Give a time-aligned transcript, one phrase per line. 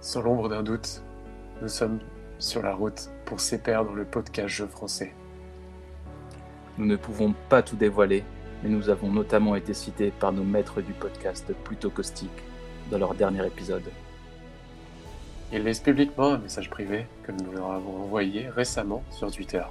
[0.00, 1.02] Sans l'ombre d'un doute,
[1.60, 1.98] nous sommes
[2.38, 5.12] sur la route pour s'épaire dans le podcast jeu français.
[6.78, 8.22] Nous ne pouvons pas tout dévoiler,
[8.62, 12.30] mais nous avons notamment été cités par nos maîtres du podcast plutôt caustique
[12.92, 13.82] dans leur dernier épisode.
[15.52, 19.64] Ils laissent publiquement un message privé que nous leur avons envoyé récemment sur Twitter.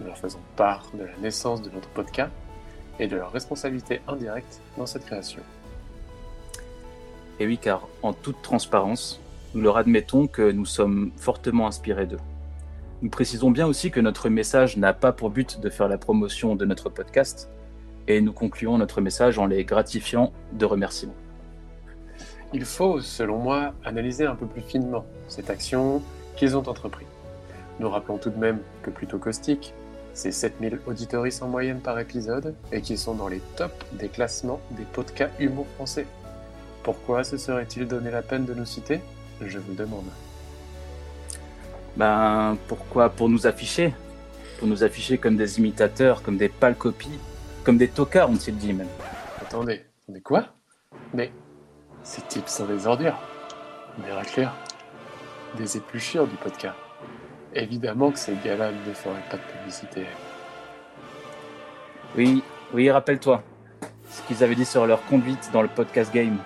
[0.00, 2.32] Nous leur faisons part de la naissance de notre podcast
[2.98, 5.42] et de leur responsabilité indirecte dans cette création.
[7.38, 9.20] Et oui, car en toute transparence,
[9.54, 12.20] nous leur admettons que nous sommes fortement inspirés d'eux.
[13.02, 16.56] Nous précisons bien aussi que notre message n'a pas pour but de faire la promotion
[16.56, 17.50] de notre podcast,
[18.08, 21.14] et nous concluons notre message en les gratifiant de remerciements.
[22.52, 26.02] Il faut, selon moi, analyser un peu plus finement cette action
[26.36, 27.08] qu'ils ont entreprise.
[27.80, 29.74] Nous rappelons tout de même que plutôt caustique,
[30.14, 34.60] c'est 7000 auditoristes en moyenne par épisode et qui sont dans les tops des classements
[34.70, 36.06] des podcasts humour français.
[36.82, 39.00] Pourquoi se serait-il donné la peine de nous citer?
[39.40, 40.06] Je vous demande.
[41.96, 43.08] Ben, pourquoi?
[43.10, 43.94] Pour nous afficher.
[44.58, 47.18] Pour nous afficher comme des imitateurs, comme des pâles copies,
[47.64, 48.88] comme des tocards, ont-ils dit même?
[49.40, 50.46] Attendez, attendez quoi?
[51.12, 51.30] Mais
[52.02, 53.18] ces types sont des ordures,
[54.04, 54.54] des raclures,
[55.58, 56.76] des épluchures du podcast.
[57.54, 60.06] Évidemment que ces gars-là ne feraient pas de publicité.
[62.16, 62.42] Oui,
[62.72, 63.42] oui, rappelle-toi
[64.10, 66.38] ce qu'ils avaient dit sur leur conduite dans le podcast game.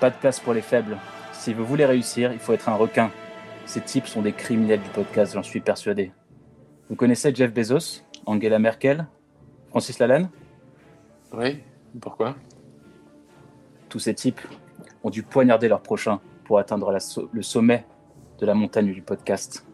[0.00, 0.96] Pas de place pour les faibles.
[1.48, 3.10] Si vous voulez réussir, il faut être un requin.
[3.64, 6.12] Ces types sont des criminels du podcast, j'en suis persuadé.
[6.90, 9.06] Vous connaissez Jeff Bezos, Angela Merkel,
[9.70, 10.28] Francis Lalanne?
[11.32, 11.62] Oui,
[12.02, 12.36] pourquoi?
[13.88, 14.42] Tous ces types
[15.02, 17.86] ont dû poignarder leur prochain pour atteindre la so- le sommet
[18.40, 19.64] de la montagne du podcast.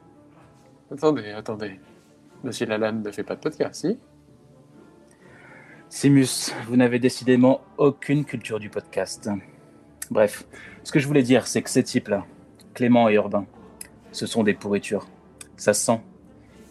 [0.92, 1.80] Attendez, attendez.
[2.44, 3.98] Monsieur Lalanne ne fait pas de podcast, si?
[5.88, 9.28] Simus, vous n'avez décidément aucune culture du podcast.
[10.12, 10.46] Bref,
[10.84, 12.24] ce que je voulais dire, c'est que ces types-là,
[12.74, 13.46] Clément et Urbain,
[14.12, 15.08] ce sont des pourritures.
[15.56, 16.00] Ça se sent.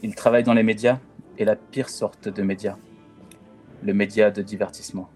[0.03, 0.99] Ils travaillent dans les médias,
[1.37, 2.77] et la pire sorte de médias.
[3.81, 5.09] Le média de divertissement.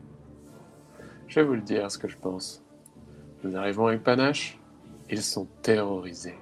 [1.27, 2.63] Je vais vous le dire ce que je pense.
[3.43, 4.59] Nous arrivons avec panache,
[5.09, 6.35] ils sont terrorisés.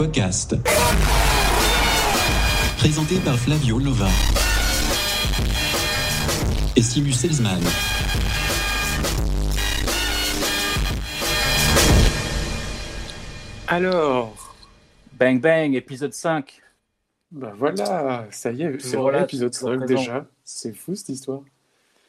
[0.00, 0.56] Podcast.
[2.78, 4.08] Présenté par Flavio Lova.
[6.74, 7.60] Et Simus Selzman.
[13.68, 14.54] Alors,
[15.18, 16.60] Bang bang, épisode 5.
[17.30, 20.00] bah voilà, ça y est, c'est Toujours vrai, là, épisode toujours 5 présent.
[20.00, 20.26] déjà.
[20.44, 21.40] C'est fou cette histoire.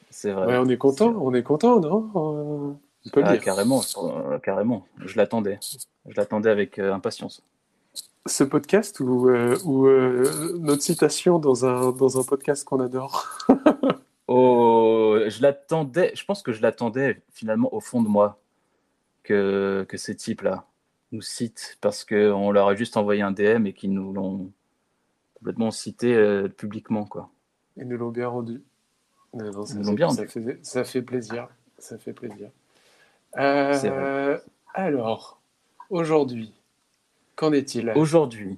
[0.10, 0.48] C'est vrai.
[0.48, 2.10] Ouais, on est content, on est content, non?
[2.16, 3.42] On peut le Ah, dire.
[3.44, 4.86] carrément, euh, carrément.
[5.06, 5.60] Je l'attendais.
[6.08, 7.44] Je l'attendais avec euh, impatience.
[8.28, 13.38] Ce podcast ou, euh, ou euh, notre citation dans un, dans un podcast qu'on adore.
[14.34, 18.40] Oh, je l'attendais, je pense que je l'attendais finalement au fond de moi
[19.24, 20.68] que, que ces types-là
[21.12, 24.50] nous citent parce qu'on leur a juste envoyé un DM et qu'ils nous l'ont
[25.34, 27.04] complètement cité euh, publiquement.
[27.04, 27.30] Quoi.
[27.76, 28.64] Ils nous l'ont bien rendu.
[29.34, 30.30] Mais bon, ça, nous bien ça rendu.
[30.30, 31.50] fait, ça fait plaisir.
[31.78, 32.52] Ça fait plaisir.
[34.74, 35.42] Alors,
[35.90, 36.54] aujourd'hui,
[37.36, 37.92] qu'en est-il?
[37.96, 38.58] Aujourd'hui,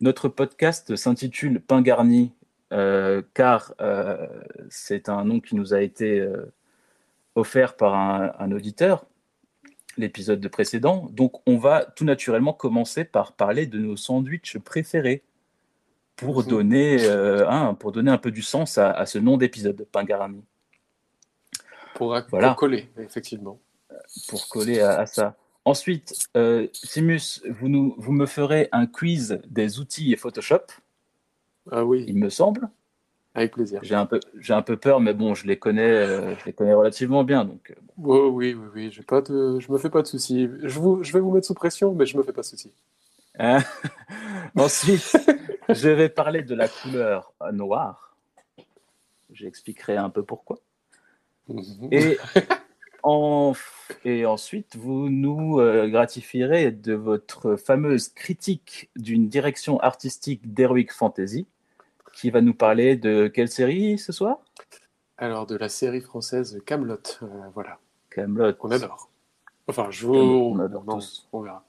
[0.00, 2.32] notre podcast s'intitule Pain garni
[2.72, 4.26] euh, car euh,
[4.70, 6.52] c'est un nom qui nous a été euh,
[7.34, 9.06] offert par un, un auditeur,
[9.96, 11.08] l'épisode de précédent.
[11.12, 15.22] Donc on va tout naturellement commencer par parler de nos sandwichs préférés
[16.16, 16.48] pour, Mhm.
[16.48, 20.42] donner, hein, pour donner un peu du sens à, à ce nom d'épisode, Pain garni,
[21.94, 22.48] Pour, acc- Voilà.
[22.48, 23.58] pour coller, effectivement.
[24.28, 25.36] pour coller à, à ça.
[25.68, 30.62] Ensuite, euh, Simus, vous, nous, vous me ferez un quiz des outils et Photoshop,
[31.70, 32.70] Ah oui, il me semble.
[33.34, 33.78] avec plaisir.
[33.82, 36.54] J'ai un peu, j'ai un peu peur, mais bon, je les connais, euh, je les
[36.54, 37.44] connais relativement bien.
[37.44, 38.14] Donc, bon.
[38.14, 39.60] Oh, oui, oui, oui, j'ai pas de...
[39.60, 40.48] je me fais pas de soucis.
[40.62, 41.04] Je, vous...
[41.04, 42.72] je vais vous mettre sous pression, mais je me fais pas de soucis.
[43.38, 43.58] Hein
[44.56, 45.18] Ensuite,
[45.68, 48.16] je vais parler de la couleur noire.
[49.30, 50.60] J'expliquerai un peu pourquoi.
[51.48, 51.88] Mhm.
[51.92, 52.16] Et,
[53.08, 53.54] en,
[54.04, 61.46] et ensuite, vous nous euh, gratifierez de votre fameuse critique d'une direction artistique d'Heroic Fantasy,
[62.12, 64.38] qui va nous parler de quelle série ce soir?
[65.16, 66.98] Alors, de la série française Camelot,
[67.54, 67.78] voilà,
[68.10, 68.52] Camelot.
[68.54, 69.10] qu'on adore.
[69.66, 70.14] Enfin, je vous...
[70.14, 71.28] On adore non, tous.
[71.32, 71.64] on verra.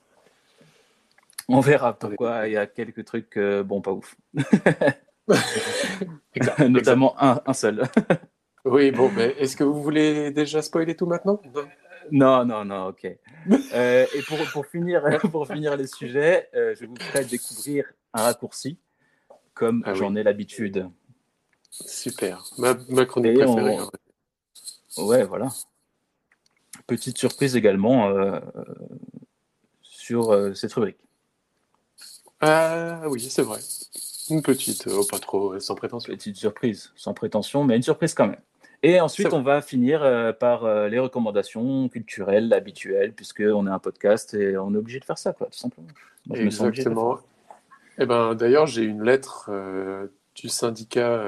[1.47, 4.15] On verra pourquoi il y a quelques trucs, euh, bon, pas ouf.
[6.35, 7.83] Exact, Notamment un, un seul.
[8.71, 11.41] Oui, bon, mais est-ce que vous voulez déjà spoiler tout maintenant?
[12.11, 13.07] Non, non, non, ok.
[13.73, 15.01] Euh, et pour, pour, finir,
[15.31, 18.77] pour finir les sujets, euh, je vous ferai découvrir un raccourci,
[19.53, 19.97] comme Ah oui.
[19.97, 20.87] j'en ai l'habitude.
[21.71, 22.43] Super.
[22.57, 23.79] Ma, ma chronique Et préférée.
[23.79, 23.91] on- hein.
[24.97, 25.47] Ouais, voilà.
[26.85, 28.39] Petite surprise également euh,
[29.81, 30.97] sur cette rubrique.
[32.41, 33.59] Ah oui, c'est vrai.
[34.29, 36.11] Une petite, oh, pas trop, sans prétention.
[36.13, 38.41] Petite surprise, sans prétention, mais une surprise quand même.
[38.81, 43.79] Et ensuite, on va finir euh, par euh, les recommandations culturelles habituelles, puisqu'on est un
[43.79, 45.87] podcast et on est obligé de faire ça, quoi, tout simplement.
[46.27, 47.19] Moi, Exactement.
[47.97, 51.21] Eh ben, d'ailleurs, j'ai une lettre euh, du syndicat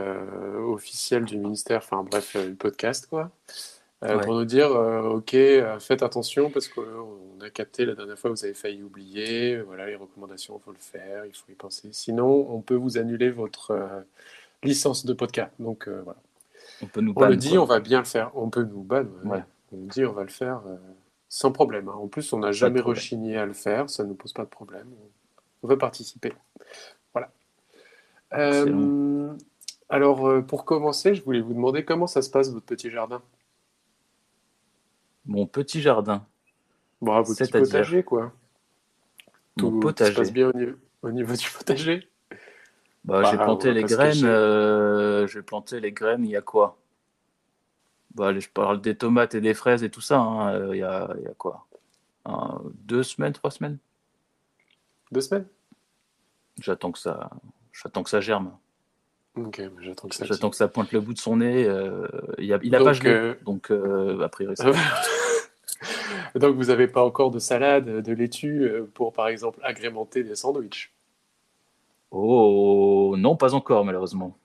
[0.65, 3.29] officiel du ministère, enfin bref, le podcast, quoi,
[4.01, 4.19] Ouais.
[4.21, 5.35] pour nous dire, OK,
[5.79, 9.95] faites attention parce qu'on a capté la dernière fois, vous avez failli oublier, voilà, les
[9.95, 11.89] recommandations, il faut le faire, il faut y penser.
[11.91, 13.77] Sinon, on peut vous annuler votre
[14.63, 15.51] licence de podcast.
[15.59, 16.17] Donc, voilà.
[16.83, 17.59] On peut nous On le dit, quoi.
[17.61, 18.31] on va bien le faire.
[18.35, 19.29] On peut nous ban, ouais.
[19.31, 19.43] Ouais.
[19.73, 20.75] On dit, on va le faire euh,
[21.29, 21.87] sans problème.
[21.89, 21.93] hein.
[21.93, 24.49] En plus, on n'a jamais rechigné à le faire, ça ne nous pose pas de
[24.49, 24.87] problème.
[25.63, 26.33] On veut participer.
[27.13, 27.31] Voilà.
[28.33, 29.33] Euh,
[29.89, 33.21] alors, euh, pour commencer, je voulais vous demander comment ça se passe, votre petit jardin?
[35.25, 36.25] Mon petit jardin,
[37.01, 38.33] Bon, votre petit potager, quoi.
[39.57, 40.11] mon Tout potager.
[40.13, 42.09] se passe bien au niveau, au niveau du potager?
[43.03, 44.23] Bah, Bah, j'ai planté on va les graines.
[44.25, 46.23] euh, j'ai planté les graines.
[46.25, 46.77] Il y a quoi?
[48.15, 50.19] Bah, Je parle des tomates et des fraises et tout ça.
[50.19, 51.65] hein, euh, Il y, a, il y a quoi?
[52.25, 53.77] Un- Deux semaines, trois semaines?
[55.11, 55.47] Deux semaines?
[56.59, 57.29] J'attends que ça,
[57.73, 58.55] j'attends que ça germe.
[59.35, 60.25] Ok, mais j'attends que ça.
[60.25, 61.65] J'attends que ça pointe le bout de son nez.
[61.65, 62.07] euh,
[62.37, 64.55] il a, il a Donc, pas gelé, euh, donc euh, a priori.
[64.57, 64.71] ça.
[66.35, 70.93] Donc, vous n'avez pas encore de salade, de laitue pour, par exemple, agrémenter des sandwichs?
[72.11, 74.37] Oh non, pas encore malheureusement.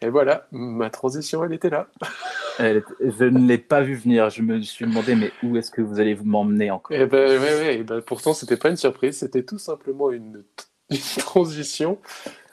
[0.00, 1.88] Et voilà, ma transition, elle était là.
[2.58, 4.30] Je ne l'ai pas vu venir.
[4.30, 6.96] Je me suis demandé mais où est-ce que vous allez m'emmener encore?
[6.96, 10.44] Et ben, ouais, ouais, et ben, pourtant, c'était pas une surprise, c'était tout simplement une,
[10.90, 11.98] une transition.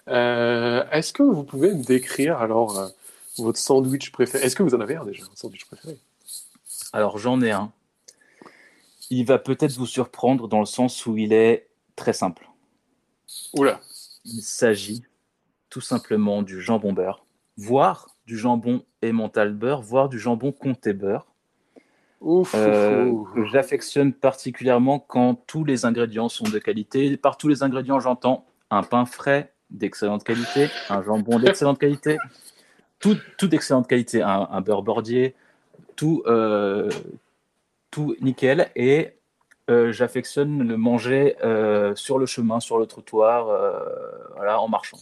[0.08, 2.88] Euh, est-ce que vous pouvez me décrire alors euh,
[3.38, 4.44] votre sandwich préféré?
[4.44, 5.98] Est-ce que vous en avez un déjà, un sandwich préféré?
[6.94, 7.72] Alors j'en ai un.
[9.10, 12.50] Il va peut-être vous surprendre dans le sens où il est très simple.
[13.54, 13.80] Oula,
[14.26, 15.04] Il s'agit
[15.70, 17.26] tout simplement du jambon beurre,
[17.58, 21.28] voire du jambon emmental beurre, voire du jambon comté beurre,
[22.22, 23.36] ouf, euh, ouf, ouf.
[23.36, 27.18] que j'affectionne particulièrement quand tous les ingrédients sont de qualité.
[27.18, 32.18] Par tous les ingrédients, j'entends un pain frais d'excellente qualité, un jambon d'excellente qualité,
[33.00, 35.36] tout, tout d'excellente qualité, un, un beurre bordier,
[35.96, 36.90] tout, euh,
[37.92, 38.70] tout nickel.
[38.76, 39.15] Et
[39.70, 43.80] euh, j'affectionne le manger euh, sur le chemin, sur le trottoir, euh,
[44.36, 44.98] voilà, en marchant.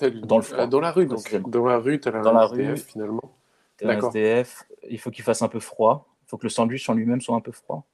[0.00, 1.32] Dans le froid, euh, dans la rue, donc.
[1.48, 2.76] Dans la rue, t'as la Dans la rue.
[2.76, 3.36] finalement.
[3.84, 3.98] Un.
[3.98, 7.20] SDF, il faut qu'il fasse un peu froid, il faut que le sandwich en lui-même
[7.20, 7.84] soit un peu froid.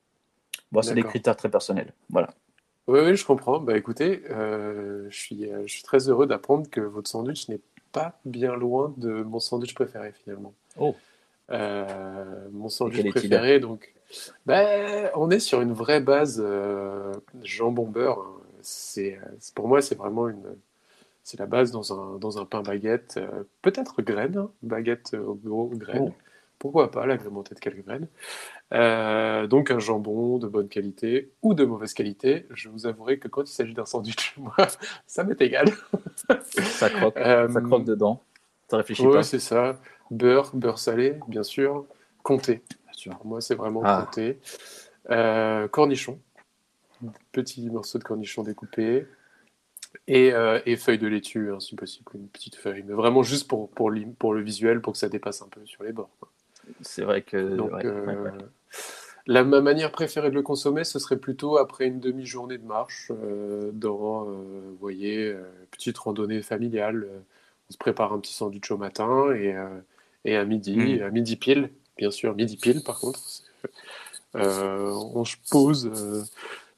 [0.71, 1.95] Bon, c'est des critères très personnels.
[2.11, 2.29] Voilà.
[2.87, 3.61] Oui, oui, je comprends.
[3.61, 7.61] Bah écoutez, euh, je suis, euh, je suis très heureux d'apprendre que votre sandwich n'est
[7.93, 10.55] pas bien loin de mon sandwich préféré finalement.
[10.79, 10.95] Oh.
[11.51, 13.95] Mon sandwich préféré, donc,
[14.47, 14.63] bah,
[15.17, 17.13] on est sur une vraie base euh,
[17.43, 18.19] jambon beurre.
[18.21, 18.35] hein.
[18.63, 20.43] C'est, euh, c'est- pour moi, c'est vraiment une,
[21.25, 25.23] c'est la base dans un, dans un pain baguette, euh, peut-être graine, hein, baguette euh,
[25.25, 26.07] au gros graine.
[26.09, 26.13] Oh.
[26.59, 28.09] Pourquoi pas l'agrémenter de quelques graines.
[28.75, 32.47] Euh, donc un jambon de bonne qualité ou de mauvaise qualité.
[32.51, 34.55] Je vous avouerai que quand il s'agit d'un sandwich, moi,
[35.07, 35.69] ça m'est égal.
[36.59, 38.21] Ça croque, Euh, ça croque dedans.
[38.69, 39.23] Ça réfléchit ouais, pas.
[39.23, 39.77] c'est ça.
[40.11, 41.85] Beurre, beurre salé, bien sûr.
[42.25, 42.63] Comté.
[43.25, 44.09] Moi, c'est vraiment Ah.
[45.11, 46.21] Euh, cornichon.
[47.33, 49.07] Petit morceau de cornichon découpé.
[50.07, 52.83] Et, euh, et feuille de laitue, hein, si possible, une petite feuille.
[52.87, 55.65] Mais vraiment juste pour, pour, l'im- pour le visuel, pour que ça dépasse un peu
[55.65, 56.11] sur les bords.
[56.83, 57.55] C'est vrai que.
[57.57, 58.31] Donc, ouais, euh, ouais, ouais.
[59.27, 63.13] La, ma manière préférée de le consommer, ce serait plutôt après une demi-journée de marche,
[63.73, 65.35] dans, vous voyez,
[65.71, 67.07] petite randonnée familiale.
[67.69, 69.55] on se prépare un petit sandwich au matin et,
[70.25, 71.03] et à midi, Mm.
[71.03, 73.21] à midi pile, bien sûr, midi pile par contre.
[74.37, 76.23] euh, on se pose euh,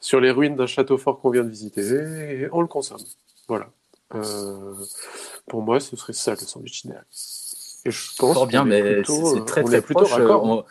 [0.01, 3.01] sur les ruines d'un château fort qu'on vient de visiter et on le consomme.
[3.49, 3.69] Voilà.
[4.15, 4.75] Euh,
[5.47, 7.05] pour moi, ce serait ça le sandwich idéal.
[7.85, 10.13] Et je pense Fort bien, mais c'est très très proche.
[10.19, 10.65] on-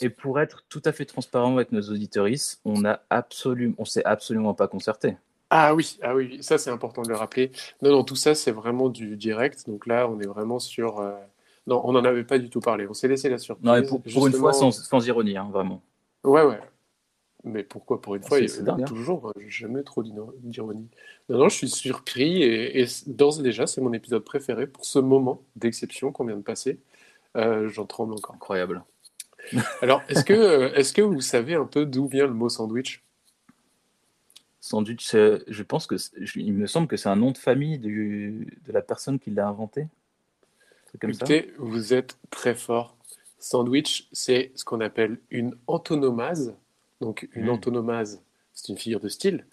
[0.00, 4.04] et pour être tout à fait transparent avec nos auditeuristes, on a absolument, on s'est
[4.04, 5.16] absolument pas concerté.
[5.48, 7.52] Ah oui, ah oui, ça c'est important de le rappeler.
[7.82, 9.66] Non, non, tout ça c'est vraiment du direct.
[9.66, 11.00] Donc là, on est vraiment sur.
[11.66, 12.86] Non, on n'en avait pas du tout parlé.
[12.88, 13.64] On s'est laissé la surprise.
[13.64, 15.82] Non, pour, pour une fois, sans, sans ironie, hein, vraiment.
[16.24, 16.60] Ouais, ouais.
[17.44, 18.82] Mais pourquoi pour une fois il y a hein.
[18.82, 20.88] Toujours, euh, jamais trop d'ironie.
[21.28, 24.84] Non, non, je suis surpris et, et d'ores et déjà, c'est mon épisode préféré pour
[24.84, 26.78] ce moment d'exception qu'on vient de passer.
[27.36, 28.36] Euh, J'en tremble encore.
[28.36, 28.84] Incroyable.
[29.82, 33.02] Alors, est-ce que, euh, est-ce que vous savez un peu d'où vient le mot sandwich?
[34.60, 35.96] Sandwich, je pense que
[36.36, 39.48] il me semble que c'est un nom de famille du, de la personne qui l'a
[39.48, 39.88] inventé.
[41.14, 41.24] Ça.
[41.58, 42.96] Vous êtes très fort.
[43.38, 46.54] Sandwich, c'est ce qu'on appelle une antonomase.
[47.00, 47.50] Donc, une Mm.
[47.50, 48.22] antonomase,
[48.54, 49.46] c'est une figure de style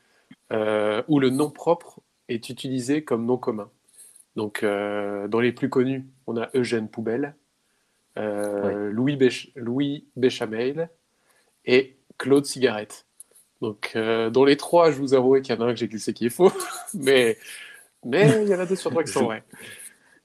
[0.51, 3.69] euh, où le nom propre est utilisé comme nom commun.
[4.35, 7.33] Donc, euh, dans les plus connus, on a Eugène Poubelle,
[8.17, 10.89] euh, Louis, Béch- Louis Béchamel
[11.65, 13.05] et Claude Cigarette.
[13.61, 16.13] Donc, dans les trois, je vous avoue qu'il y en a un que j'ai glissé
[16.13, 16.51] qui est faux,
[16.93, 17.37] mais
[18.05, 19.43] mais il y en a deux sur trois qui sont vrais.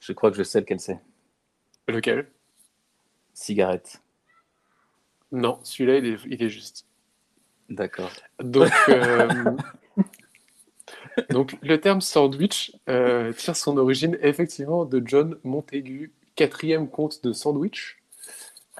[0.04, 1.00] Je crois que je sais lequel c'est.
[1.88, 2.30] Lequel?
[3.32, 4.02] Cigarette.
[5.32, 6.86] Non, celui-là, il est, il est juste.
[7.70, 8.10] D'accord.
[8.38, 9.56] Donc, euh,
[11.30, 17.32] donc le terme sandwich euh, tire son origine effectivement de John Montaigu, quatrième comte de
[17.32, 18.02] Sandwich.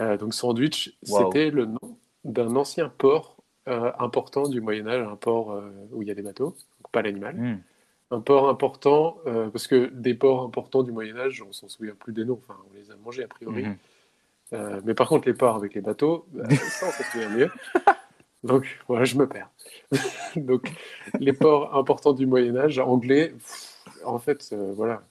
[0.00, 1.32] Euh, donc sandwich, Wow.
[1.32, 3.38] c'était le nom d'un ancien port
[3.68, 6.92] euh, important du Moyen Âge, un port euh, où il y a des bateaux, donc
[6.92, 7.34] pas l'animal.
[7.34, 7.60] Hmm.
[8.14, 11.94] Un port important, euh, parce que des ports importants du Moyen Âge, on s'en souvient
[11.98, 13.64] plus des noms, enfin on les a mangés a priori.
[13.64, 13.76] Mhm.
[14.52, 17.50] Euh, mais par contre, les ports avec les bateaux, bah, ça, on s'en souvient mieux.
[18.44, 19.50] Donc, voilà, je me perds.
[20.36, 20.70] Donc,
[21.18, 25.02] les ports importants du Moyen-Âge, anglais, pff, en fait, euh, voilà.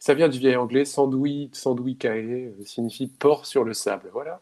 [0.00, 4.08] Ça vient du vieil anglais, sandouille, sandouille caé, signifie port sur le sable.
[4.12, 4.40] Voilà.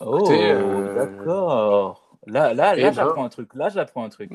[0.00, 2.18] Oh, d'accord.
[2.26, 3.54] Là, là, eh là ben- j'apprends un truc.
[3.54, 4.30] Là, j'apprends un truc.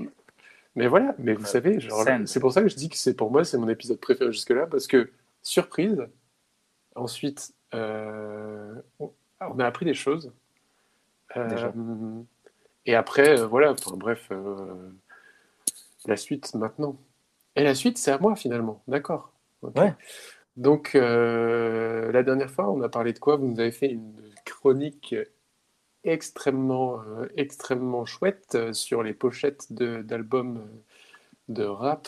[0.75, 1.79] Mais voilà, mais vous savez,
[2.25, 4.67] c'est pour ça que je dis que c'est pour moi, c'est mon épisode préféré jusque-là,
[4.67, 5.09] parce que,
[5.41, 6.05] surprise,
[6.95, 10.33] ensuite, euh, on, on a appris des choses.
[11.37, 11.71] Euh,
[12.85, 14.29] et après, euh, voilà, enfin, bref,
[16.05, 16.97] la suite maintenant.
[17.55, 19.31] Et la suite, c'est à moi finalement, d'accord.
[19.61, 19.93] Ouais.
[20.57, 23.37] Donc, la dernière fois, on a parlé de quoi?
[23.37, 24.13] Vous nous avez fait une
[24.45, 25.15] chronique
[26.05, 30.77] extrêmement, euh, extrêmement chouette euh, sur les pochettes d'albums euh,
[31.49, 32.07] de rap.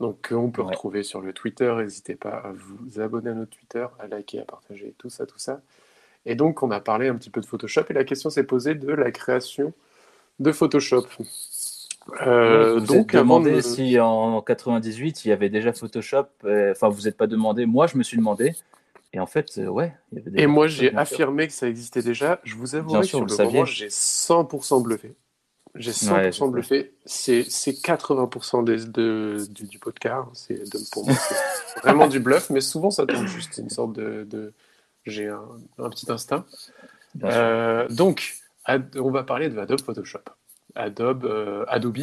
[0.00, 0.68] Donc, on peut Ouais.
[0.68, 1.72] retrouver sur le Twitter.
[1.78, 5.38] N'hésitez pas à vous abonner à notre Twitter, à liker, à partager, tout ça, tout
[5.38, 5.60] ça.
[6.26, 8.74] Et donc, on a parlé un petit peu de Photoshop et la question s'est posée
[8.74, 9.72] de la création
[10.40, 11.06] de Photoshop.
[12.26, 16.26] Euh, vous donc, êtes demandé de- si en 98 il y avait déjà Photoshop.
[16.44, 17.64] Enfin, vous n'êtes pas demandé.
[17.66, 18.54] Moi, je me suis demandé.
[19.14, 19.94] Et en fait, euh, ouais.
[20.12, 22.40] il y avait déjà Et moi, j'ai affirmé que ça existait déjà.
[22.44, 23.52] Je vous avoue sur le saviez.
[23.60, 25.14] moment, j'ai 100% bluffé.
[25.76, 26.48] J'ai 100% Ouais, je sais.
[26.50, 26.94] bluffé.
[27.06, 30.26] C'est c'est 80% des, de, du, du podcast.
[30.34, 33.58] C'est pour moi, c'est vraiment du bluff, mais souvent ça tombe juste.
[33.58, 34.24] Une sorte de.
[34.28, 34.52] de-
[35.06, 35.42] j'ai un,
[35.78, 36.44] un petit instinct.
[37.22, 40.20] Euh, donc, Ad- on va parler de Adobe Photoshop.
[40.74, 41.98] Adobe, euh, Adobe.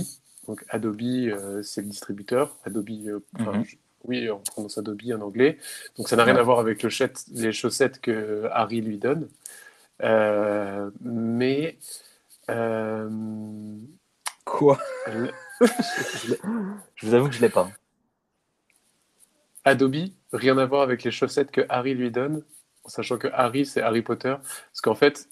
[0.48, 2.56] Donc, Adobe, euh, c'est le distributeur.
[2.64, 5.58] Adobe, je- oui, on prononce Adobe en anglais.
[5.98, 6.40] Donc, ça n'a rien Ouais.
[6.42, 6.90] à voir avec le
[7.34, 9.30] les chaussettes que Harry lui donne.
[10.04, 11.78] Euh, mais.
[12.50, 13.10] euh,
[14.46, 14.80] Quoi?
[15.08, 15.32] le-
[16.96, 17.70] Je vous avoue que je l'ai pas.
[19.64, 19.96] Adobe,
[20.34, 22.44] rien à voir avec les chaussettes que Harry lui donne,
[22.84, 24.36] en sachant que Harry, c'est Harry Potter.
[24.40, 25.30] Parce qu'en fait,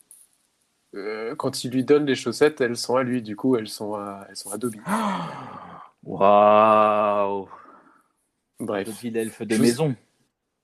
[0.95, 3.21] euh, quand il lui donne les chaussettes, elles sont à lui.
[3.23, 4.75] Du coup, elles sont à, elles sont Adobe.
[6.03, 7.49] Waouh
[8.59, 8.87] Bref.
[8.87, 9.95] Le petit elfe de Je- maison.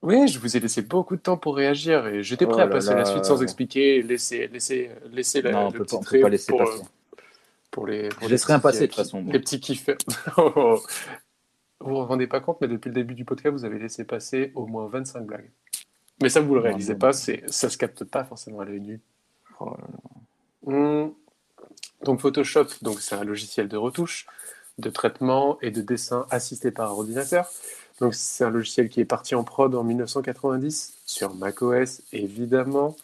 [0.01, 2.65] Oui, je vous ai laissé beaucoup de temps pour réagir et j'étais prêt Oh à
[2.65, 3.05] là passer à la là.
[3.05, 6.05] suite sans expliquer, laisser, laisser, laisser la, non, on le peut petit pas, on peut
[6.05, 6.83] trait pas laisser pour, passer.
[7.71, 8.09] pour les.
[8.09, 9.23] pour Je les laisserai un passer, de euh, toute façon.
[9.25, 9.97] Les petits kiffeurs.
[10.37, 10.81] Oh, oh.
[11.79, 14.51] Vous vous rendez pas compte, mais depuis le début du podcast, vous avez laissé passer
[14.55, 15.49] au moins 25 blagues.
[16.21, 16.99] Mais ça, vous le Non, réalisez non.
[16.99, 19.01] pas, c'est, ça se capte pas forcément à l'œil nu.
[19.59, 19.71] Oh.
[20.65, 21.09] Hmm.
[22.03, 24.25] Donc Photoshop, donc c'est un logiciel de retouche,
[24.77, 27.49] de traitement et de dessin assisté par ordinateur.
[28.01, 32.95] Donc c'est un logiciel qui est parti en prod en 1990 sur macOS évidemment.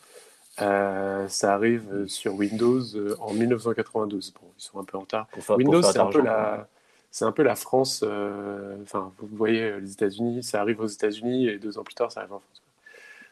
[0.61, 4.33] Euh, ça arrive sur Windows euh, en 1992.
[4.33, 5.27] Bon, ils sont un peu en retard.
[5.27, 6.67] Pour faire, pour Windows, c'est un peu la,
[7.09, 8.03] c'est un peu la France.
[8.05, 12.11] euh, Enfin, vous voyez les États-Unis, ça arrive aux États-Unis et deux ans plus tard,
[12.11, 12.61] ça arrive en France.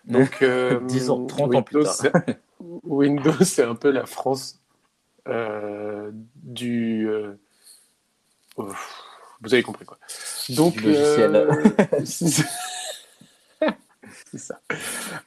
[0.06, 1.96] Donc, euh, 10 ans, 30 ans plus tard.
[2.84, 4.60] Windows, c'est un peu la France
[6.36, 7.08] du.
[9.41, 9.98] Vous avez compris quoi.
[10.50, 11.63] Donc, euh,
[12.05, 12.46] c'est
[14.31, 14.62] c'est ça.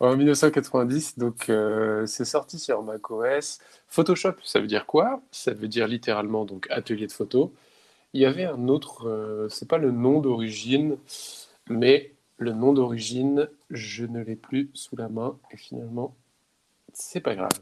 [0.00, 3.58] En 1990, donc euh, c'est sorti sur macOS.
[3.88, 5.22] Photoshop, ça veut dire quoi?
[5.30, 7.52] Ça veut dire littéralement donc atelier de photo.
[8.12, 10.98] Il y avait un autre, euh, c'est pas le nom d'origine,
[11.68, 16.14] mais le nom d'origine, je ne l'ai plus sous la main et finalement,
[16.92, 17.52] c'est pas grave.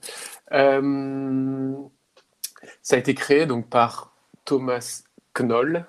[0.52, 1.72] Euh,
[2.82, 4.12] ça a été créé donc par
[4.44, 5.02] Thomas
[5.38, 5.86] Knoll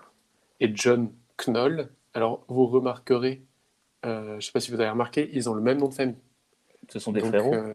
[0.61, 1.11] et John
[1.45, 1.89] Knoll.
[2.13, 3.41] Alors vous remarquerez,
[4.05, 5.93] euh, je ne sais pas si vous avez remarqué, ils ont le même nom de
[5.93, 6.15] famille.
[6.89, 7.73] Ce sont des Donc, frérots, euh,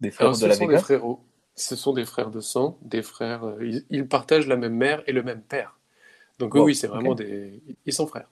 [0.00, 0.76] des frères alors, de ce la sont Vega.
[0.78, 1.20] des frérots.
[1.54, 3.44] Ce sont des frères de sang, des frères.
[3.44, 5.78] euh, ils, ils partagent la même mère et le même père.
[6.38, 7.60] Donc Wow, oui, c'est vraiment des...
[7.86, 8.28] Ils sont frères.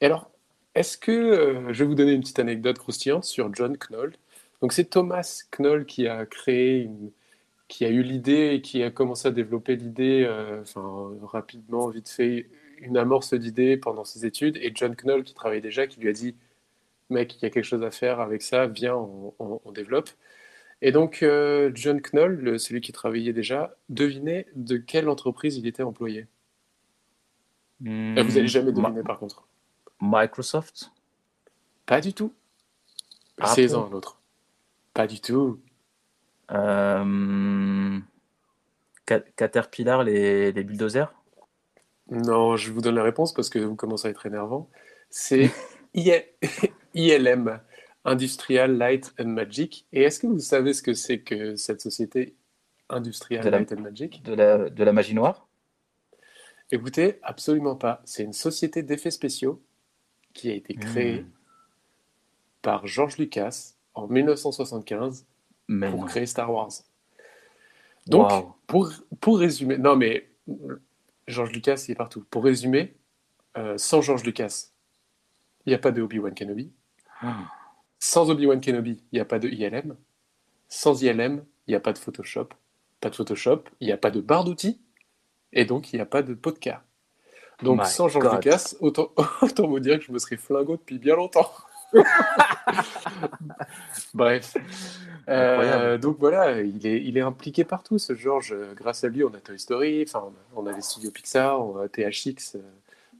[0.00, 0.30] Et alors,
[0.74, 1.64] est-ce que...
[1.72, 4.12] je vais vous donner une petite anecdote croustillante sur John Knoll.
[4.60, 7.10] Donc c'est Thomas Knoll qui a créé, une-
[7.68, 12.08] qui a eu l'idée et qui a commencé à développer l'idée, euh, enfin rapidement, vite
[12.08, 14.56] fait, une amorce d'idée pendant ses études.
[14.58, 16.34] Et John Knoll, qui travaillait déjà, qui lui a dit,
[17.10, 20.10] mec, il y a quelque chose à faire avec ça, viens, on, on- on développe.
[20.82, 25.66] Et donc euh, John Knoll, le- celui qui travaillait déjà, devinez de quelle entreprise il
[25.66, 26.26] était employé.
[27.84, 29.46] Et vous n'allez jamais Ma- deviner par contre.
[30.00, 30.90] Microsoft?
[31.86, 32.32] Pas du tout.
[33.38, 33.50] Apple.
[33.52, 34.20] Essayez-en un autre.
[34.94, 35.60] Pas du tout.
[36.52, 37.98] Euh,
[39.08, 41.12] Ca- Caterpillar, les, les bulldozers?
[42.10, 44.70] Non, je vous donne la réponse parce que vous commencez à être énervant.
[45.10, 45.50] C'est
[46.94, 47.60] ILM,
[48.04, 49.86] Industrial Light and Magic.
[49.92, 52.34] Et est-ce que vous savez ce que c'est que cette société
[52.88, 54.22] Industrial De la- Light and Magic?
[54.22, 55.48] de la, de la magie noire?
[56.70, 58.02] Écoutez, absolument pas.
[58.04, 59.62] C'est une société d'effets spéciaux
[60.32, 61.30] qui a été créée Hmm.
[62.62, 65.24] par George Lucas en 1975
[65.68, 66.06] Mais pour non.
[66.06, 66.70] créer Star Wars.
[68.06, 68.30] Donc,
[68.66, 70.28] pour, pour résumer, non mais
[71.28, 72.24] George Lucas, il est partout.
[72.30, 72.94] Pour résumer,
[73.56, 74.68] euh, sans George Lucas,
[75.64, 76.72] il n'y a pas de Obi-Wan Kenobi.
[77.20, 77.36] Ah.
[77.98, 79.96] Sans Obi-Wan Kenobi, il n'y a pas de ILM.
[80.68, 82.48] Sans ILM, il n'y a pas de Photoshop.
[83.00, 84.80] Pas de Photoshop, il n'y a pas de barre d'outils.
[85.52, 86.82] Et donc, il n'y a pas de podcast.
[87.62, 88.44] Donc, My sans George God.
[88.44, 91.50] Lucas, autant, autant vous dire que je me serais flingo depuis bien longtemps.
[94.14, 94.54] Bref.
[95.28, 98.52] Euh, donc voilà, il est, il est impliqué partout, ce George.
[98.52, 101.78] Euh, Grâce à lui, on a Toy Story, enfin, on a, les studios Pixar, on
[101.78, 102.60] a THX euh,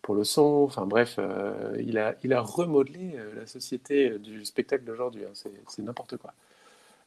[0.03, 0.65] pour le son.
[0.65, 5.25] Enfin bref, euh, il, a, il a remodelé la société du spectacle d'aujourd'hui.
[5.25, 5.31] hein.
[5.35, 6.33] C'est c'est n'importe quoi.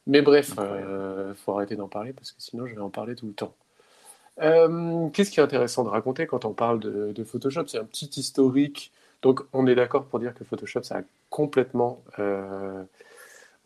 [0.06, 3.26] Mais bref, il faut arrêter d'en parler parce que sinon je vais en parler tout
[3.26, 3.54] le temps.
[5.12, 7.66] Qu'est-ce qui est intéressant de raconter quand on parle de, de Photoshop?
[7.68, 8.92] C'est un petit historique.
[9.22, 12.02] Donc on est d'accord pour dire que Photoshop, ça a complètement,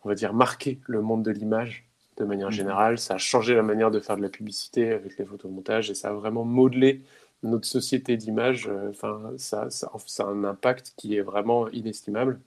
[0.05, 1.85] on va dire, marqué le monde de l'image
[2.17, 2.51] de manière Mhm.
[2.51, 2.97] générale.
[2.99, 6.09] Ça a changé la manière de faire de la publicité avec les photomontages et ça
[6.09, 7.01] a vraiment modelé
[7.43, 8.67] notre société d'image.
[8.67, 12.39] Euh, Enfin, ça, ça, ça a un impact qui est vraiment inestimable.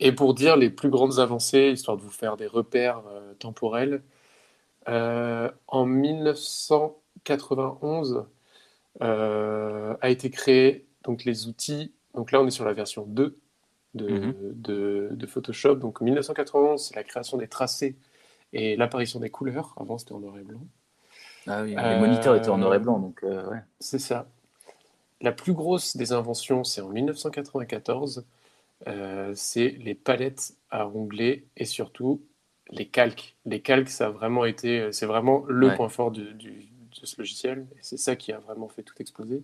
[0.00, 4.02] Et pour dire les plus grandes avancées, histoire de vous faire des repères euh, temporels,
[4.88, 8.24] euh, en 1991
[9.02, 11.92] euh, a été créé donc les outils.
[12.14, 13.38] Donc là, on est sur la version 2
[13.94, 14.34] de, Mhm.
[14.54, 15.76] de, de Photoshop.
[15.76, 17.96] Donc 1991, c'est la création des tracés
[18.52, 19.74] et l'apparition des couleurs.
[19.78, 20.60] Avant, c'était en noir et blanc.
[21.46, 23.60] Ah oui, les Euh, moniteurs étaient en noir et blanc, donc euh, ouais.
[23.80, 24.28] C'est ça.
[25.20, 28.24] La plus grosse des inventions, c'est en 1994.
[28.88, 32.20] Euh, c'est les palettes à onglets et surtout
[32.70, 33.36] les calques.
[33.46, 35.76] Les calques, ça a vraiment été, c'est vraiment le Ouais.
[35.76, 36.68] point fort du- du-
[37.00, 37.66] de ce logiciel.
[37.82, 39.42] C'est ça qui a vraiment fait tout exploser.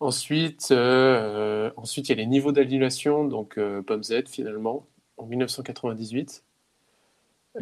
[0.00, 6.44] Ensuite, euh, ensuite, il y a les niveaux d'annulation, donc euh, POMZ finalement, en 1998.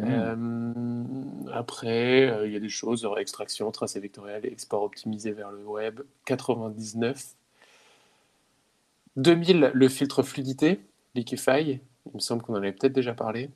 [0.01, 1.03] Euh,
[1.51, 5.63] après, euh, il y a des choses, euh, extraction, tracé vectoriel, export optimisé vers le
[5.65, 6.01] web.
[6.25, 7.35] 99.
[9.15, 10.79] 2000, le filtre fluidité,
[11.15, 11.79] Liquify.
[12.05, 13.49] Il me semble qu'on en avait peut-être déjà parlé.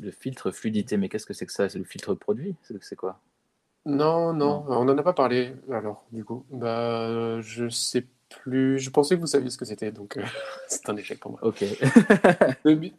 [0.00, 1.68] Le filtre fluidité, mais qu'est-ce que c'est que ça?
[1.68, 2.54] C'est le filtre produit?
[2.80, 3.20] C'est quoi?
[3.86, 5.54] Non, non, on n'en a pas parlé.
[5.70, 8.78] Alors, du coup, bah, je sais plus.
[8.80, 10.24] Je pensais que vous saviez ce que c'était, donc euh,
[10.68, 11.40] c'est un échec pour moi.
[11.42, 11.64] Ok.
[12.64, 12.94] 2000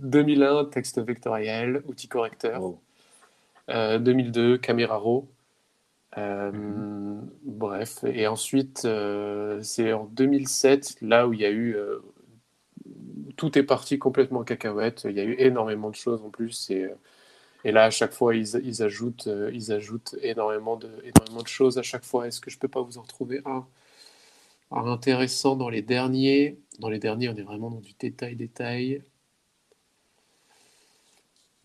[0.00, 2.62] 2001, texte vectoriel, outil correcteur.
[2.62, 2.80] Oh.
[3.70, 5.28] Euh, 2002, Caméra Raw.
[6.18, 7.30] Euh, Mhm.
[7.44, 8.86] Bref, et ensuite,
[9.62, 11.76] c'est en 2007, là où il y a eu.
[13.36, 15.06] tout est parti complètement en cacahuète.
[15.08, 16.70] Il y a eu énormément de choses en plus.
[16.70, 16.88] Et,
[17.64, 21.48] et là, à chaque fois, ils, ils ajoutent, euh, ils ajoutent énormément de, énormément de
[21.48, 22.26] choses à chaque fois.
[22.26, 23.66] Est-ce que je peux pas vous en retrouver un,
[24.70, 26.58] un intéressant dans les derniers?
[26.80, 29.02] Dans les derniers, on est vraiment dans du détail, détail.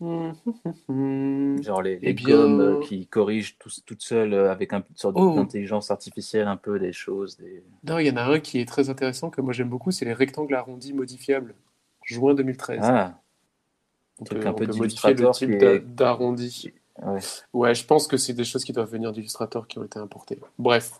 [0.00, 4.96] Genre les, les Eh bien- gommes euh, qui corrigent toutes seules euh, avec un- une
[4.96, 5.34] sorte Oh.
[5.34, 7.36] d'intelligence artificielle, un peu des choses.
[7.38, 7.64] Des...
[7.82, 10.04] Non, il y en a un qui est très intéressant, que moi j'aime beaucoup, c'est
[10.04, 11.54] les rectangles arrondis modifiables.
[12.04, 12.78] Juin 2013.
[12.84, 13.20] Ah,
[14.20, 16.72] on peut, un on peu peut modifier le type est- d'arrondi.
[17.02, 17.20] ouais.
[17.52, 20.38] Ouais, je pense que c'est des choses qui doivent venir d'Illustrator qui ont été importées.
[20.58, 20.92] Bref,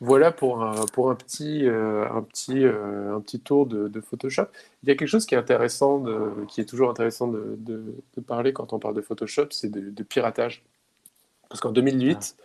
[0.00, 4.00] voilà pour un, pour un petit, euh, un petit, euh, un petit tour de, de
[4.00, 4.46] Photoshop.
[4.82, 7.58] Il y a quelque chose qui est intéressant, de, qui est toujours intéressant de,
[8.26, 10.62] parler quand on parle de Photoshop, c'est de, piratage.
[11.50, 12.36] Parce qu'en 2008,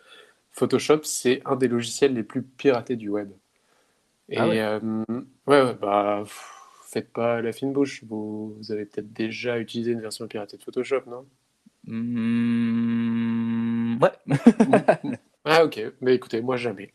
[0.52, 3.30] Photoshop, c'est un des logiciels les plus piratés du web.
[4.28, 4.60] Et Ah ouais.
[4.60, 4.80] euh,
[5.48, 6.65] ouais, ouais, bah, pff,
[6.96, 8.04] faites pas la fine bouche.
[8.06, 11.26] Vous, vous avez peut-être déjà utilisé une version piratée de Photoshop, non?
[11.88, 14.12] Hmm, ouais.
[15.46, 16.94] Ah ok, mais écoutez, moi jamais.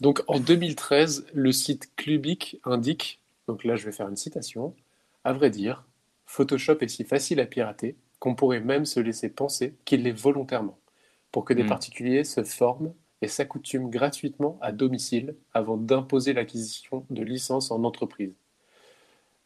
[0.00, 4.74] Donc en 2013, le site Clubic indique, donc là je vais faire une citation,
[5.24, 5.84] à vrai dire,
[6.26, 10.78] Photoshop est si facile à pirater qu'on pourrait même se laisser penser qu'il l'est volontairement,
[11.32, 11.64] pour que des Mm.
[11.64, 18.34] particuliers se forment et s'accoutument gratuitement à domicile avant d'imposer l'acquisition de licences en entreprise.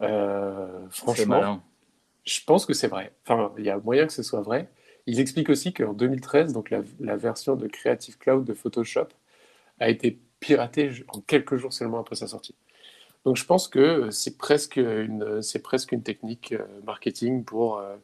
[0.02, 1.62] Euh, franchement,
[2.24, 3.12] je pense que c'est vrai.
[3.26, 4.68] Enfin, il y a moyen que ce soit vrai.
[5.06, 9.08] Ils expliquent aussi qu'en 2013, donc la, la version de Creative Cloud de Photoshop
[9.80, 12.54] a été piratée en quelques jours seulement après sa sortie.
[13.24, 17.96] Donc je pense que c'est presque une, c'est presque une technique euh, marketing pour euh,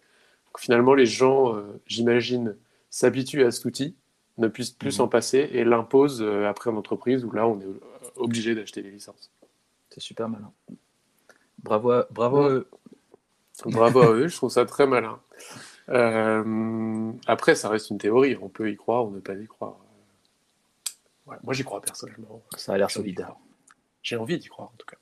[0.53, 2.57] que finalement les gens, euh, j'imagine,
[2.91, 3.97] s'habituent à cet outil,
[4.39, 4.93] ne puissent plus Mhm.
[4.93, 7.67] s'en passer et l'imposent après en entreprise où là on est
[8.17, 9.31] obligé d'acheter des licences.
[9.91, 10.53] C'est super malin.
[11.65, 12.43] Bravo, à- bravo.
[12.43, 12.69] à eux.
[13.67, 15.19] Bravo à eux, je trouve ça très malin.
[15.89, 19.77] Euh, après, ça reste une théorie, on peut y croire ou ne pas y croire.
[21.27, 22.43] Ouais, moi, j'y crois personnellement.
[22.57, 23.27] Ça a l'air solide.
[24.03, 24.97] J'ai envie d'y croire, en tout cas.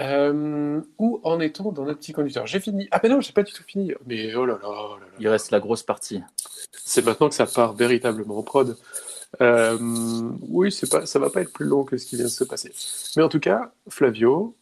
[0.00, 2.46] Euh, où en est-on dans notre petit conducteur?
[2.46, 2.86] J'ai fini.
[2.92, 3.92] Ah ben non, j'ai pas du tout fini.
[4.06, 5.12] Mais oh là là, oh là là.
[5.18, 6.22] Il reste la grosse partie.
[6.72, 8.78] C'est maintenant que ça part véritablement en prod.
[9.40, 9.78] Euh,
[10.48, 12.44] oui, c'est pas, ça va pas être plus long que ce qui vient de se
[12.44, 12.72] passer.
[13.16, 14.56] Mais en tout cas, Flavio,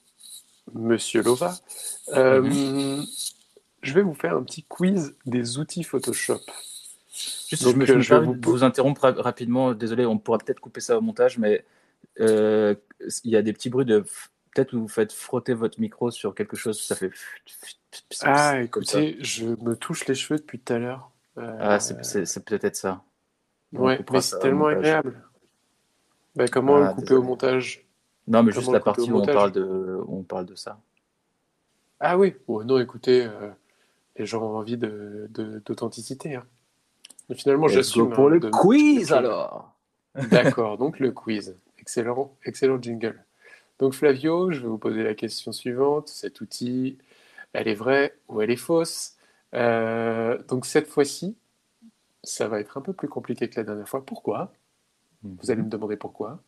[0.74, 1.54] Monsieur Lova,
[2.08, 3.00] euh,
[3.82, 6.40] je vais vous faire un petit quiz des outils Photoshop.
[7.48, 9.72] Juste, Donc, je me, je euh, je vais vous- vous interrompre ra- rapidement.
[9.72, 11.64] Désolé, on pourra peut-être couper ça au montage, mais
[12.20, 12.74] euh,
[13.24, 14.04] il y a des petits bruits de.
[14.52, 17.10] Peut-être que vous faites frotter votre micro sur quelque chose, ça fait.
[18.22, 21.10] Ah, écoutez, je me touche les cheveux depuis tout à l'heure.
[21.38, 23.02] Euh, Ah, c'est peut-être ça.
[23.72, 25.22] Ouais, mais c'est tellement agréable.
[26.34, 27.20] Ben, comment Ah, le couper désolé.
[27.20, 27.86] au montage?
[28.28, 30.78] Non, mais Comment juste la partie où on parle, de, où on parle de ça.
[32.00, 33.50] Ah oui, oh, non, écoutez, euh,
[34.16, 36.34] les gens ont envie de, de- d'authenticité.
[36.34, 36.44] hein.
[37.28, 38.10] Mais finalement, j'assume.
[38.10, 39.72] pour hein, le de- quiz de- alors
[40.30, 41.56] D'accord, donc le quiz.
[41.78, 43.22] Excellent, excellent jingle.
[43.78, 46.08] Donc Flavio, je vais vous poser la question suivante.
[46.08, 46.98] Cet outil,
[47.52, 49.16] elle est vraie ou elle est fausse?
[49.54, 51.36] Euh, Donc cette fois-ci,
[52.26, 54.04] ça va être un peu plus compliqué que la dernière fois.
[54.04, 54.52] Pourquoi?
[55.22, 56.42] Vous allez me demander pourquoi.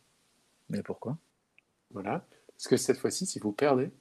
[0.69, 1.17] Mais pourquoi?
[1.91, 2.25] Voilà.
[2.55, 3.91] Parce que cette fois-ci, si vous perdez,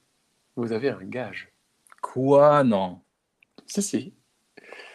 [0.57, 1.53] vous avez un gage.
[2.03, 2.65] Quoi?
[2.65, 3.01] Non.
[3.67, 4.15] Si, si,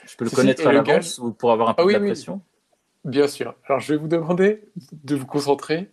[0.05, 1.85] Je peux le Si, si, connaître et à l'avance ou pour avoir un peu Ah
[1.85, 2.09] oui, de la oui.
[2.09, 2.41] pression?
[3.05, 3.55] Bien sûr.
[3.65, 5.91] Alors je vais vous demander de vous concentrer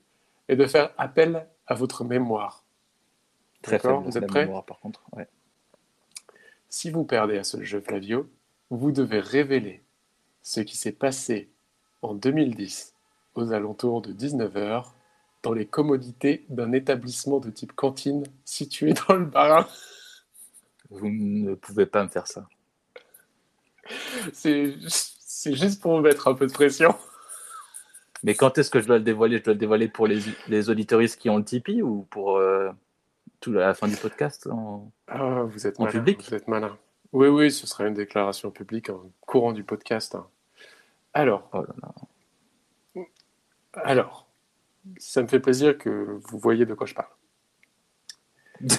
[0.48, 2.64] et de faire appel à votre mémoire.
[3.62, 4.44] Très D'accord, faible vous êtes prêts?
[4.46, 5.04] mémoire, par contre.
[5.12, 5.28] Ouais.
[6.68, 8.28] Si vous perdez à ce jeu, Flavio,
[8.70, 9.82] vous devez révéler
[10.50, 11.48] ce qui s'est passé
[12.02, 12.92] en 2010
[13.36, 14.84] aux alentours de 19h
[15.44, 19.68] dans les commodités d'un établissement de type cantine situé dans le Bas-Rhin.
[20.90, 22.48] Vous ne pouvez pas me faire ça.
[24.32, 24.74] C'est
[25.54, 26.96] juste pour vous mettre un peu de pression.
[28.24, 29.38] Mais quand est-ce que je dois le dévoiler?
[29.38, 32.70] Je dois le dévoiler pour les, les auditoristes qui ont le Tipeee ou pour euh,
[33.38, 35.98] tout à la fin du podcast en- Ah, vous êtes En malin.
[36.00, 36.22] public?
[36.28, 36.76] Vous êtes malin.
[37.12, 40.16] Oui, oui, ce sera une déclaration publique en courant du podcast.
[40.16, 40.26] hein.
[41.12, 43.04] Alors, Oh là là.
[43.74, 44.26] alors,
[44.98, 45.88] ça me fait plaisir que
[46.22, 47.08] vous voyez de quoi je parle.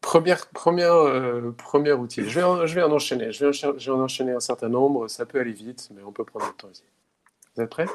[0.00, 2.22] Première, première, euh, premier outil.
[2.28, 3.32] Je vais, en, je vais en enchaîner.
[3.32, 5.08] Je vais, en, je vais en enchaîner un certain nombre.
[5.08, 6.82] Ça peut aller vite, mais on peut prendre le temps ici.
[7.54, 7.86] Vous êtes prêts?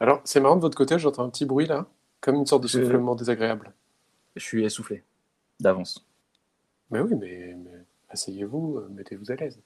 [0.00, 1.86] Alors, c'est marrant de votre côté, j'entends un petit bruit là,
[2.20, 3.72] comme une sorte de soufflement désagréable.
[4.34, 5.04] Je suis essoufflé
[5.60, 6.04] d'avance.
[6.90, 9.60] Mais oui, mais, mais asseyez-vous, euh, mettez-vous à l'aise.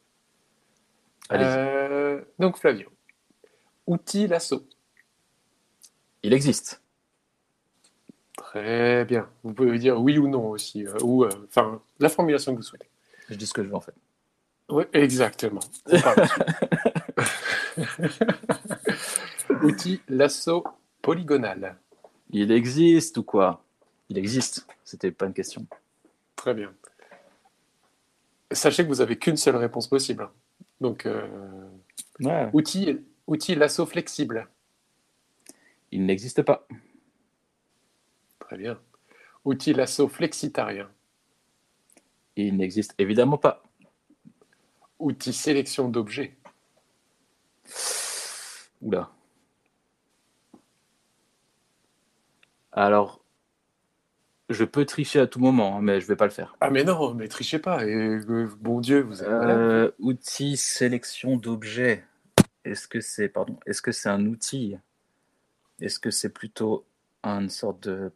[1.33, 2.89] Euh, donc, Flavio,
[3.87, 4.67] outil lasso.
[6.23, 6.83] Il existe.
[8.37, 9.29] Très bien.
[9.43, 12.63] Vous pouvez dire oui ou non aussi, euh, ou euh, enfin la formulation que vous
[12.63, 12.89] souhaitez.
[13.29, 13.95] Je dis ce que je veux en fait.
[14.69, 15.61] Oui, exactement.
[19.63, 20.65] Outil lasso
[21.03, 21.77] polygonal.
[22.31, 23.63] Il existe ou quoi?
[24.09, 24.67] Il existe.
[24.85, 25.67] C'était pas une question.
[26.35, 26.73] Très bien.
[28.53, 30.29] Sachez que vous avez qu'une seule réponse possible.
[30.81, 31.69] Donc, euh,
[32.21, 32.49] Ouais.
[32.53, 34.49] outil, outil lasso flexible.
[35.93, 36.67] Il n'existe pas.
[38.39, 38.81] Très bien.
[39.45, 40.91] Outil lasso flexitarien.
[42.37, 43.63] Il n'existe évidemment pas.
[44.99, 46.37] Outil sélection d'objets.
[48.83, 49.11] Oula.
[52.73, 53.21] Alors,
[54.49, 56.57] je peux tricher à tout moment, hein, mais je vais pas le faire.
[56.61, 57.85] Ah mais non, mais trichez pas.
[57.85, 59.59] Et, euh, bon Dieu, vous malade.
[59.59, 62.05] Euh, outil sélection d'objets.
[62.65, 64.77] Est-ce que c'est pardon Est-ce que c'est un outil?
[65.81, 66.85] Est-ce que c'est plutôt
[67.25, 68.13] une sorte de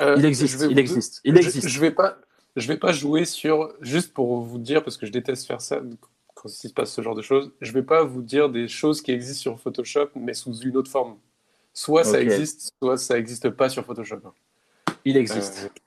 [0.00, 0.66] Euh, Il je existe.
[0.70, 1.20] Il existe.
[1.24, 1.68] Il je- existe.
[1.68, 2.18] Je, vais pas,
[2.56, 5.80] je vais pas jouer sur juste pour vous dire parce que je déteste faire ça
[6.34, 9.00] quand il se passe ce genre de choses, je vais pas vous dire des choses
[9.02, 11.18] qui existent sur Photoshop, mais sous une autre forme.
[11.74, 14.20] Soit ça existe, soit ça n'existe pas sur Photoshop.
[15.04, 15.64] Il existe.
[15.64, 15.80] Euh,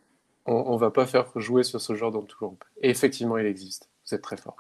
[0.45, 2.63] on, on va pas faire jouer sur ce genre d'entourloupe.
[2.81, 3.89] Et effectivement, il existe.
[4.05, 4.57] Vous êtes très fort.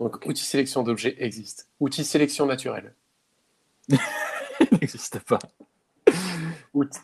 [0.00, 1.68] Donc, outil sélection d'objets existe.
[1.80, 2.94] Outil sélection naturelle.
[3.88, 3.98] Il
[4.72, 5.38] n'existe pas.
[6.74, 7.00] Outil...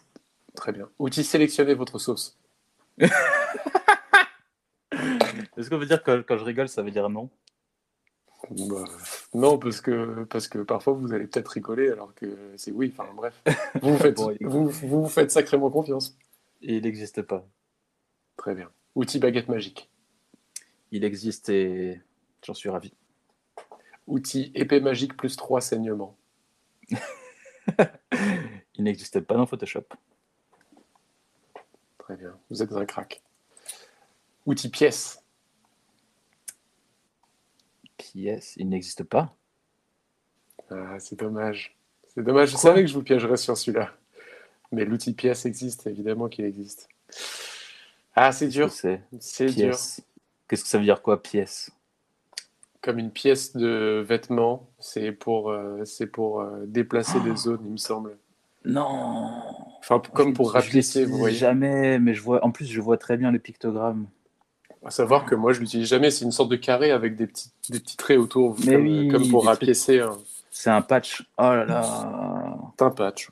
[0.54, 0.88] Très bien.
[0.98, 2.38] Outil sélectionner votre sauce.
[5.56, 7.30] Est-ce qu'on veut dire que quand je rigole, ça veut dire non?
[8.50, 8.84] Bah,
[9.34, 12.92] non, parce que, parce que parfois vous allez peut-être rigoler alors que c'est oui.
[12.96, 13.40] Enfin bref.
[13.82, 16.16] Vous vous faites, vous vous faites sacrément confiance.
[16.62, 17.46] Et il n'existe pas.
[18.36, 18.70] Très bien.
[18.94, 19.90] Outil baguette magique.
[20.90, 22.00] Il existe et
[22.44, 22.92] j'en suis ravi.
[24.06, 26.16] Outil épée magique plus 3 saignements.
[28.74, 29.84] Il n'existe pas dans Photoshop.
[31.98, 32.36] Très bien.
[32.50, 33.22] Vous êtes un crack.
[34.44, 35.22] Outil pièce.
[37.96, 39.36] Pièce, il n'existe pas.
[40.70, 41.78] Ah, c'est dommage.
[42.08, 42.48] C'est dommage.
[42.48, 42.62] Je Quoi?
[42.62, 43.94] savais que je vous piégerais sur celui-là.
[44.72, 46.88] Mais l'outil pièce existe, évidemment qu'il existe.
[48.14, 48.70] Ah, c'est dur.
[48.70, 49.76] C'est C'est dur.
[50.48, 51.70] Qu'est-ce que ça veut dire quoi, pièce?
[52.80, 54.66] Comme une pièce de vêtement.
[54.80, 57.28] C'est pour, euh, c'est pour euh, déplacer Oh.
[57.28, 58.16] des zones, il me semble.
[58.64, 59.30] Non
[59.80, 61.36] Enfin, comme Je- pour je rapiécer, vous l'utilise voyez.
[61.36, 62.44] Jamais, mais je vois.
[62.44, 64.06] En plus, je vois très bien le pictogramme.
[64.84, 66.10] À savoir que moi, je l'utilise jamais.
[66.10, 69.08] C'est une sorte de carré avec des petits, des petits traits autour, Mais comme, oui,
[69.08, 70.04] comme pour rapiécer
[70.50, 71.22] C'est un patch.
[71.38, 71.82] Oh là là.
[72.80, 73.30] un patch.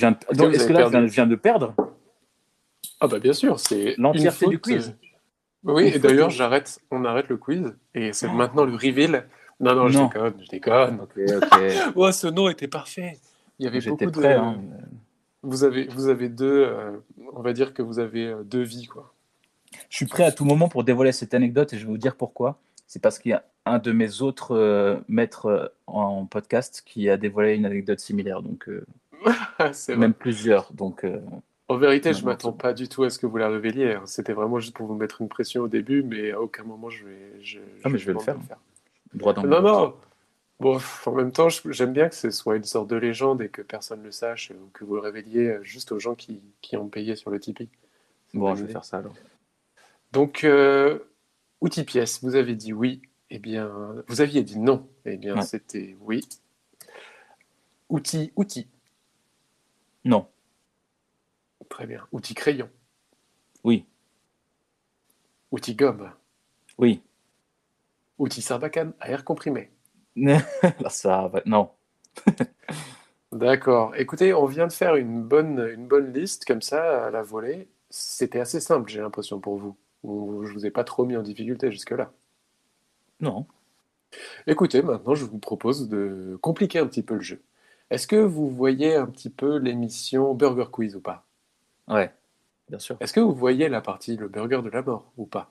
[0.00, 0.96] Je viens de- vous Donc, Est-ce que là, je perdu.
[0.96, 1.74] viens, je viens de perdre?
[3.00, 4.88] Ah bah bien sûr, c'est L'entièreté du quiz.
[5.68, 9.26] euh, Oui, Une et d'ailleurs, j'arrête, on arrête le quiz et c'est maintenant le reveal.
[9.60, 10.06] Non, non, je Non.
[10.06, 11.00] déconne, je déconne.
[11.00, 11.58] Ok, ok.
[11.96, 13.18] Oh, ce nom était parfait.
[13.58, 14.10] Il y avait beaucoup J'étais de.
[14.10, 14.34] prêt.
[14.34, 14.58] hein.
[15.42, 16.64] Vous avez, vous avez deux.
[16.66, 16.92] euh,
[17.34, 19.12] on va dire que vous avez euh, deux vies, quoi.
[19.90, 22.16] Je suis prêt à tout moment pour dévoiler cette anecdote et je vais vous dire
[22.16, 22.58] pourquoi.
[22.86, 27.10] C'est parce qu'il y a un de mes autres euh, maîtres euh, en podcast qui
[27.10, 28.84] a dévoilé une anecdote similaire, donc euh.
[29.96, 30.72] même plusieurs.
[30.72, 31.20] Donc, euh,
[31.68, 33.92] En vérité, je Non, m'attends pas du tout à ce que vous la révéliez.
[33.94, 34.02] hein.
[34.06, 37.04] C'était vraiment juste pour vous mettre une pression au début, mais à aucun moment je
[37.04, 37.42] vais.
[37.42, 38.58] Je, Ah, mais je vais le demande faire.
[39.14, 39.94] droit dans Non, non.
[40.58, 43.62] Bon, en même temps, j'aime bien que ce soit une sorte de légende et que
[43.62, 46.76] personne ne le sache, ou que vous le révéliez euh, juste aux gens qui, qui
[46.76, 47.70] ont payé sur le Tipeee.
[48.34, 49.14] Bon, je vais faire ça alors.
[50.12, 50.98] Donc, euh,
[51.62, 53.00] outil pièce, vous avez dit oui.
[53.30, 53.70] Eh bien,
[54.08, 54.86] vous aviez dit non.
[55.06, 55.42] Eh bien, Ouais.
[55.42, 56.20] c'était oui.
[57.88, 58.66] Outil, outil.
[60.04, 60.26] Non,
[61.68, 62.06] Très bien.
[62.12, 62.68] Outil crayon.
[63.64, 63.84] oui,
[65.52, 66.10] Outil gomme.
[66.78, 67.02] oui.
[68.18, 69.70] Outil sarbacane à air comprimé.
[70.90, 71.40] Ça va.
[71.46, 71.70] Non.
[73.32, 73.94] D'accord.
[73.96, 77.68] Écoutez, on vient de faire une bonne, une bonne liste comme ça à la volée.
[77.88, 79.76] C'était assez simple, j'ai l'impression pour vous.
[80.02, 82.12] Ou Je vous ai pas trop mis en difficulté jusque-là.
[83.20, 83.46] Non.
[84.46, 87.40] Écoutez, maintenant, je vous propose de compliquer un petit peu le jeu.
[87.90, 91.26] Est-ce que vous voyez un petit peu l'émission Burger Quiz ou pas?
[91.88, 92.12] Ouais,
[92.68, 92.96] bien sûr.
[93.00, 95.50] Est-ce que vous voyez la partie le burger de la mort ou pas?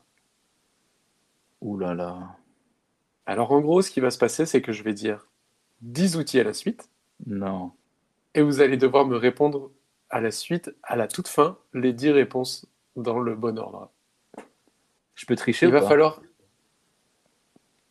[1.61, 2.35] Ouh là là.
[3.25, 5.27] Alors, en gros, ce qui va se passer, c'est que je vais dire
[5.81, 6.89] 10 outils à la suite
[7.27, 7.71] Non.
[8.33, 9.69] et vous allez devoir me répondre
[10.09, 13.91] à la suite, à la toute fin, les 10 réponses dans le bon ordre.
[15.15, 15.89] Je peux tricher Il ou va pas?
[15.89, 16.21] falloir.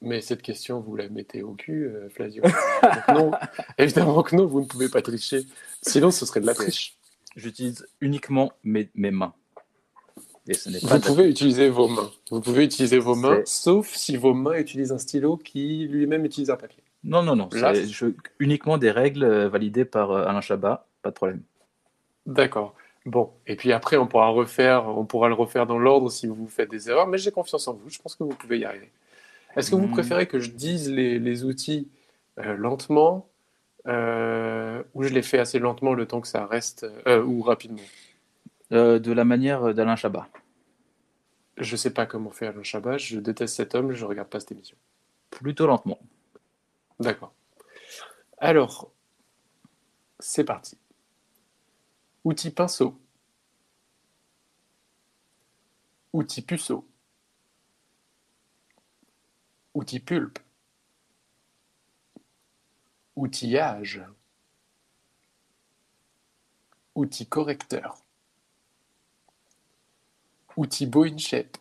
[0.01, 2.43] Mais cette question, vous la mettez au cul, euh, Flavio.
[2.43, 3.31] Donc non,
[3.79, 5.45] évidemment que non, vous ne pouvez pas tricher.
[5.83, 6.97] Sinon, ce serait de la triche.
[7.37, 9.35] J'utilise uniquement mes, mes mains.
[10.47, 12.11] Et ce n'est pas Vous pouvez utiliser vos mains.
[12.31, 16.51] Vous pouvez utiliser vos mains, sauf si vos mains utilisent un stylo qui lui-même utilise
[16.51, 16.83] un papier.
[17.05, 17.49] Non, non, non.
[17.53, 18.07] Là, c'est- je-
[18.39, 20.87] uniquement des règles euh, validées par euh, Alain Chabat.
[21.03, 21.43] Pas de problème.
[22.27, 22.75] D'accord.
[23.05, 26.47] Bon, et puis après, on pourra refaire, on pourra le refaire dans l'ordre si vous
[26.49, 27.89] faites des erreurs, mais j'ai confiance en vous.
[27.89, 28.91] Je pense que vous pouvez y arriver.
[29.59, 29.91] Est-ce que vous Hmm.
[29.91, 31.89] préférez que je dise les, les outils
[32.39, 33.29] euh, lentement
[33.87, 37.83] euh, ou je les fais assez lentement le temps que ça reste euh, ou rapidement?
[38.71, 40.29] De la manière d'Alain Chabat.
[41.57, 44.53] Je sais pas comment fait Alain Chabat, je déteste cet homme, je regarde pas cette
[44.53, 44.77] émission.
[45.31, 45.99] Plutôt lentement.
[47.01, 47.33] D'accord.
[48.37, 48.93] Alors,
[50.21, 50.77] c'est parti.
[52.25, 52.95] Outil pinceau.
[56.13, 56.87] Outil puceau.
[59.79, 60.41] Outil pulpe.
[63.17, 64.01] Outillage.
[66.97, 67.95] Outil correcteur.
[70.57, 71.59] Outil bow shape.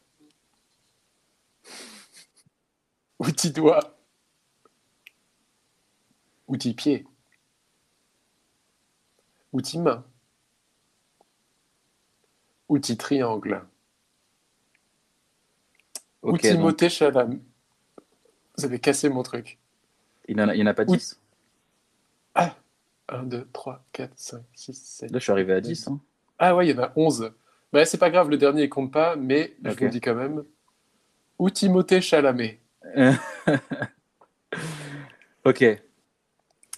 [3.19, 3.95] Outil doigt.
[6.47, 7.05] Outil pied.
[9.53, 10.03] Outil main.
[12.67, 13.61] Outil triangle.
[16.23, 17.46] Outil donc, moté chalam.
[18.57, 19.59] Vous avez cassé mon truc.
[20.27, 20.97] Il n'y en, a- en pas Oui.
[20.97, 21.19] 10.
[23.09, 25.11] 1, 2, 3, 4, 5, 6, 7.
[25.11, 25.87] Là, je suis arrivé à 10.
[25.87, 26.01] hein.
[26.39, 27.31] Ah ouais, il y en a 11.
[27.71, 30.15] Bah, c'est pas grave, le dernier il compte pas, mais je vous le dis quand
[30.15, 30.43] même.
[31.39, 32.59] Ou Timothée Chalamet.
[35.45, 35.63] ok.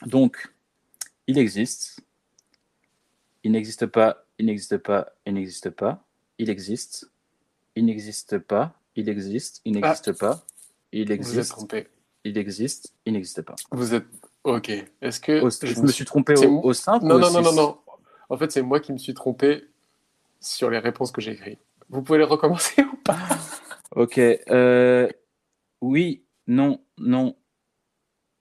[0.05, 0.53] Donc,
[1.27, 2.01] il existe.
[3.43, 4.25] Il n'existe pas.
[4.37, 5.13] Il n'existe pas.
[5.25, 6.05] Il n'existe pas.
[6.37, 7.09] Il existe.
[7.75, 8.73] Il n'existe pas.
[8.95, 9.61] Il existe.
[9.65, 10.43] Il n'existe pas.
[10.91, 11.51] Il Vous êtes existe.
[11.51, 11.87] trompé.
[12.23, 12.93] Il existe.
[13.05, 13.55] Il n'existe pas.
[13.71, 14.05] Vous êtes.
[14.43, 14.69] Ok.
[15.01, 15.41] Est-ce que.
[15.41, 17.77] Au- je me suis trompé au, simple Non, ou non, non, non, non.
[18.29, 19.65] En fait, c'est moi qui me suis trompé
[20.39, 21.59] sur les réponses que j'ai écrites.
[21.89, 23.17] Vous pouvez les recommencer ou pas
[23.95, 24.17] Ok.
[24.19, 25.07] euh,
[25.81, 27.35] oui, non, non,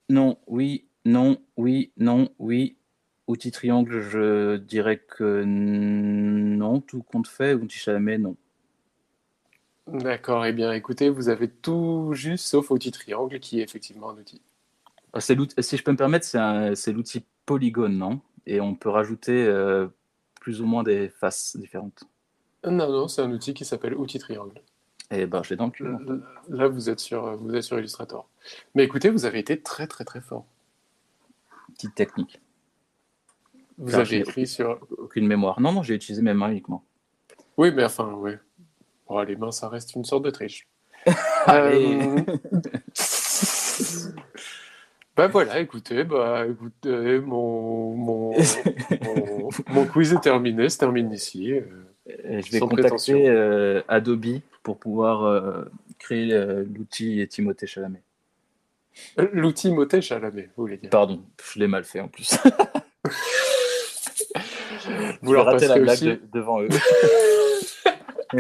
[0.09, 2.77] non, oui, non, oui, non, oui.
[3.27, 7.53] Outil triangle, je dirais que non, tout compte fait.
[7.55, 8.37] Outil Chalamet, non.
[9.93, 14.19] D'accord, eh bien écoutez, vous avez tout juste sauf outil triangle qui est effectivement un
[14.19, 14.43] outil.
[15.15, 16.27] Ah, c'est si je peux me permettre,
[16.77, 18.21] c'est l'outil polygone, non?
[18.47, 19.89] Et on peut rajouter euh,
[20.41, 22.05] plus ou moins des faces différentes.
[22.65, 24.61] Non, non, c'est un outil qui s'appelle outil triangle.
[25.11, 25.87] Et ben, je l'ai dans le cul.
[26.51, 28.29] Là, vous êtes sur, vous êtes sur Illustrator.
[28.75, 30.45] Mais écoutez, vous avez été très très très fort.
[31.73, 32.41] Petite technique.
[33.79, 34.79] Vous avez écrit sur.
[34.99, 35.61] Aucune mémoire.
[35.61, 36.85] Non, non, j'ai utilisé mes mains uniquement.
[37.57, 38.33] Oui, mais enfin, oui.
[39.09, 40.67] Bon, les mains, ça reste une sorte de triche.
[41.49, 42.17] Euh,
[45.17, 48.37] Bah voilà, écoutez, bah écoutez, mon, mon,
[49.03, 51.53] mon, mon quiz est terminé, se termine ici.
[51.55, 51.63] euh.
[52.25, 53.15] Et je vais prétention.
[53.15, 55.65] contacter euh, Adobe pour pouvoir euh,
[55.99, 58.03] créer euh, l'outil Timothée Chalamet.
[59.33, 60.91] L'outil motet Chalamet, vous voulez dire.
[60.91, 62.37] Pardon, je l'ai mal fait en plus.
[65.23, 66.05] Vous leur raté la blague aussi.
[66.07, 66.69] de- devant eux.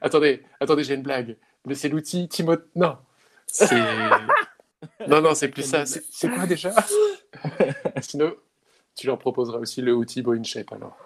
[0.00, 1.36] Attendez, attendez, j'ai une blague.
[1.66, 2.64] Mais c'est l'outil Timothée.
[2.74, 2.96] Non,
[3.46, 3.76] c'est.
[5.08, 5.84] non, non, c'est plus ça.
[5.86, 6.72] C'est quoi déjà?
[8.00, 8.34] Sinon,
[8.94, 10.96] tu leur proposeras aussi le outil Bow in Shape alors.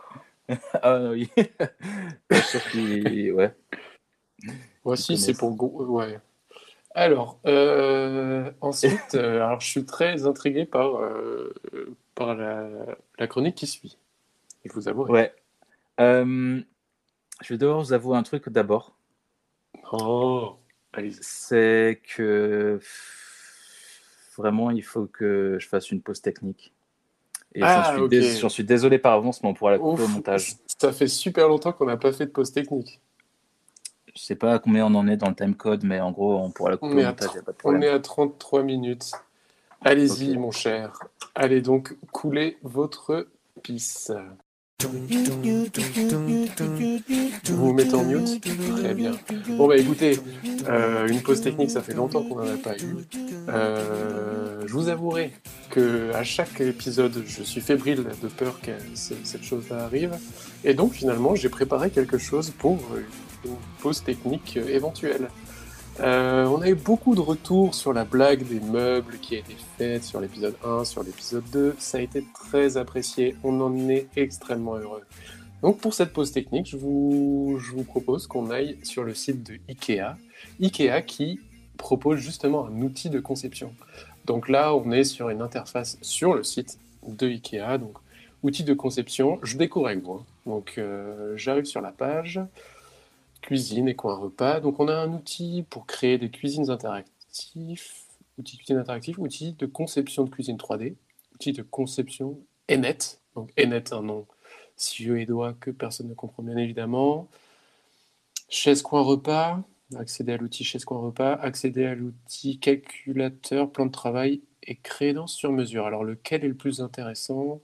[0.82, 1.30] ah oui.
[3.32, 3.54] Ouais.
[4.84, 5.54] Voici, c'est pour.
[5.54, 6.18] go- Ouais.
[6.94, 11.54] Alors, euh, ensuite, euh, alors, je suis très intrigué par, euh,
[12.16, 12.68] par la,
[13.18, 13.96] la chronique qui suit.
[14.64, 15.04] Je vous avoue.
[15.06, 15.32] ouais.
[16.00, 16.60] Euh,
[17.42, 18.96] je vais devoir vous avouer un truc d'abord.
[19.92, 20.56] Oh.
[21.20, 22.80] C'est que
[24.36, 26.72] vraiment, il faut que je fasse une pause technique.
[27.54, 30.54] Et Ah, j'en suis, dés- désolé par avance, mais on pourra la couper au montage.
[30.80, 33.00] Ça fait super longtemps qu'on n'a pas fait de pause technique.
[34.14, 36.70] Je sais pas combien on en est dans le timecode, mais en gros, on pourra
[36.70, 39.12] la couper On au montage, pas de on est à 33 minutes.
[39.82, 40.98] Allez-y, mon cher.
[41.34, 43.28] Allez donc couler votre
[43.62, 44.12] pisse.
[47.45, 48.40] Vous vous mettez en mute
[48.77, 49.12] Très bien.
[49.57, 50.19] Bon, bah écoutez,
[50.69, 52.97] euh, une pause technique, ça fait longtemps qu'on n'en a pas eu.
[53.49, 55.33] Euh, je vous avouerai
[55.71, 60.12] que à chaque épisode, je suis fébrile de peur que ce- cette chose-là arrive.
[60.64, 62.79] Et donc, finalement, j'ai préparé quelque chose pour
[63.45, 65.29] une pause technique éventuelle.
[66.02, 69.54] Euh, on a eu beaucoup de retours sur la blague des meubles qui a été
[69.76, 71.76] faite sur l'épisode 1, sur l'épisode 2.
[71.78, 73.36] Ça a été très apprécié.
[73.44, 75.02] On en est extrêmement heureux.
[75.60, 80.16] Donc pour cette pause technique, je vous, propose qu'on aille sur le site de Ikea.
[80.62, 81.38] Ikea qui
[81.76, 83.74] propose justement un outil de conception.
[84.24, 87.76] Donc là, on est sur une interface sur le site de Ikea.
[87.78, 87.98] Donc
[88.42, 90.14] outil de conception, je découvre avec vous.
[90.14, 90.24] hein.
[90.46, 92.40] Donc euh, j'arrive sur la page
[93.40, 94.61] cuisine et coin repas.
[94.61, 98.07] Donc on a un outil pour créer des cuisines interactifs,
[98.38, 100.96] outil de cuisine interactif, outil de conception de cuisine 3D,
[101.35, 102.38] outil de conception
[102.70, 103.18] Enet.
[103.35, 104.26] Donc Enet, un nom
[104.76, 107.29] suédois que personne ne comprend bien évidemment.
[108.48, 109.62] Chaise coin repas,
[109.96, 115.35] accéder à l'outil chaise coin repas, accéder à l'outil calculateur, plan de travail et crédence
[115.35, 115.87] sur mesure.
[115.87, 117.61] Alors lequel est le plus intéressant?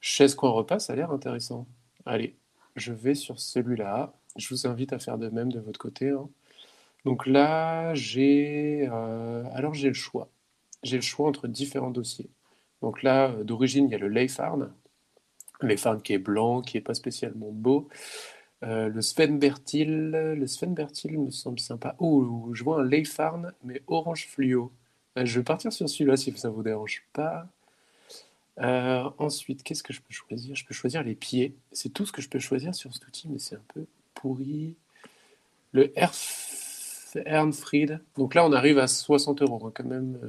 [0.00, 1.66] Chaise coin repas, ça a l'air intéressant.
[2.06, 2.36] Allez,
[2.76, 4.12] je vais sur celui-là.
[4.36, 6.10] Je vous invite à faire de même de votre côté.
[6.10, 6.28] hein.
[7.04, 10.28] Donc là, j'ai euh, alors j'ai le choix.
[10.82, 12.30] J'ai le choix entre différents dossiers.
[12.82, 14.72] Donc là, euh, d'origine, il y a le Leifarn.
[15.62, 17.88] Leifarn qui est blanc, qui est pas spécialement beau.
[18.62, 21.94] Euh, le Sven Bertil, le Sven Bertil me semble sympa.
[21.98, 24.72] Oh, je vois un Leifarn, mais orange fluo.
[25.16, 27.46] Je vais partir sur celui-là si ça vous dérange pas.
[29.18, 30.54] Ensuite, qu'est-ce que je peux choisir?
[30.54, 31.54] Je peux choisir les pieds.
[31.72, 33.86] C'est tout ce que je peux choisir sur cet outil, mais c'est un peu
[34.24, 34.74] pourri.
[35.72, 35.92] Le
[37.26, 38.00] Ernfried.
[38.16, 40.18] Donc là, on arrive à 60 euros hein, quand même.
[40.22, 40.28] euh.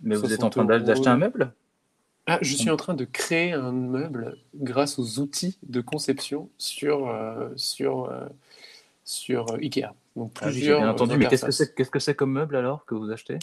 [0.00, 1.52] Mais vous êtes 60 en train d'acheter un meuble?
[2.26, 7.08] Ah, je suis en train de créer un meuble grâce aux outils de conception sur,
[7.08, 8.26] euh, sur, euh,
[9.04, 9.92] sur Ikea.
[10.16, 11.18] Donc Ah plusieurs bien entendu.
[11.18, 13.38] Mais qu'est-ce que c'est qu'est-ce que c'est comme meuble alors que vous achetez?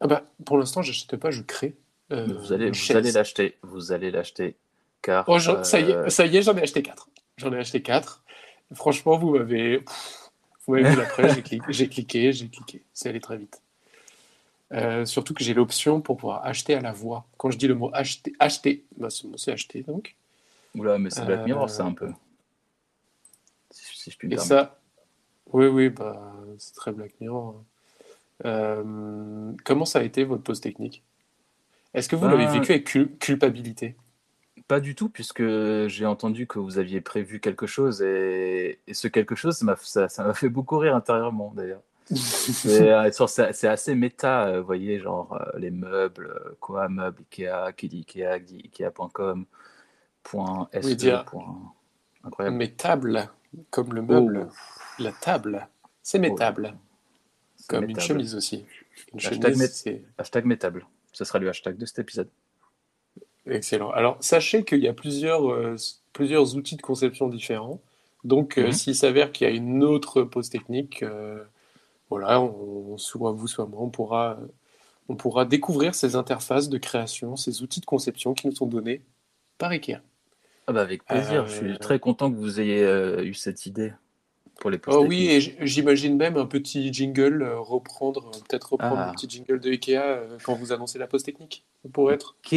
[0.00, 1.74] Ah bah, pour l'instant, j'achète pas, je crée.
[2.10, 3.56] Vous allez, vous l'acheter.
[3.62, 4.56] Vous allez l'acheter.
[5.02, 5.24] Car.
[5.28, 7.08] Oh, ça y est, ça y est, j'en ai acheté quatre.
[7.36, 8.22] J'en ai acheté quatre.
[8.74, 9.78] Franchement, vous m'avez,
[10.66, 12.82] vous m'avez vu l'après, j'ai cliqué, j'ai cliqué, j'ai cliqué.
[12.92, 13.62] C'est allé très vite.
[14.72, 17.26] Euh, surtout que j'ai l'option pour pouvoir acheter à la voix.
[17.38, 20.14] Quand je dis le mot acheter, acheter, bah, c'est acheter donc.
[20.74, 22.12] Oula, mais c'est Black Euh, Mirror, ça un peu.
[23.70, 24.78] Si, si je puis me Et ça,
[25.52, 27.56] oui, oui, bah, c'est très Black Mirror.
[27.56, 27.64] hein.
[28.44, 31.02] Euh, comment ça a été votre pause technique?
[31.94, 33.96] Est-ce que vous Ben- l'avez vécu avec cul- culpabilité?
[34.68, 35.42] Pas du tout, puisque
[35.86, 40.34] j'ai entendu que vous aviez prévu quelque chose et, et ce quelque chose, ça m'a
[40.34, 41.82] fait beaucoup rire intérieurement d'ailleurs.
[42.14, 43.10] C'est euh,
[43.52, 47.98] c'est- assez méta, euh, vous voyez, genre euh, les meubles, quoi, meubles Ikea, qui dit
[48.08, 49.44] Ikea, qui dit Ikea.com,
[50.22, 51.72] point Oui, dire- point-
[52.24, 52.56] incroyable.
[52.56, 53.28] Mes tables,
[53.70, 54.48] comme le meuble,
[54.98, 55.68] la table,
[56.02, 56.36] c'est mes Oh.
[57.68, 58.06] comme une métable.
[58.06, 58.64] chemise aussi.
[59.12, 60.86] Une Hashtag chemise, c'est Hashtag métable.
[61.12, 62.28] Ce sera le hashtag de cet épisode.
[63.50, 63.90] Excellent.
[63.90, 65.76] Alors, sachez qu'il y a plusieurs, euh,
[66.12, 67.80] plusieurs outils de conception différents.
[68.24, 68.72] Donc, euh, Mhm.
[68.72, 71.42] s'il s'avère qu'il y a une autre pause technique, euh,
[72.10, 74.38] voilà, on, soit vous, soit moi, on pourra,
[75.08, 79.02] on pourra découvrir ces interfaces de création, ces outils de conception qui nous sont donnés
[79.58, 80.00] par Ikea.
[80.66, 82.82] Ah bah avec plaisir, je suis très content que vous ayez
[83.22, 83.92] eu cette idée
[84.60, 88.96] pour les Oh posts oui, et j'imagine même un petit jingle, euh, reprendre, peut-être reprendre
[88.98, 89.10] Ah.
[89.10, 91.64] un petit jingle de Ikea euh, quand vous annoncez la pause technique.
[91.82, 92.34] Ça pourrait être.
[92.44, 92.56] Ok,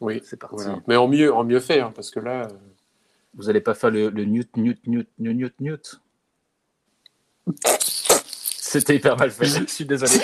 [0.00, 0.56] Oui, c'est parti.
[0.56, 0.78] voilà.
[0.86, 2.48] Mais en mieux, en mieux fait, hein, parce que là, euh,
[3.34, 6.00] Vous allez pas faire le, le newt, newt, newt, newt, newt, newt?
[8.72, 10.12] C'était hyper mal fait, je suis désolé.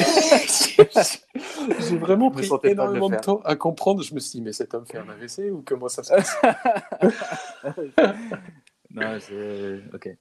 [1.81, 3.21] j'ai vraiment pris de énormément de, faire.
[3.23, 4.03] temps à comprendre.
[4.03, 6.37] Je me suis dit, mais cet homme fait un AVC ou comment ça se passe?
[8.95, 9.83] non, c'est...
[9.93, 10.17] Ok.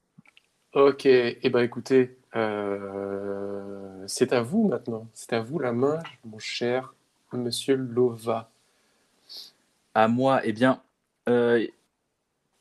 [0.73, 5.07] Ok, et eh ben écoutez, euh, c'est à vous maintenant.
[5.13, 6.93] C'est à vous la main, mon cher
[7.33, 8.49] monsieur Lova.
[9.93, 10.81] À moi, eh bien,
[11.27, 11.65] euh,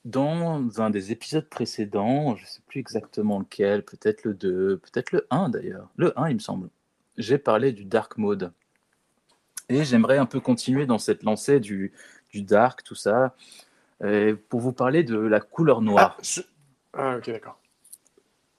[0.05, 5.13] dans un des épisodes précédents, je ne sais plus exactement lequel, peut-être le 2, peut-être
[5.13, 6.69] le 1 d'ailleurs, le 1 il me semble,
[7.19, 8.53] j'ai parlé du dark mode.
[9.69, 11.93] Et j'aimerais un peu continuer dans cette lancée du,
[12.31, 13.35] du dark, tout ça,
[14.49, 16.17] pour vous parler de la couleur noire.
[16.19, 16.41] Ah, je-
[16.93, 17.59] ah, ok, d'accord.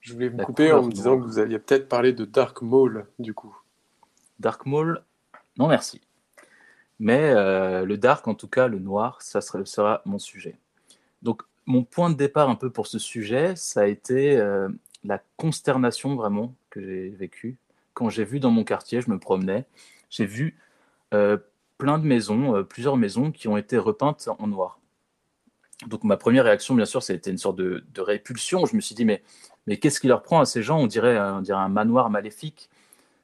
[0.00, 1.22] Je voulais vous La couper en me disant noire.
[1.26, 3.56] que vous alliez peut-être parler de Dark Maul, du coup.
[4.40, 5.02] Dark Maul,
[5.58, 6.00] non merci.
[7.00, 10.56] Mais euh, le dark, en tout cas, le noir, ça sera, sera mon sujet.
[11.22, 14.68] Donc, mon point de départ un peu pour ce sujet, ça a été euh,
[15.04, 17.56] la consternation vraiment que j'ai vécue
[17.94, 19.66] quand j'ai vu dans mon quartier, je me promenais,
[20.08, 20.56] j'ai vu
[21.14, 21.36] euh,
[21.78, 24.78] plein de maisons, euh, plusieurs maisons qui ont été repeintes en noir.
[25.86, 28.66] Donc ma première réaction, bien sûr, c'était une sorte de, de répulsion.
[28.66, 29.22] Je me suis dit, mais,
[29.66, 30.78] mais qu'est-ce qui leur prend à ces gens?
[30.80, 32.68] On dirait, on dirait un manoir maléfique.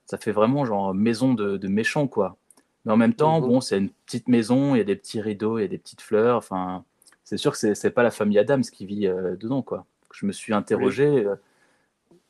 [0.07, 2.37] Ça fait vraiment genre maison de, de méchants, quoi.
[2.85, 3.47] Mais en même temps, Mhm.
[3.49, 5.79] bon, c'est une petite maison, il y a des petits rideaux, il y a des
[5.79, 6.37] petites fleurs.
[6.37, 6.85] Enfin,
[7.25, 9.87] c'est sûr que c'est, pas la famille Adams qui vit euh, dedans, quoi.
[10.13, 11.35] Je me suis interrogé, euh,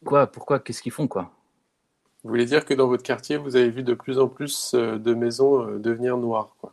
[0.05, 1.33] quoi, pourquoi, qu'est-ce qu'ils font, quoi?
[2.23, 4.99] Vous voulez dire que dans votre quartier, vous avez vu de plus en plus euh,
[4.99, 6.73] de maisons devenir noires, quoi?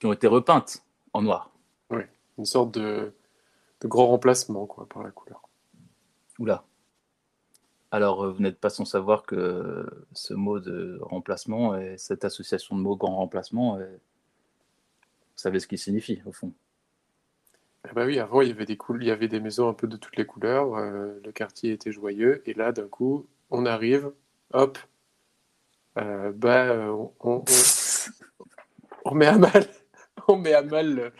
[0.00, 0.83] Qui ont été repeintes
[1.14, 1.50] en noir.
[2.36, 3.12] Une sorte de,
[3.80, 5.42] de grand remplacement, quoi, par la couleur.
[6.40, 6.64] Oula.
[7.92, 12.76] Alors, euh, vous n'êtes pas sans savoir que ce mot de remplacement et cette association
[12.76, 13.98] de mots grand remplacement, euh, vous
[15.36, 16.52] savez ce qu'il signifie, au fond.
[17.84, 19.86] Ah bah oui, avant, il y avait des il y avait des maisons un peu
[19.86, 24.10] de toutes les couleurs, euh, le quartier était joyeux, et là, d'un coup, on arrive,
[24.52, 24.78] hop,
[25.98, 27.44] euh, bah, on, on- on-
[29.04, 29.66] on met à mal,
[30.28, 31.12] on met à mal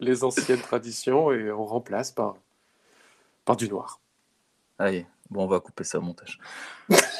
[0.00, 2.36] les anciennes traditions et on remplace par,
[3.44, 4.00] par du noir.
[4.78, 6.38] Allez, bon, on va couper ça au montage.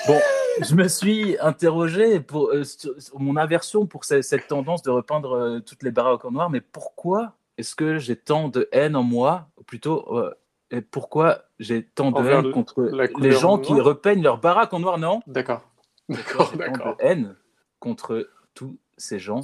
[0.07, 0.21] Bon,
[0.61, 2.63] je me suis interrogé pour euh,
[3.15, 6.61] mon aversion pour ce- cette tendance de repeindre euh, toutes les baraques en noir, mais
[6.61, 10.33] pourquoi est-ce que j'ai tant de haine en moi, ou plutôt, euh,
[10.71, 12.83] et pourquoi j'ai tant de Envers haine contre
[13.19, 15.21] les gens qui repeignent leurs baraques en noir, non?
[15.27, 15.63] D'accord.
[16.09, 16.97] D'accord, d'accord.
[17.01, 17.35] haine
[17.81, 19.41] contre tous ces gens,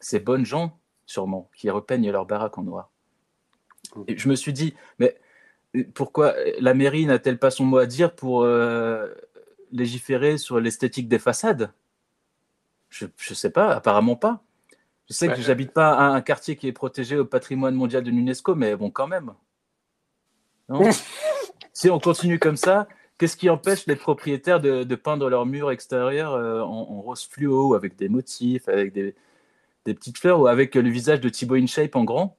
[0.00, 2.90] ces bonnes gens, sûrement, qui repeignent leur baraque en noir.
[4.08, 5.16] Et je me suis dit, mais
[5.76, 9.08] euh, pourquoi la mairie n'a-t-elle pas son mot à dire pour euh,
[9.72, 11.72] légiférer sur l'esthétique des façades?
[12.88, 14.42] Je ne sais pas, apparemment pas.
[15.08, 15.42] Je sais que Ouais.
[15.42, 18.90] j'habite pas un, un quartier qui est protégé au patrimoine mondial de l'UNESCO, mais bon,
[18.90, 19.32] quand même.
[20.68, 20.80] Non?
[21.76, 22.86] Si on continue comme ça,
[23.18, 27.26] qu'est-ce qui empêche les propriétaires de, de peindre leurs murs extérieurs euh, en, en rose
[27.26, 29.16] fluo, avec des motifs, avec des,
[29.84, 32.36] des petites fleurs, ou avec le visage de Thibaut InShape en grand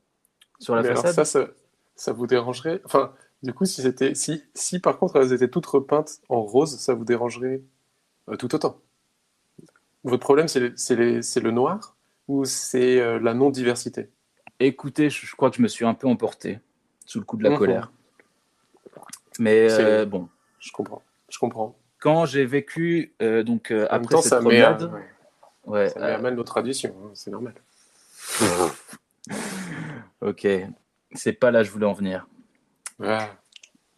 [0.60, 1.48] sur la Mais façade ça, ça,
[1.96, 5.66] ça vous dérangerait Enfin, du coup, si c'était, si, si par contre elles étaient toutes
[5.66, 7.62] repeintes en rose, ça vous dérangerait
[8.30, 8.80] euh, tout autant.
[10.04, 11.96] Votre problème, c'est le, noir
[12.28, 14.10] ou c'est euh, la non-diversité?
[14.60, 16.60] Écoutez, je, je crois que je me suis un peu emporté
[17.06, 17.58] sous le coup de la Mhm.
[17.58, 17.92] colère.
[19.40, 20.30] Mais euh, bon,
[20.60, 21.02] Je comprends.
[21.30, 21.76] Je comprends.
[22.00, 25.04] quand j'ai vécu donc En après temps, cette promenade, ouais,
[25.66, 26.96] ouais, ça met à mal nos traditions.
[27.04, 27.54] hein, c'est normal.
[30.22, 30.48] ok,
[31.14, 32.28] c'est pas là que je voulais en venir.
[33.04, 33.30] Ah,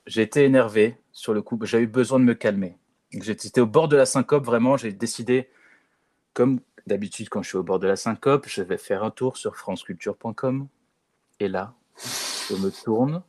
[0.06, 1.60] J'ai été énervé sur le coup.
[1.64, 2.78] J'ai eu besoin de me calmer.
[3.12, 4.76] J'étais au bord de la syncope, vraiment.
[4.78, 5.50] J'ai décidé,
[6.34, 9.38] comme d'habitude, quand je suis au bord de la syncope, je vais faire un tour
[9.38, 10.68] sur franceculture.com.
[11.40, 11.74] Et là,
[12.50, 13.24] je me tourne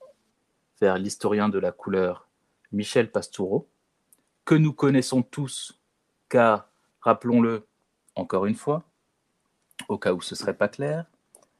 [0.80, 2.28] vers l'historien de la couleur,
[2.72, 3.68] Michel Pastoureau,
[4.44, 5.80] que nous connaissons tous,
[6.28, 6.70] car,
[7.00, 7.66] rappelons-le
[8.18, 8.82] encore une fois,
[9.88, 11.04] au cas où ce serait pas clair,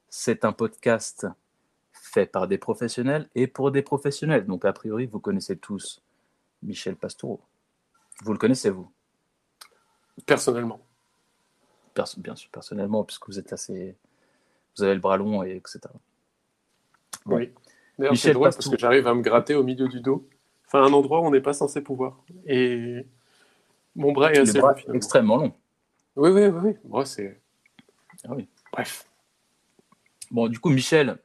[0.09, 1.27] c'est un podcast
[1.93, 4.47] fait par des professionnels et pour des professionnels.
[4.47, 6.03] Donc, a priori, vous connaissez tous
[6.63, 7.41] Michel Pastoureau.
[8.25, 8.91] Vous le connaissez, vous?
[10.27, 10.81] Personnellement.
[11.95, 13.95] Perso- Bien sûr, personnellement, puisque vous êtes assez.
[14.77, 15.81] Vous avez le bras long, et etc.
[17.25, 17.37] Bon.
[17.37, 17.53] Oui.
[17.99, 20.27] D'ailleurs, Michel c'est drôle parce que j'arrive à me gratter au milieu du dos.
[20.67, 22.23] Enfin, un endroit où on n'est pas censé pouvoir.
[22.47, 23.07] Et
[23.97, 24.97] mon bras est Le assez bras long, finalement.
[24.97, 25.53] extrêmement long.
[26.19, 26.73] Oui, oui, oui.
[26.85, 27.41] Moi, c'est.
[28.25, 28.49] Ah oui.
[28.73, 29.07] Bref.
[30.33, 31.17] Bon, du coup, Michel,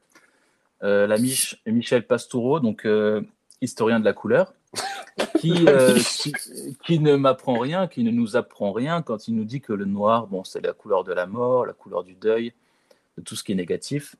[0.84, 3.20] euh, la Mich Michel Pastoureau, donc euh,
[3.60, 4.54] historien de la couleur,
[5.40, 6.32] qui, euh, qui,
[6.86, 9.84] qui ne m'apprend rien, qui ne nous apprend rien quand il nous dit que le
[9.84, 12.52] noir, bon, c'est la couleur de la mort, la couleur du deuil,
[13.18, 14.14] de tout ce qui est négatif.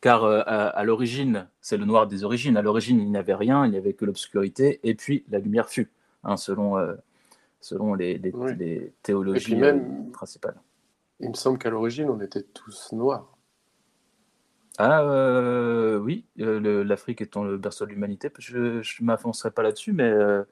[0.00, 2.56] Car à, à l'origine, c'est le noir des origines.
[2.56, 5.68] À l'origine, il n'y avait rien, il n'y avait que l'obscurité, et puis la lumière
[5.68, 5.90] fut,
[6.24, 6.78] hein, selon,
[7.60, 8.54] selon les, les- Oui.
[8.56, 10.60] les Et théologies même- euh, principales.
[11.20, 13.32] Il me semble qu'à l'origine, on était tous noirs.
[14.78, 19.92] Ah euh, oui, euh, l'Afrique étant le berceau de l'humanité, je ne m'avancerai pas là-dessus,
[19.94, 20.42] mais euh,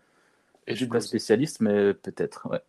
[0.67, 2.49] Et je du suis pas spécialiste, mais peut-être.
[2.51, 2.63] Ouais.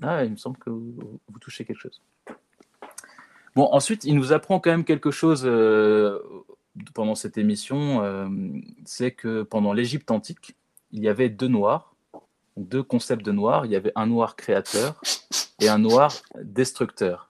[0.00, 2.00] Ah, il me semble que vous, vous touchez quelque chose.
[3.56, 5.42] Bon, ensuite, il nous apprend quand même quelque chose
[6.94, 8.30] pendant cette émission,
[8.84, 10.56] c'est que pendant l'Égypte antique,
[10.92, 11.91] il y avait deux noirs,
[12.56, 13.66] deux concepts de noir.
[13.66, 15.00] Il y avait un noir créateur
[15.60, 17.28] et un noir destructeur.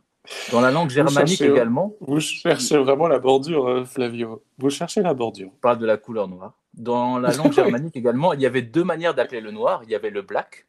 [0.52, 4.42] Dans la langue germanique cherchez, également, Vous cherchez vraiment la bordure, euh, Flavio.
[4.58, 5.48] Vous cherchez la bordure.
[5.48, 6.54] on parle de la couleur noire.
[6.74, 9.82] Dans la langue germanique également, il y avait deux manières d'appeler le noir.
[9.84, 10.66] Il y avait le black,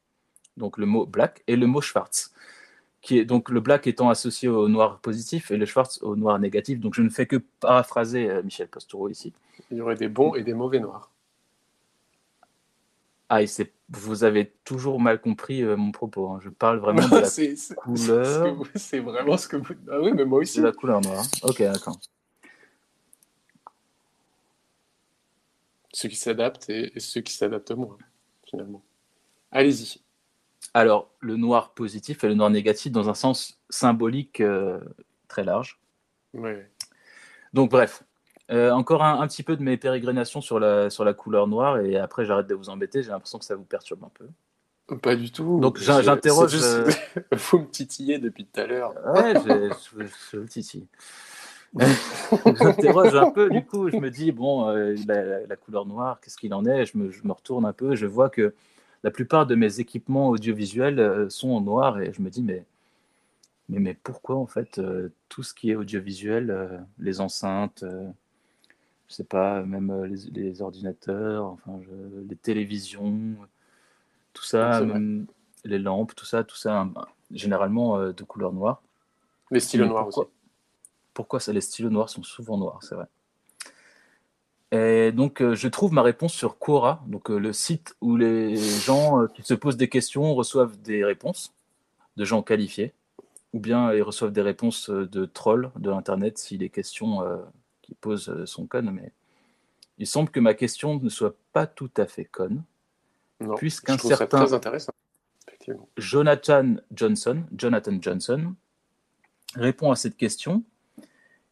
[0.57, 2.31] donc le mot black, et le mot schwarz,
[3.01, 6.39] qui est donc le black étant associé au noir positif et le schwarz au noir
[6.39, 6.79] négatif.
[6.79, 9.33] Donc je ne fais que paraphraser euh, Michel Pastoureau ici.
[9.69, 11.12] Il y aurait des bons et des mauvais noirs.
[13.35, 13.47] Ah, et
[13.89, 16.29] vous avez toujours mal compris euh, mon propos.
[16.29, 16.39] hein.
[16.39, 18.63] Je parle vraiment de la, c'est couleur.
[18.75, 19.73] c'est vraiment ce que vous.
[19.91, 20.59] Ah oui, mais moi aussi.
[20.59, 21.25] de la couleur noire.
[21.41, 21.97] Ok, d'accord.
[25.91, 27.97] Ceux qui s'adaptent et, et ceux qui s'adaptent moins,
[28.47, 28.83] finalement.
[29.51, 29.99] Allez-y.
[30.75, 34.79] Alors, le noir positif et le noir négatif dans un sens symbolique euh,
[35.27, 35.79] très large.
[36.35, 36.69] Ouais.
[37.53, 38.03] Donc bref,
[38.51, 41.79] Euh, encore un, un petit peu de mes pérégrinations sur la, sur la couleur noire
[41.79, 44.27] et après j'arrête de vous embêter, j'ai l'impression que ça vous perturbe un peu.
[44.97, 45.59] Pas du tout.
[45.61, 46.99] Donc, j'interroge, juste-
[47.31, 48.93] Vous me titillez depuis tout à l'heure.
[49.05, 49.73] Ouais, je,
[50.33, 50.87] je titille.
[52.61, 56.53] J'interroge un peu, du coup, je me dis, bon, euh, la, couleur noire, qu'est-ce qu'il
[56.53, 56.85] en est?
[56.85, 58.53] Je me, je me retourne un peu, je vois que
[59.03, 62.65] la plupart de mes équipements audiovisuels euh, sont en noir et je me dis, mais,
[63.69, 68.07] mais, mais pourquoi en fait euh, tout ce qui est audiovisuel, euh, les enceintes, euh,
[69.13, 73.35] je sais pas, même euh, les, les ordinateurs, enfin, je- les télévisions,
[74.33, 75.27] tout ça, même
[75.65, 76.87] les lampes, tout ça, tout ça,
[77.29, 78.81] généralement euh, de couleur noire.
[79.51, 80.31] Les stylos noirs pourquoi, aussi.
[81.13, 83.05] Pourquoi ça, les stylos noirs sont souvent noirs, c'est vrai.
[84.71, 88.55] Et donc, euh, je trouve ma réponse sur Quora, donc euh, le site où les
[88.55, 91.53] gens qui se posent des questions reçoivent des réponses
[92.17, 92.93] de gens qualifiés,
[93.53, 97.21] ou bien ils reçoivent des réponses de trolls de Internet si les questions
[97.95, 98.91] posent euh, sont connes.
[98.91, 99.11] Mais
[99.97, 102.63] il semble que ma question ne soit pas tout à fait conne.
[103.57, 104.93] Puisqu'un certain- très intéressant.
[105.47, 105.87] Effectivement.
[105.97, 108.55] Jonathan Johnson, Jonathan Johnson
[109.55, 110.63] répond à cette question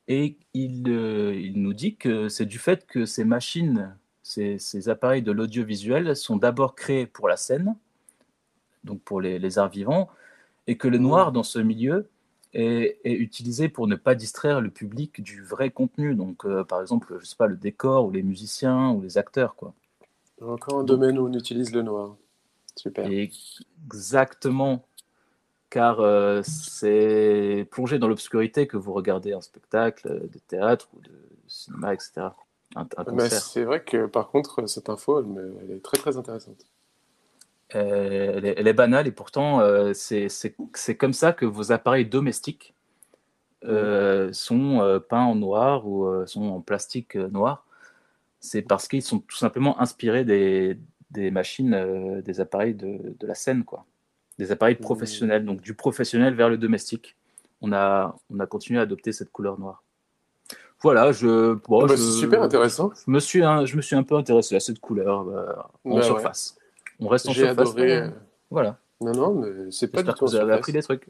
[0.08, 4.90] et il, euh, il nous dit que c'est du fait que ces machines, ces, ces
[4.90, 7.76] appareils de l'audiovisuel sont d'abord créés pour la scène,
[8.84, 10.10] donc pour les, les arts vivants,
[10.68, 12.10] et que le noir dans ce milieu
[12.54, 16.82] est, est utilisé pour ne pas distraire le public du vrai contenu, donc euh, par
[16.82, 19.74] exemple, je sais pas, le décor ou les musiciens ou les acteurs, quoi.
[20.42, 22.16] Encore un domaine où on utilise le noir.
[22.76, 23.08] Super.
[23.08, 24.86] Exactement,
[25.70, 31.12] car euh, c'est plongé dans l'obscurité que vous regardez un spectacle de théâtre ou de
[31.48, 32.36] cinéma, etc.
[33.30, 36.66] c'est vrai que par contre, cette info, elle, me- elle est très très intéressante.
[37.76, 40.28] Euh, elle, est, elle est banale et pourtant, euh, c'est
[40.98, 42.74] comme ça que vos appareils domestiques
[43.66, 47.66] euh, sont euh, peints en noir ou sont en plastique noir.
[48.40, 50.78] C'est parce qu'ils sont tout simplement inspirés des,
[51.12, 53.86] des machines, des appareils de, de la scène, quoi.
[54.40, 54.82] Des appareils Mmh.
[54.82, 57.16] professionnels, donc du professionnel vers le domestique.
[57.62, 59.84] On a, on a continué à adopter cette couleur noire.
[60.82, 62.92] Voilà, je, bon, Ah bah, je- super intéressant.
[63.06, 65.28] je me, suis, un- je me suis un peu intéressé à cette couleur
[65.86, 66.58] en Bah surface.
[67.02, 67.70] On reste en J'ai surface.
[67.72, 67.98] adoré.
[67.98, 68.10] euh,
[68.50, 68.78] Voilà.
[69.02, 71.08] Non, non, mais c'est pas du tout vous avez appris des trucs.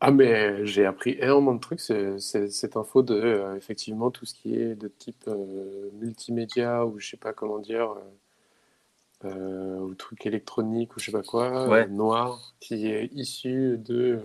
[0.00, 1.80] Ah, mais j'ai appris énormément de trucs.
[1.80, 6.84] C'est c'est- cette info de, euh, effectivement, tout ce qui est de type euh, multimédia
[6.84, 7.94] ou je sais pas comment dire,
[9.24, 11.86] euh, ou truc électronique ou je sais pas quoi, Ouais.
[11.88, 14.20] noir, qui est issu de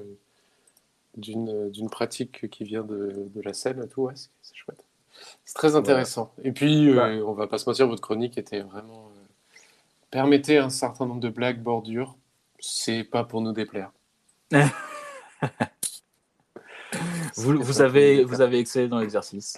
[1.17, 4.03] d'une d'une pratique qui vient de, de la scène tout.
[4.03, 4.83] Ouais, c'est c'est chouette.
[5.45, 6.33] C'est très intéressant.
[6.43, 7.09] Et puis, Bah.
[7.25, 9.09] on va pas se mentir, votre chronique était vraiment.
[10.11, 12.17] Permettait un certain nombre de blagues bordures.
[12.59, 13.91] C'est pas pour nous déplaire.
[17.35, 19.57] Vous, pas avez, vous avez excellé dans l'exercice.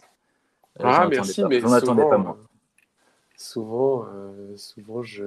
[0.80, 2.38] Euh, Ah, merci, attendais mais pas, j'en attendais souvent, pas moi.
[3.38, 5.26] Souvent, euh, souvent, je,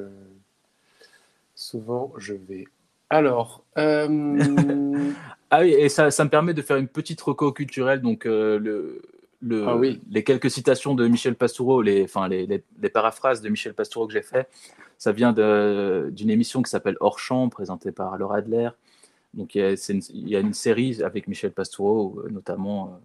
[1.54, 2.66] souvent, je vais.
[3.10, 4.08] Alors, euh,
[5.50, 8.00] Ah oui, et ça, ça me permet de faire une petite reco culturelle.
[8.00, 9.02] Donc, le,
[9.40, 10.00] le, Ah oui.
[10.10, 14.06] les quelques citations de Michel Pastoureau, les, enfin, les, les, les paraphrases de Michel Pastoureau
[14.06, 14.48] que j'ai fait,
[14.98, 18.70] ça vient d'une émission qui s'appelle Hors Champ, présentée par Laura Adler.
[19.34, 22.86] Donc, il y, a, une, il y a une série avec Michel Pastoureau, euh, notamment
[22.86, 22.96] euh,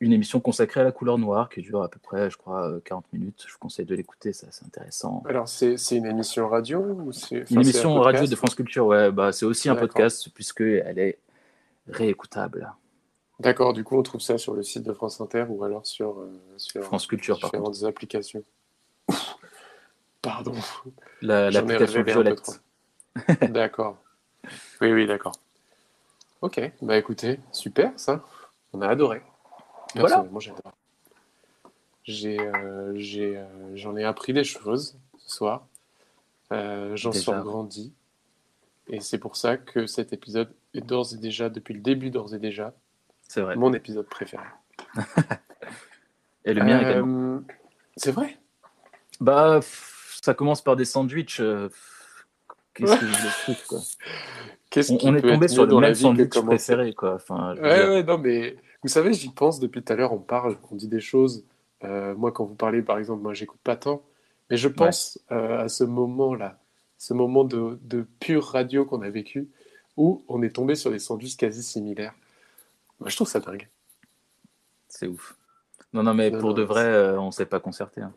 [0.00, 2.80] une émission consacrée à la couleur noire qui dure à peu près, je crois, euh,
[2.84, 3.44] 40 minutes.
[3.46, 5.22] Je vous conseille de l'écouter, ça, c'est intéressant.
[5.28, 8.86] alors c'est une émission radio ou c'est enfin, Une un émission radio de France Culture,
[8.86, 11.18] ouais, bah, c'est aussi un podcast puisqu'elle est
[11.86, 12.72] réécoutable.
[13.40, 16.18] D'accord, du coup, on trouve ça sur le site de France Inter ou alors sur,
[16.20, 18.42] euh, sur France Culture, par différentes applications.
[20.22, 20.52] Pardon,
[21.22, 22.60] La- L'application peu Violette.
[23.48, 23.96] D'accord.
[24.80, 25.32] Oui, oui, d'accord.
[26.40, 28.24] Ok, bah écoutez, super ça.
[28.72, 29.22] On a adoré.
[29.94, 30.16] Voilà.
[30.18, 30.30] Adoré.
[32.04, 35.66] J'ai, euh, j'ai, euh, j'en ai appris des choses ce soir.
[36.50, 37.92] J'en sors grandi.
[38.88, 42.34] Et c'est pour ça que cet épisode est d'ores et déjà, depuis le début d'ores
[42.34, 42.72] et déjà,
[43.28, 43.56] C'est vrai.
[43.56, 44.42] mon épisode préféré.
[46.44, 47.42] Et le mien Euh, également.
[47.96, 48.38] C'est vrai?
[49.20, 49.60] Bah,
[50.22, 51.40] ça commence par des sandwichs.
[51.40, 51.68] euh,
[52.74, 53.80] Qu'est-ce que je explique, quoi?
[54.70, 57.14] Qu'est-ce on, est tombé sur le même sandwich préféré, quoi.
[57.14, 60.18] Enfin, Ouais, dire, ouais, non, mais vous savez, j'y pense depuis tout à l'heure, on
[60.18, 61.44] parle, on dit des choses.
[61.84, 64.02] Euh, moi, quand vous parlez, par exemple, moi, j'écoute pas tant,
[64.50, 66.58] mais je pense euh, à ce moment-là,
[66.98, 69.48] ce moment de, de pure radio qu'on a vécu,
[69.96, 72.14] où on est tombé sur des sandwichs quasi similaires.
[73.00, 73.68] Moi, je trouve ça dingue.
[74.88, 75.36] C'est ouf.
[75.92, 78.00] Non, non, mais Non, pour non, de vrai, euh, on s'est pas concerté.
[78.02, 78.12] hein.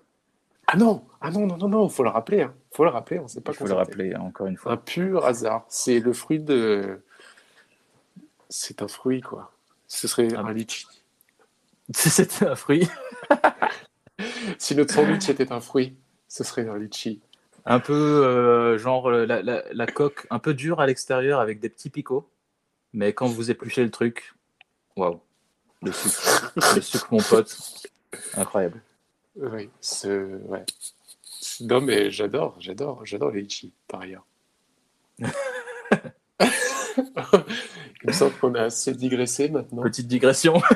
[0.67, 2.53] Ah non, ah non, non, non, non, faut le rappeler, hein.
[2.71, 4.77] faut le rappeler, on sait pas Il faut le rappeler encore une Un fois.
[4.77, 5.65] pur hasard.
[5.67, 7.01] C'est le fruit de.
[8.49, 9.51] C'est un fruit, quoi.
[9.87, 10.41] Ce serait Ah.
[10.41, 10.87] un litchi.
[11.93, 12.87] C'était un fruit.
[14.59, 15.95] Si notre sandwich était un fruit,
[16.27, 17.21] ce serait un litchi.
[17.65, 21.59] Un peu euh, genre euh, la, la- la coque un peu dure à l'extérieur avec
[21.59, 22.29] des petits picots.
[22.93, 24.33] Mais quand vous épluchez le truc,
[24.95, 25.19] waouh.
[25.81, 26.53] Le sucre.
[26.75, 27.57] le sucre, mon pote.
[28.35, 28.81] Incroyable.
[29.35, 30.37] Oui, ce...
[30.47, 30.65] ouais.
[31.61, 34.25] Non, mais j'adore, j'adore, j'adore les litchis, par ailleurs.
[38.03, 39.83] Il me semble qu'on a assez digressé maintenant.
[39.83, 40.61] Petite digression.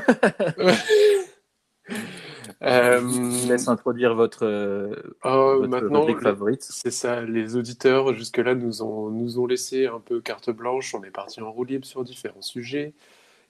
[2.64, 6.64] Euh, Je vous laisse introduire votre, euh, oh, votre maintenant, rubrique favorite.
[6.64, 11.04] c'est ça, les auditeurs jusque-là nous ont, nous ont laissé un peu carte blanche, on
[11.04, 12.94] est parti en roue libre sur différents sujets.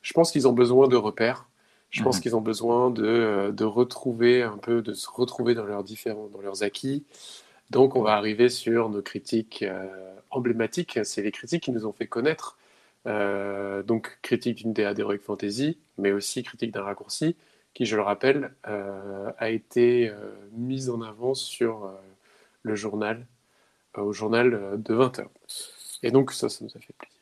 [0.06, 1.50] Je pense qu'ils ont besoin de repères.
[1.90, 2.22] Je pense Mhm.
[2.22, 6.28] qu'ils ont besoin de, euh, de retrouver un peu, de se retrouver dans leurs différents,
[6.28, 7.04] dans leurs acquis.
[7.72, 11.00] Donc, on va arriver sur nos critiques euh, emblématiques.
[11.04, 12.56] C'est les critiques qui nous ont fait connaître.
[13.08, 17.36] Euh, donc, critique d'une DA d'Heroic Fantasy, mais aussi critique d'un raccourci,
[17.74, 20.12] qui, je le rappelle, euh, a été
[20.52, 21.92] mise en avant sur
[22.62, 23.26] le journal,
[23.98, 25.26] au journal de 20h.
[26.04, 27.15] Et donc, ça, ça nous a fait plaisir.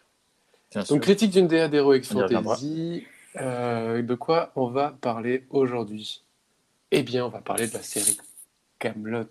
[0.74, 0.96] Bien sûr.
[0.96, 2.04] Donc, critique d'une DA d'Heroic.
[2.04, 3.06] Fantasy.
[3.38, 6.24] Euh, de quoi on va parler aujourd'hui?
[6.92, 8.18] Eh bien, on va parler de la série
[8.80, 9.30] Camelot.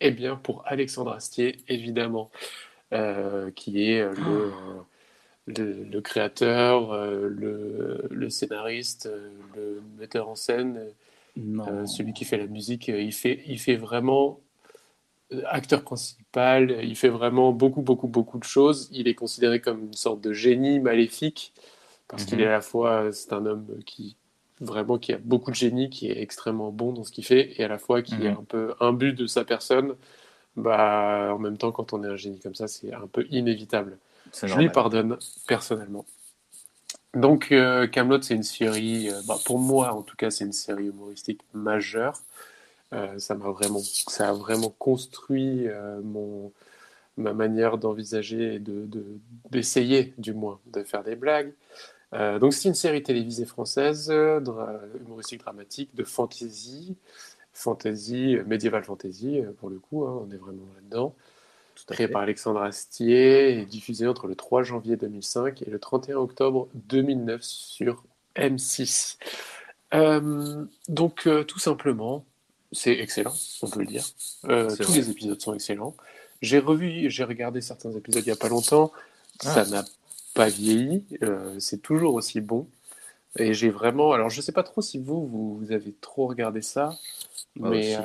[0.00, 2.30] Eh bien, pour Alexandre Astier, évidemment,
[2.92, 4.50] euh, qui est le, euh,
[5.46, 10.80] le, le créateur, euh, le, le scénariste, euh, le metteur en scène,
[11.68, 12.88] euh, celui qui fait la musique.
[12.88, 14.40] il, fait, il fait vraiment
[15.46, 18.88] acteur principal, il fait vraiment beaucoup, beaucoup, beaucoup de choses.
[18.92, 21.52] Il est considéré comme une sorte de génie maléfique
[22.08, 22.44] parce qu'il Mhm.
[22.44, 24.16] est à la fois, c'est un homme qui
[24.60, 27.64] vraiment qui a beaucoup de génie, qui est extrêmement bon dans ce qu'il fait, et
[27.64, 28.38] à la fois qui est Mhm.
[28.38, 29.96] un peu imbu de sa personne.
[30.56, 33.98] Bah, en même temps, quand on est un génie comme ça, c'est un peu inévitable.
[34.42, 36.04] Je lui pardonne personnellement.
[37.14, 40.52] Donc, euh, Camelot, c'est une série, euh, bah, pour moi en tout cas, c'est une
[40.52, 42.20] série humoristique majeure.
[42.92, 45.66] Euh, ça m'a vraiment, ça a vraiment construit
[46.02, 46.52] mon,
[47.16, 49.18] ma manière d'envisager et de, de-
[49.50, 51.52] d'essayer, du moins, de faire des blagues.
[52.40, 56.96] Donc, c'est une série télévisée française, dra- humoristique dramatique, de fantasy,
[57.52, 61.14] fantasy, euh, médiéval fantasy, pour le coup, hein, on est vraiment là-dedans
[61.86, 66.68] créé par Alexandre Astier et diffusé entre le 3 janvier 2005 et le 31 octobre
[66.74, 68.04] 2009 sur
[68.36, 69.18] M6.
[69.92, 72.24] Euh, donc, euh, tout simplement,
[72.72, 74.04] c'est excellent, on peut le dire.
[74.46, 74.96] Euh, tous vrai.
[74.98, 75.94] les épisodes sont excellents.
[76.42, 78.92] J'ai revu, j'ai regardé certains épisodes il n'y a pas longtemps.
[79.40, 79.70] Ça Ah.
[79.70, 79.84] n'a
[80.34, 81.04] pas vieilli.
[81.58, 82.66] c'est toujours aussi bon.
[83.36, 84.12] Et j'ai vraiment.
[84.12, 86.96] Alors, je sais pas trop si vous, vous, vous avez trop regardé ça.
[87.56, 87.96] Moi mais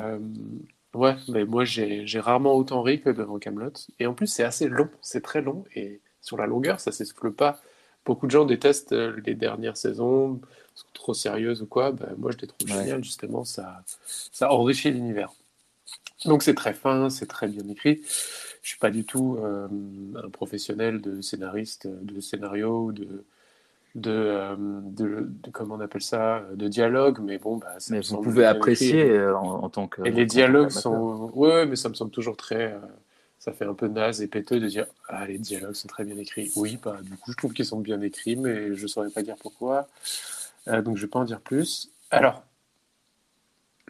[0.93, 3.73] ouais, mais moi, j'ai rarement autant ri que devant Camelot.
[3.99, 4.89] Et en plus, c'est assez long.
[5.01, 5.63] C'est très long.
[5.75, 7.59] Et sur la longueur, ça s'essouffle pas.
[8.05, 10.39] Beaucoup de gens détestent euh, les dernières saisons,
[10.75, 11.91] sont trop sérieuses ou quoi.
[11.91, 12.77] Ben, moi, je les trouve Ouais.
[12.83, 13.43] géniales, justement.
[13.43, 13.83] Ça,
[14.31, 15.31] ça enrichit l'univers.
[16.25, 18.01] Donc, c'est très fin, c'est très bien écrit.
[18.61, 19.67] Je suis pas du tout euh,
[20.23, 23.25] un professionnel de scénariste, de scénario, ou de,
[23.95, 28.01] de, euh, de, de- comment on appelle ça, de dialogue, mais bon, bah, ça Mais
[28.01, 30.01] vous pouvez apprécier euh, en, en tant que.
[30.05, 32.79] Et les dialogues sont, ouais, mais ça me semble toujours très, euh,
[33.39, 36.17] ça fait un peu naze et péteux de dire, ah, les dialogues sont très bien
[36.17, 36.51] écrits.
[36.55, 39.35] Oui, bah, du coup, je trouve qu'ils sont bien écrits, mais je saurais pas dire
[39.39, 39.87] pourquoi.
[40.67, 41.89] Euh, donc, je vais pas en dire plus.
[42.11, 42.43] Alors,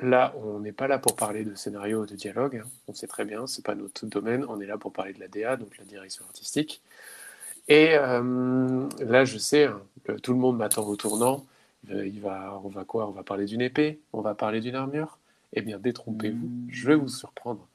[0.01, 2.61] là, on n'est pas là pour parler de scénario ou de dialogue.
[2.63, 2.69] hein.
[2.87, 4.45] On sait très bien, c'est pas notre domaine.
[4.47, 6.81] On est là pour parler de la DA, donc la direction artistique.
[7.67, 9.81] Et euh, là, je sais, hein,
[10.17, 11.45] tout le monde m'attend au tournant.
[11.91, 13.07] Euh, il va, on va quoi?
[13.07, 13.99] On va parler d'une épée?
[14.13, 15.17] On va parler d'une armure?
[15.53, 17.67] Eh bien, détrompez-vous, je vais vous surprendre.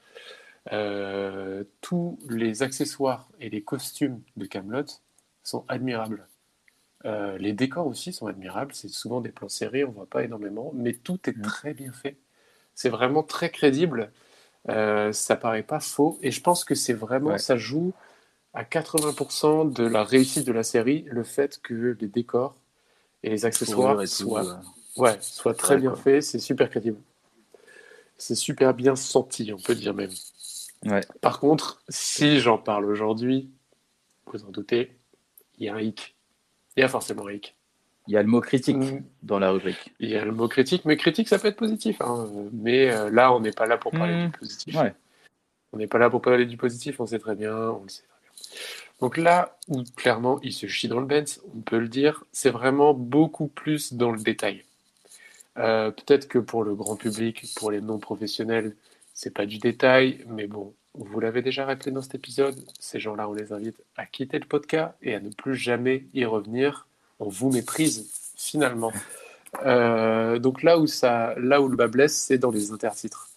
[0.72, 4.84] Euh, tous les accessoires et les costumes de Camelot
[5.42, 6.26] sont admirables.
[7.04, 8.72] Euh, les décors aussi sont admirables.
[8.74, 11.42] C'est souvent des plans serrés, on voit pas énormément, mais tout est Mm.
[11.42, 12.16] très bien fait.
[12.74, 14.10] C'est vraiment très crédible.
[14.70, 17.38] Euh, ça paraît pas faux, et je pense que c'est vraiment, Ouais.
[17.38, 17.92] ça joue
[18.54, 22.54] à 80% de la réussite de la série, le fait que les décors
[23.22, 24.60] et les accessoires Fourrure et tout, soient,
[24.96, 26.98] ouais, soient très Ouais, bien faits, c'est super crédible.
[28.16, 30.10] C'est super bien senti, on peut dire même.
[30.86, 31.00] Ouais.
[31.20, 33.50] Par contre, si j'en parle aujourd'hui,
[34.26, 34.92] vous en doutez,
[35.58, 36.14] il y a un hic.
[36.76, 37.56] Il y a forcément un hic.
[38.06, 39.02] Il y a le mot critique Mm.
[39.22, 39.94] dans la rubrique.
[39.98, 42.00] Il y a le mot critique, mais critique, ça peut être positif.
[42.02, 42.28] hein.
[42.52, 44.26] Mais euh, là, on n'est pas là pour parler Mm.
[44.30, 44.76] du positif.
[44.76, 44.94] Ouais.
[45.72, 48.02] On n'est pas là pour parler du positif, on sait très bien, on le sait
[48.02, 48.13] très bien.
[49.00, 52.50] Donc là où clairement il se chie dans le Benz, on peut le dire, c'est
[52.50, 54.64] vraiment beaucoup plus dans le détail.
[55.58, 58.74] Euh, Peut-être que pour le grand public, pour les non-professionnels,
[59.12, 63.28] c'est pas du détail, mais bon, vous l'avez déjà rappelé dans cet épisode, ces gens-là,
[63.28, 66.86] on les invite à quitter le podcast et à ne plus jamais y revenir.
[67.20, 68.92] On vous méprise finalement.
[69.64, 73.28] Euh, donc là où ça, là le bas blesse, c'est dans les intertitres.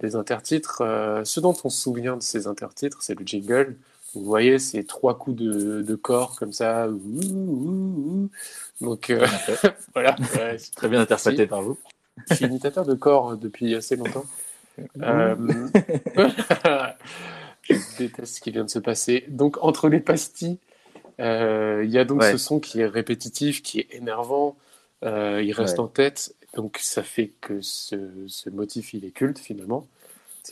[0.00, 3.76] Les intertitres, euh, ce dont on se souvient de ces intertitres, c'est le jingle.
[4.14, 6.88] Vous voyez, c'est trois coups de, de corps comme ça.
[8.80, 9.26] Donc euh,
[9.94, 11.76] voilà, ouais, Très bien interprété par vous.
[12.30, 14.24] je suis imitateur de corps depuis assez longtemps.
[15.02, 15.36] Euh,
[17.62, 19.24] je déteste ce qui vient de se passer.
[19.28, 20.58] Donc entre les pastilles,
[21.20, 22.32] euh, il y a donc Ouais.
[22.32, 24.56] ce son qui est répétitif, qui est énervant.
[25.04, 25.84] il reste Ouais.
[25.84, 27.96] en tête, donc ça fait que ce,
[28.26, 29.86] ce motif il est culte finalement.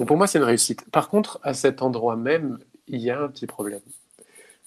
[0.07, 0.89] Pour moi c'est une réussite.
[0.93, 3.81] Par contre, à cet endroit même, il y a un petit problème.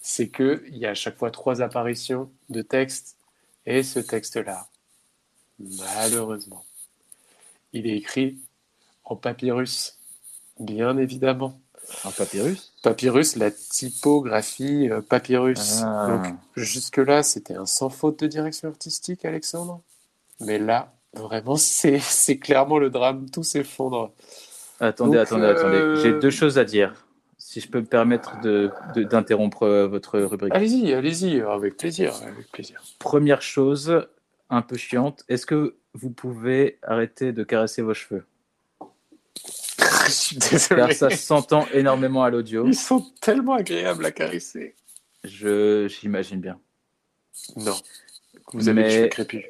[0.01, 3.17] C'est que il y a à chaque fois trois apparitions de texte
[3.65, 4.67] et ce texte-là,
[5.59, 6.65] malheureusement,
[7.73, 8.37] il est écrit
[9.03, 9.97] en papyrus,
[10.59, 11.59] bien évidemment.
[12.03, 12.73] Un papyrus?
[12.81, 15.81] Papyrus, la typographie euh, papyrus.
[15.83, 16.07] Ah.
[16.09, 19.81] Donc jusque-là, c'était un sans faute de direction artistique, Alexandre.
[20.39, 24.11] Mais là, vraiment, c'est c'est clairement le drame, tout s'effondre.
[24.79, 26.01] Attendez, Donc, attendez, euh, attendez.
[26.01, 27.04] J'ai deux choses à dire.
[27.55, 30.53] Si je peux me permettre de- de- d'interrompre euh, votre rubrique.
[30.53, 32.83] Allez-y, allez-y, avec plaisir, avec plaisir.
[32.99, 34.05] Première chose,
[34.49, 35.23] un peu chiante.
[35.29, 38.25] Est-ce que vous pouvez arrêter de caresser vos cheveux?
[40.05, 40.81] Je suis désolé.
[40.81, 42.65] Car ça s'entend énormément à l'audio.
[42.67, 44.75] Ils sont tellement agréables à caresser.
[45.23, 46.59] Je j'imagine bien.
[47.55, 47.75] Non.
[48.51, 49.45] Vous avez Mais- les cheveux crépus.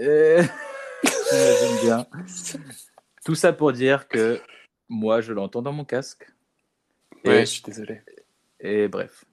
[0.00, 0.42] Euh,
[1.04, 2.06] J'imagine bien.
[3.26, 4.40] Tout ça pour dire que
[4.88, 6.26] Moi, je l'entends dans mon casque.
[7.24, 8.00] Ouais, Et, je suis désolé.
[8.60, 9.24] et bref,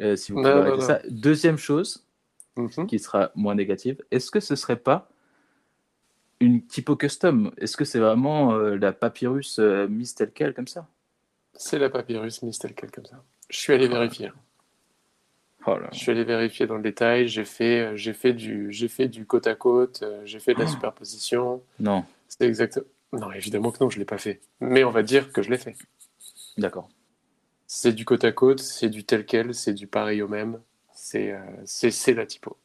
[0.00, 0.86] Euh, si vous pouvez non, arrêter non.
[0.86, 1.00] ça.
[1.08, 2.04] Deuxième chose
[2.56, 2.86] Mhm.
[2.86, 5.08] qui sera moins négative, est-ce que ce serait pas
[6.40, 7.52] une typo custom?
[7.58, 10.86] Est-ce que c'est vraiment euh, la papyrus euh, mise telle quelle comme ça?
[11.54, 13.22] C'est la papyrus mise telle quelle comme ça.
[13.50, 14.32] Je suis allé vérifier.
[15.66, 15.88] Oh là.
[15.92, 17.26] Je suis allé vérifier dans le détail.
[17.28, 20.02] J'ai fait, euh, j'ai fait du, j'ai fait du côte à côte.
[20.02, 20.68] euh, J'ai fait de la Oh.
[20.68, 21.62] superposition.
[21.78, 22.80] Non, C'est exact.
[23.12, 24.40] Non, évidemment que non, je l'ai pas fait.
[24.60, 25.76] Mais on va dire que je l'ai fait.
[26.58, 26.88] d'accord.
[27.66, 30.60] C'est du côte à côte, c'est du tel quel, c'est du pareil au même.
[30.92, 32.56] C'est, euh, la typo.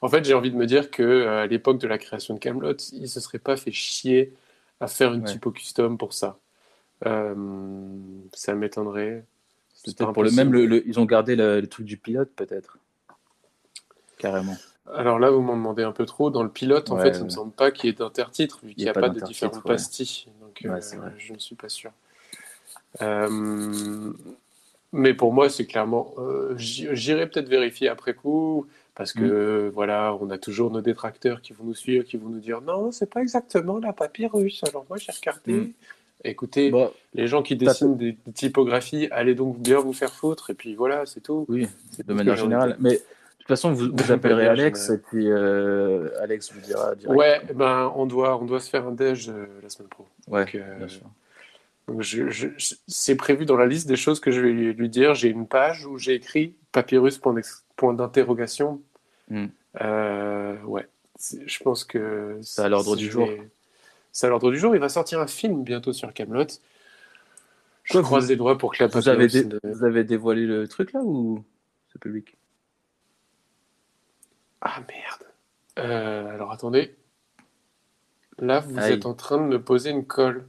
[0.00, 2.38] En fait, j'ai envie de me dire que euh, à l'époque de la création de
[2.38, 4.32] Camelot, ils se seraient pas fait chier
[4.80, 5.26] à faire une Ouais.
[5.32, 6.38] typo custom pour ça.
[7.06, 7.34] Euh,
[8.32, 9.24] ça m'étonnerait.
[10.14, 12.78] Pour le même, le, le- ils ont gardé le, le truc du pilote, peut-être.
[14.18, 14.56] Carrément.
[14.94, 16.30] Alors là, vous m'en demandez un peu trop.
[16.30, 17.26] Dans le pilote, en Ouais, fait, ça ne ouais.
[17.26, 19.60] me semble pas qu'il y ait d'intertitre, vu qu'il n'y a, pas, de ouais.
[19.64, 20.26] pastilles.
[20.40, 20.80] Donc, euh,
[21.18, 21.90] je ne suis pas sûr.
[23.00, 24.12] Euh,
[24.92, 26.14] mais pour moi, c'est clairement.
[26.18, 29.70] euh, J'irai peut-être vérifier après coup, parce que Mm.
[29.70, 32.92] voilà, on a toujours nos détracteurs qui vont nous suivre, qui vont nous dire non,
[32.92, 34.62] c'est pas exactement la papyrus.
[34.68, 35.52] Alors moi, j'ai regardé.
[35.54, 35.72] Mm.
[36.24, 40.50] Écoutez, Bon, les gens qui dessinent des, des typographies, allez donc bien vous faire foutre,
[40.50, 41.46] et puis voilà, c'est tout.
[41.48, 41.66] oui,
[41.98, 42.76] de tout manière générale.
[42.78, 42.96] Mais de
[43.38, 47.18] toute façon, vous, appellerez Alex, et puis euh, Alex vous dira direct.
[47.18, 50.06] Ouais, ben on doit, on doit se faire un déj euh, la semaine pro.
[50.28, 51.00] Ouais, Donc, euh, bien sûr.
[51.00, 51.71] Donc je, je- je-
[52.86, 55.14] c'est prévu dans la liste des choses que je vais lui, lui dire.
[55.14, 57.18] J'ai une page où j'ai écrit papyrus
[57.76, 58.80] point d'interrogation.
[59.28, 59.46] Hmm.
[59.80, 63.28] Euh, ouais, je pense que C'est à l'ordre du jour.
[64.12, 64.74] C'est à l'ordre du jour.
[64.74, 66.46] Il va sortir un film bientôt sur Camelot.
[67.84, 70.68] Je croise vous- les doigts pour que la Vous avez, dé- vous avez dévoilé le
[70.68, 71.42] truc là ou
[71.92, 72.36] c'est public?
[74.60, 75.24] Ah merde.
[75.78, 76.94] Euh, alors attendez.
[78.38, 78.92] Là, vous Aïe.
[78.92, 80.46] êtes en train de me poser une colle.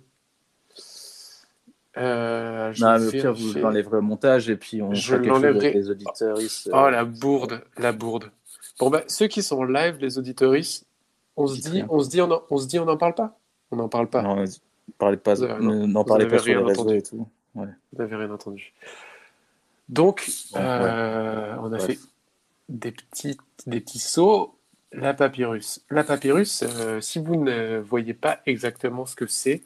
[1.98, 5.74] Euh, je Non, mais au pire, vous l'enlèverez au montage et puis on Je l'enlèverai.
[5.74, 6.38] les auditeurs.
[6.72, 8.32] Oh la bourde, la bourde.
[8.80, 10.86] Bon bah ceux qui sont live, les auditoristes,
[11.38, 13.38] on se dit, on se dit, on en- on se dit, on n'en parle pas.
[13.70, 14.24] On n'en parle pas.
[14.24, 14.44] Non,
[14.98, 16.98] parlez pas, non, n'en parlez pas sur les rien réseaux entendu.
[16.98, 17.28] et tout.
[17.54, 17.66] Vous
[17.98, 18.74] n'avez rien entendu.
[19.90, 21.86] Donc, Bon, euh, on a Bref.
[21.86, 22.00] fait
[22.70, 23.38] des petits,
[23.68, 24.56] des petits sauts.
[24.92, 25.82] La papyrus.
[25.90, 29.64] La papyrus, euh, si vous ne voyez pas exactement ce que c'est,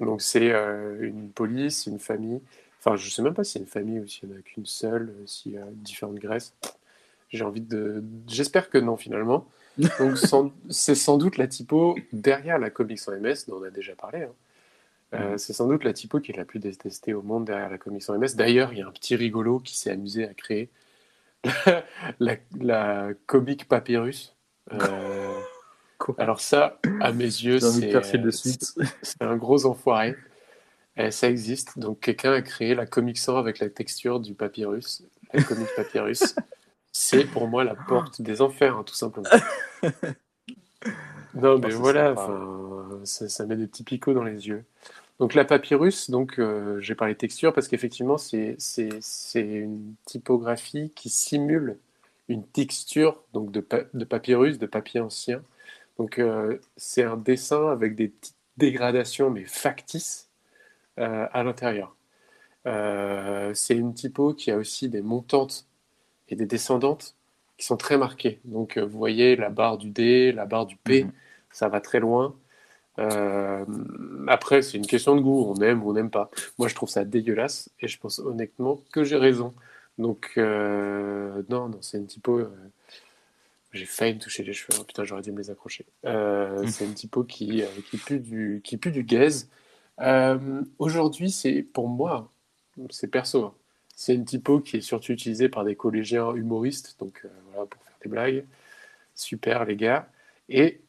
[0.00, 2.40] donc c'est euh, une police, une famille.
[2.80, 4.42] Enfin, je sais même pas s'il y a une famille ou s'il n'y en a
[4.42, 6.54] qu'une seule, euh, s'il y a différentes Grèces.
[7.30, 8.04] J'ai envie de.
[8.28, 9.46] J'espère que non, finalement.
[9.98, 13.70] Donc, sans- c'est sans doute la typo derrière la Comics en MS, dont on a
[13.70, 14.22] déjà parlé.
[14.22, 14.32] hein.
[15.14, 17.78] Euh, c'est sans doute la typo qui est la plus détestée au monde derrière la
[17.78, 18.34] Comics en MS.
[18.36, 20.68] D'ailleurs, il y a un petit rigolo qui s'est amusé à créer
[22.20, 24.34] la, la comic papyrus.
[24.72, 24.78] Euh,
[26.06, 27.58] Quoi alors ça, à mes yeux,
[29.02, 30.14] c'est un gros enfoiré.
[30.96, 31.78] Et ça existe.
[31.78, 35.02] Donc quelqu'un a créé la Comic Sans avec la texture du papyrus,
[35.32, 36.36] la comic papyrus.
[36.92, 39.28] C'est pour moi la porte des enfers, hein, tout simplement.
[41.34, 42.14] Non, mais voilà,
[43.04, 44.64] ça, ça met des petits picots dans les yeux.
[45.18, 48.56] Donc la papyrus, donc euh, j'ai parlé texture parce qu'effectivement c'est
[49.34, 51.78] une typographie qui simule
[52.28, 55.42] une texture donc de, pa- de papyrus, de papier ancien.
[55.98, 60.30] Donc euh, c'est un dessin avec des petites dégradations mais factices
[60.98, 61.96] euh, à l'intérieur.
[62.66, 65.66] Euh, c'est une typo qui a aussi des montantes
[66.28, 67.16] et des descendantes
[67.58, 68.40] qui sont très marquées.
[68.44, 71.12] Donc vous voyez la barre du D, la barre du P, Mhm.
[71.52, 72.36] ça va très loin.
[74.28, 76.30] Après, c'est une question de goût, on aime ou on n'aime pas.
[76.58, 79.54] Moi, je trouve ça dégueulasse et je pense honnêtement que j'ai raison.
[79.98, 82.42] Donc, non, non, c'est une typo.
[83.72, 84.78] J'ai failli me toucher les cheveux.
[84.80, 85.86] Oh, putain, j'aurais dû me les accrocher.
[86.04, 86.68] Euh, Mm.
[86.68, 89.50] C'est une typo qui, euh, qui, pue du, qui pue du gaze.
[90.00, 92.32] Euh, Aujourd'hui, c'est pour moi,
[92.90, 93.44] c'est perso.
[93.44, 93.54] hein.
[93.94, 97.82] C'est une typo qui est surtout utilisée par des collégiens humoristes, donc euh, voilà, pour
[97.82, 98.44] faire des blagues.
[99.14, 100.08] Super, les gars.
[100.50, 100.82] Et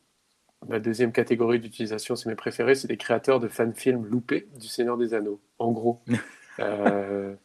[0.68, 4.98] ma deuxième catégorie d'utilisation, c'est mes préférés, c'est des créateurs de fan-films loupés du Seigneur
[4.98, 6.02] des Anneaux, en gros.
[6.60, 7.36] Euh,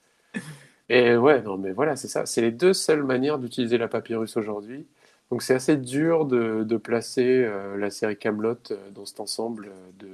[0.88, 2.24] et ouais, non, mais voilà, c'est ça.
[2.24, 4.86] C'est les deux seules manières d'utiliser la papyrus aujourd'hui.
[5.32, 8.58] Donc c'est assez dur de, de placer euh, la série Camelot
[8.94, 10.10] dans cet ensemble euh, de,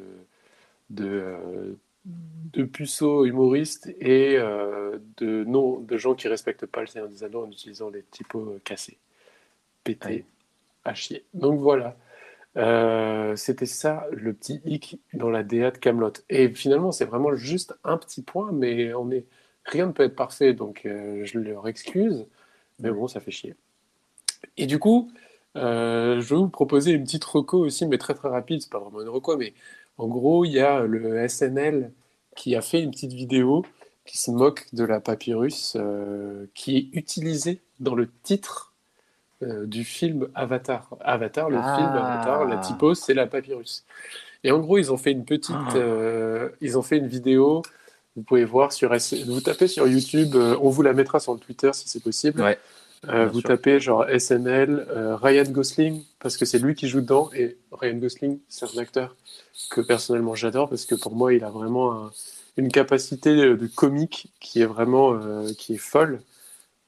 [0.91, 1.75] de, euh,
[2.07, 7.25] de puceaux humoristes et euh, de, non, de gens qui respectent pas le Seigneur des
[7.25, 8.99] Anneaux en utilisant les typos euh, cassés,
[9.85, 10.27] pétés, Ouais.
[10.85, 11.25] à chier.
[11.35, 11.97] Donc voilà.
[12.57, 16.13] Euh, c'était ça le petit hic dans la DA de Camelot.
[16.31, 19.27] Et finalement, c'est vraiment juste un petit point, mais on est
[19.67, 22.27] rien ne peut être parfait, donc euh, je leur excuse.
[22.81, 23.57] Mais bon, ça fait chier.
[24.57, 25.11] Et du coup,
[25.57, 28.61] euh, je vais vous proposer une petite reco aussi, mais très très rapide.
[28.63, 29.55] C'est pas vraiment une reco, mais
[30.01, 31.91] En gros, il y a le SNL
[32.37, 33.65] qui a fait une petite vidéo
[34.07, 38.73] qui se moque de la papyrus euh, qui est utilisée dans le titre
[39.43, 40.89] euh, du film Avatar.
[41.01, 41.75] Avatar, le Ah.
[41.77, 43.85] film Avatar, la typo, c'est la papyrus.
[44.45, 46.47] Et en gros, ils ont fait une petite, Ah.
[46.61, 47.63] ils ont fait une vidéo.
[48.15, 48.93] Vous pouvez voir sur,
[49.27, 50.37] vous tapez sur YouTube.
[50.37, 52.41] on vous la mettra sur le Twitter si c'est possible.
[52.41, 52.59] Ouais.
[53.09, 53.49] Euh, vous sûr.
[53.51, 57.31] tapez genre SNL, euh, Ryan Gosling, parce que c'est lui qui joue dedans.
[57.35, 59.15] Et Ryan Gosling, c'est un acteur
[59.71, 62.11] que personnellement j'adore, parce que pour moi, il a vraiment un-
[62.57, 66.21] une capacité de comique qui est vraiment euh, qui est folle.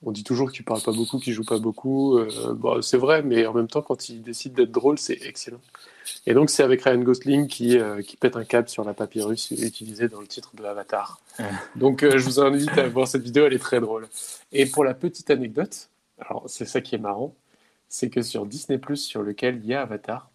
[0.03, 2.19] On dit toujours qu'il parle pas beaucoup, qu'il joue pas beaucoup.
[2.55, 5.61] Bon, c'est vrai, mais en même temps, quand il décide d'être drôle, c'est excellent.
[6.27, 9.51] Et donc, c'est avec Ryan Gosling qui, euh, qui pète un câble sur la papyrus
[9.51, 11.21] utilisée dans le titre de Avatar.
[11.39, 11.45] Ouais.
[11.77, 14.09] Donc, euh, je vous invite à voir cette vidéo, elle est très drôle.
[14.53, 15.90] Et pour la petite anecdote,
[16.21, 17.35] alors c'est ça qui est marrant,
[17.89, 20.31] c'est que sur Disney Plus, sur lequel il y a Avatar,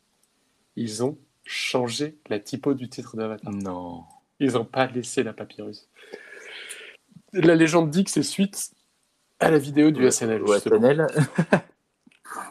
[0.75, 3.51] ils ont changé la typo du titre d'Avatar.
[3.53, 4.03] Non.
[4.39, 5.87] Ils n'ont pas laissé la papyrus.
[7.33, 8.71] La légende dit que c'est suite
[9.39, 10.41] à la vidéo du SNL.
[10.43, 10.79] Ou justement.
[10.79, 11.07] SNL.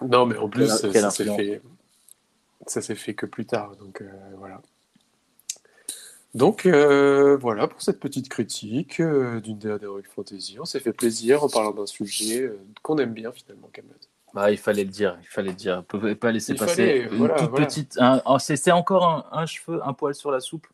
[0.03, 1.63] Non, mais en plus, Quelle- ça, quelle ça s'est fait,
[2.67, 3.77] ça s'est fait que plus tard.
[3.77, 4.63] Donc euh, voilà.
[6.35, 10.59] Donc euh, voilà pour cette petite critique euh, d'une DA d'Heroic Fantasy.
[10.61, 13.95] On s'est fait plaisir en parlant d'un sujet euh, qu'on aime bien finalement, Camelot.
[14.35, 15.77] Bah, il fallait le dire, il fallait le dire.
[15.77, 17.67] Vous pouvez pas laisser Il passer fallait, une voilà, toute voilà.
[17.67, 17.97] petite.
[18.57, 20.67] c'est encore un, un cheveu, un poil sur la soupe.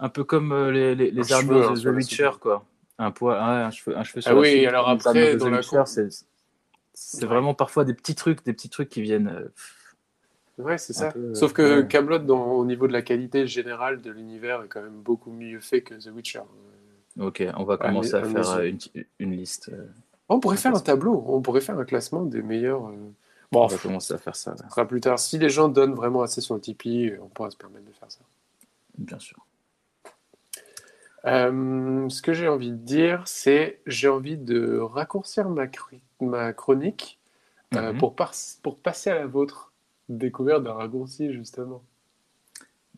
[0.00, 2.64] Un peu comme les, les, les armures de sur The la Witcher, quoi.
[2.98, 4.68] Un, poil, un, cheveu, un cheveu sur Ah la oui, soupe.
[4.68, 6.08] alors comme les après, dans The la c'est
[6.92, 7.28] c'est Ouais.
[7.28, 9.48] vraiment parfois des petits trucs, des petits trucs qui viennent.
[10.58, 11.12] Ouais, c'est ça.
[11.12, 11.88] peu, Sauf que ouais.
[11.88, 15.82] Camelot, au niveau de la qualité générale de l'univers, est quand même beaucoup mieux fait
[15.82, 16.42] que The Witcher.
[17.18, 18.78] Ok, on va Ouais, commencer à faire euh, une,
[19.18, 19.70] une liste.
[19.70, 19.86] euh,
[20.28, 21.24] On pourrait faire un tableau.
[21.28, 22.88] On pourrait faire un classement des meilleurs.
[22.88, 22.96] euh,
[23.52, 25.18] Bon, on va commencer à faire ça, là, Ce sera plus tard.
[25.18, 28.10] Si les gens donnent vraiment assez sur le Tipeee, on pourra se permettre de faire
[28.10, 28.20] ça.
[28.98, 29.46] bien sûr.
[31.26, 35.66] Euh, ce que j'ai envie de dire, c'est j'ai envie de raccourcir ma,
[36.52, 37.18] chronique
[37.74, 37.98] euh, Mhm.
[37.98, 38.32] pour, par-
[38.62, 39.65] pour passer à la vôtre.
[40.08, 41.84] Découverte d'un raccourci, justement.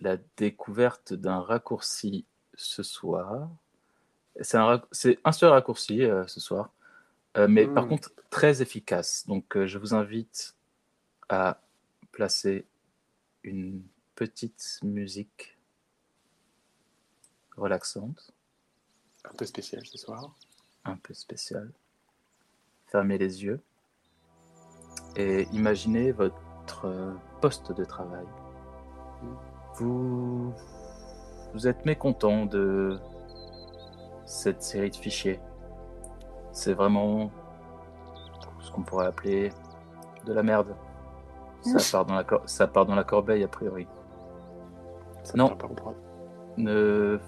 [0.00, 3.48] La découverte d'un raccourci ce soir.
[4.40, 6.72] C'est un, rac- c'est un seul raccourci euh, ce soir,
[7.36, 7.88] euh, mais par Mm.
[7.88, 9.26] contre très efficace.
[9.26, 10.54] Donc euh, je vous invite
[11.28, 11.60] à
[12.12, 12.66] placer
[13.42, 13.82] une
[14.14, 15.56] petite musique
[17.56, 18.32] relaxante,
[19.24, 20.36] Un peu spécial ce soir.
[20.84, 21.72] un peu spéciale.
[22.86, 23.60] Fermez les yeux
[25.16, 26.40] et imaginez votre
[26.84, 28.26] euh, poste de travail.
[29.74, 30.52] Vous,
[31.54, 32.98] vous êtes mécontent de
[34.24, 35.40] cette série de fichiers.
[36.52, 37.30] C'est vraiment
[38.60, 39.52] ce qu'on pourrait appeler
[40.26, 40.74] de la merde.
[41.62, 43.86] Ça part dans la, cor- ça part dans la corbeille a priori.
[45.24, 45.48] Ça Non.
[46.56, 47.18] Ne,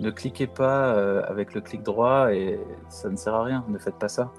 [0.00, 3.64] ne cliquez pas euh, avec le clic droit et ça ne sert à rien.
[3.68, 4.30] Ne faites pas ça.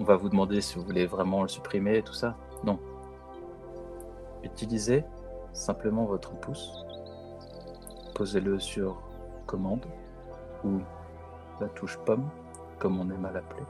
[0.00, 2.34] On va vous demander si vous voulez vraiment le supprimer et tout ça.
[2.64, 2.78] Non.
[4.42, 5.04] Utilisez
[5.52, 6.86] simplement votre pouce.
[8.14, 9.02] Posez-le sur
[9.44, 9.84] commande
[10.64, 10.80] ou
[11.60, 12.30] la touche pomme,
[12.78, 13.62] comme on aime à l'appeler.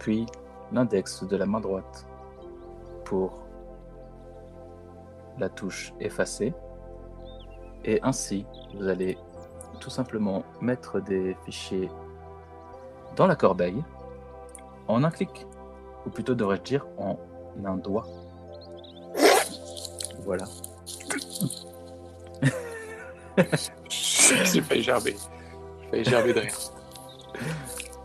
[0.00, 0.24] Puis
[0.72, 2.06] l'index de la main droite
[3.04, 3.42] pour
[5.36, 6.54] la touche effacer.
[7.84, 9.18] Et ainsi, vous allez
[9.78, 11.90] tout simplement mettre des fichiers
[13.14, 13.84] dans la corbeille
[14.88, 15.46] en un clic.
[16.06, 17.18] Ou plutôt devrais-je dire en
[17.64, 18.06] un doigt.
[20.24, 20.44] Voilà.
[23.88, 25.16] J'ai failli gerber.
[25.80, 26.54] J'ai failli gerber de rire.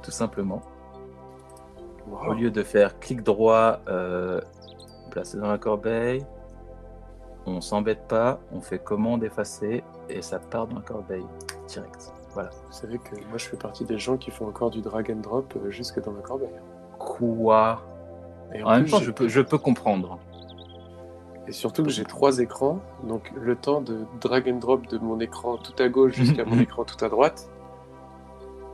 [0.01, 0.61] Tout simplement.
[2.07, 2.31] Wow.
[2.31, 4.41] Au lieu de faire clic droit, euh,
[5.09, 6.25] placer dans la corbeille,
[7.45, 11.25] on s'embête pas, on fait commande effacer et ça part dans la corbeille
[11.67, 12.13] direct.
[12.33, 12.49] Voilà.
[12.67, 15.21] Vous savez que moi, je fais partie des gens qui font encore du drag and
[15.21, 16.49] drop euh, jusque dans la corbeille.
[17.05, 17.81] Quoi
[18.53, 20.19] Et En même plus, temps, je peux, je peux comprendre.
[21.47, 25.19] Et surtout que j'ai trois écrans, donc le temps de drag and drop de mon
[25.19, 27.49] écran tout à gauche jusqu'à mon écran tout à droite.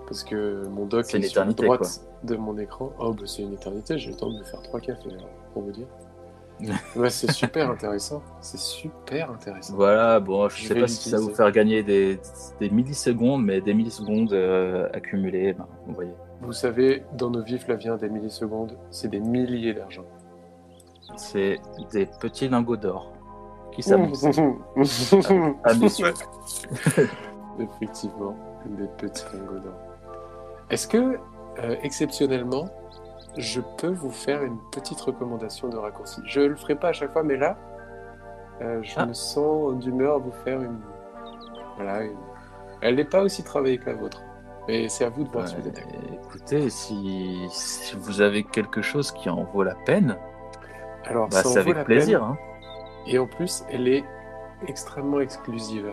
[0.05, 2.91] Parce que mon dock C'est est une sur la droite de mon écran.
[2.99, 5.63] Oh, bah c'est une éternité, j'ai le temps de me faire trois cafés, alors, pour
[5.63, 5.87] vous dire.
[6.95, 8.21] ouais, c'est super intéressant.
[8.41, 9.75] C'est super intéressant.
[9.75, 12.19] Voilà, bon, je Je sais pas si ça va vous faire gagner des,
[12.59, 16.13] des millisecondes, mais des millisecondes euh, accumulées, ben, vous voyez.
[16.41, 20.05] Vous savez, dans nos vies, Flavien, des millisecondes, c'est des milliers d'argent.
[21.17, 21.59] C'est
[21.91, 23.11] des petits lingots d'or
[23.73, 24.25] qui s'amoncent.
[25.65, 25.71] ah.
[27.59, 28.35] Effectivement,
[28.65, 29.73] des petits lingots d'or.
[30.69, 31.17] Est-ce que,
[31.59, 32.65] euh, exceptionnellement,
[33.37, 36.21] je peux vous faire une petite recommandation de raccourci?
[36.25, 37.57] Je le ferai pas à chaque fois, mais là,
[38.61, 39.05] Euh, je Ah.
[39.05, 40.81] me sens d'humeur à vous faire une.
[41.77, 42.03] Voilà.
[42.03, 42.17] une-
[42.81, 44.21] Elle n'est pas aussi travaillée que la vôtre.
[44.67, 45.91] Mais c'est à vous de voir si vous êtes d'accord.
[45.95, 50.17] Euh, écoutez, si, si vous avez quelque chose qui en vaut la peine,
[51.05, 52.19] Alors, bah, c'est vaut avec la plaisir.
[52.19, 52.29] peine.
[52.29, 52.37] hein.
[53.07, 54.03] Et en plus, elle est
[54.67, 55.91] extrêmement exclusive.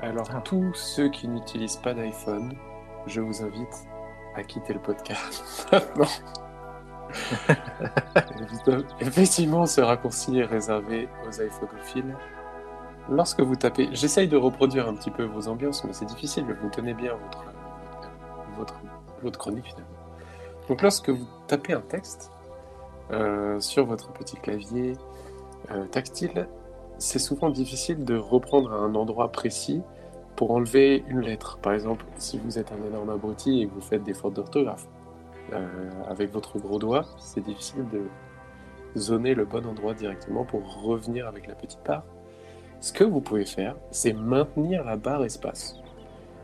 [0.00, 0.40] Alors, Ah.
[0.44, 2.54] tous ceux qui n'utilisent pas d'iPhone,
[3.06, 3.86] je vous invite
[4.36, 5.68] à quitter le podcast.
[5.96, 6.06] non.
[9.00, 12.16] Effectivement, ce raccourci est réservé aux iPhonophiles.
[13.10, 16.44] Lorsque vous tapez, j'essaye de reproduire un petit peu vos ambiances, mais c'est difficile.
[16.62, 17.44] Vous tenez bien votre,
[18.56, 19.88] votre, chronique finalement.
[20.68, 22.30] Donc, lorsque vous tapez un texte
[23.10, 24.94] euh, sur votre petit clavier
[25.70, 26.48] euh, tactile,
[26.98, 29.82] c'est souvent difficile de reprendre à un endroit précis
[30.36, 31.58] pour enlever une lettre.
[31.58, 34.86] Par exemple, si vous êtes un énorme abruti et que vous faites des fautes d'orthographe,
[35.52, 38.02] euh, avec votre gros doigt, c'est difficile de
[38.96, 42.04] zoner le bon endroit directement pour revenir avec la petite barre.
[42.80, 45.81] Ce que vous pouvez faire, c'est maintenir la barre espace.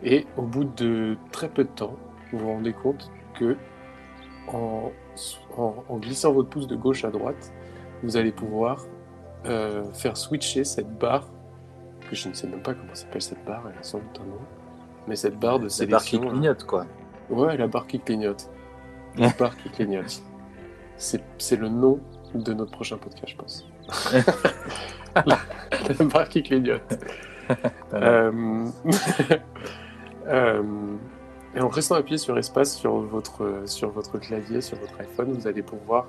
[0.03, 1.97] Et au bout de très peu de temps,
[2.33, 3.57] vous vous rendez compte que
[4.49, 4.91] en,
[5.57, 7.53] en- en glissant votre pouce de gauche à droite,
[8.03, 8.85] vous allez pouvoir
[9.47, 11.29] euh, faire switcher cette barre,
[12.09, 14.25] que je ne sais même pas comment s'appelle cette barre, elle a sans doute un
[14.27, 14.39] nom,
[15.07, 16.31] mais cette barre de C'est barre qui sélection.
[16.31, 16.87] clignote, quoi.
[17.31, 18.49] Ouais, la barre qui clignote.
[19.17, 20.23] La barre qui clignote.
[20.97, 22.01] C'est c'est le nom
[22.35, 23.69] de notre prochain podcast, je pense.
[25.15, 25.23] la,
[25.99, 26.83] la barre qui clignote.
[27.95, 28.67] Euh,
[30.29, 30.63] euh,
[31.55, 35.47] et en restant appuyé sur espace sur votre, sur votre clavier, sur votre iPhone, vous
[35.47, 36.07] allez pouvoir,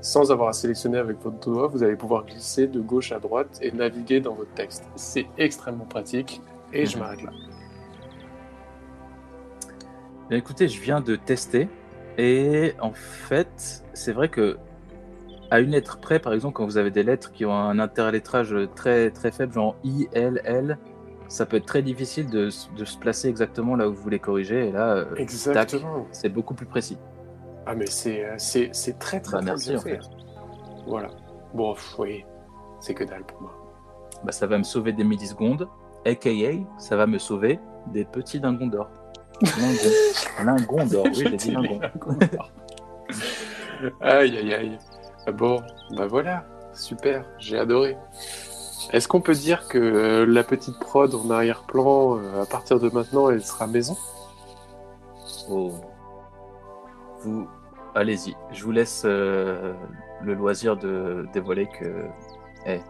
[0.00, 3.58] sans avoir à sélectionner avec votre doigt, vous allez pouvoir glisser de gauche à droite
[3.62, 4.84] et naviguer dans votre texte.
[4.96, 6.40] C'est extrêmement pratique
[6.72, 7.02] et je Mhm.
[7.02, 7.30] m'arrête là.
[10.28, 11.68] Bien, écoutez, je viens de tester
[12.18, 14.56] et en fait, c'est vrai que
[15.50, 18.56] à une lettre près, par exemple, quand vous avez des lettres qui ont un interlettrage
[18.74, 20.78] très très faible, genre I, L, L,
[21.32, 24.68] ça peut être très difficile de, se placer exactement là où vous voulez corriger.
[24.68, 26.06] Et là, euh, Exactement.
[26.12, 26.98] c'est beaucoup plus précis.
[27.64, 30.00] Ah mais c'est euh, c'est très très, Bah, très merci, bien en fait.
[30.86, 31.08] Voilà.
[31.54, 32.26] Bon, oui,
[32.80, 33.54] c'est que dalle pour moi.
[34.24, 35.68] Bah, ça va me sauver des millisecondes,
[36.04, 36.30] aka
[36.78, 38.90] ça va me sauver des petits dingons d'or.
[39.40, 40.44] Lingon.
[40.44, 41.80] Lingon d'or, oui, j'ai dit lingon.
[44.02, 44.78] aïe aïe aïe.
[45.32, 45.62] Bon,
[45.96, 47.96] bah voilà, super, j'ai adoré.
[48.90, 52.88] Est-ce qu'on peut dire que euh, la petite prod en arrière-plan, euh, à partir de
[52.90, 53.96] maintenant, elle sera maison?
[55.48, 55.72] Oh.
[57.20, 57.48] Vous,
[57.94, 58.34] allez-y.
[58.50, 59.74] Je vous laisse euh,
[60.22, 62.06] le loisir de dévoiler que.
[62.66, 62.80] Eh.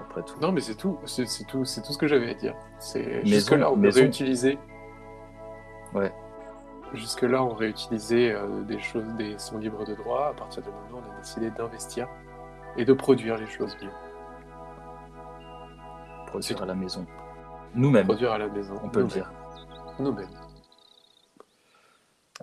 [0.00, 0.38] Après tout.
[0.40, 2.54] Non, mais c'est tout, c'est c'est tout, c'est tout ce que j'avais à dire.
[2.78, 4.00] C'est Maison, jusque là on maison.
[4.00, 4.58] réutilisait.
[5.94, 6.12] Ouais.
[6.94, 8.34] Jusque là on réutilisait
[8.66, 10.28] des choses, des sons libres de droit.
[10.28, 12.08] À partir de maintenant, on a décidé d'investir
[12.76, 13.90] et de produire les choses bien.
[16.26, 17.06] Produire à la maison.
[17.74, 18.74] Nous-mêmes, Produire à la maison.
[18.82, 19.22] on peut le nous-mêmes.
[19.22, 19.32] dire.
[19.98, 20.28] Nous-mêmes.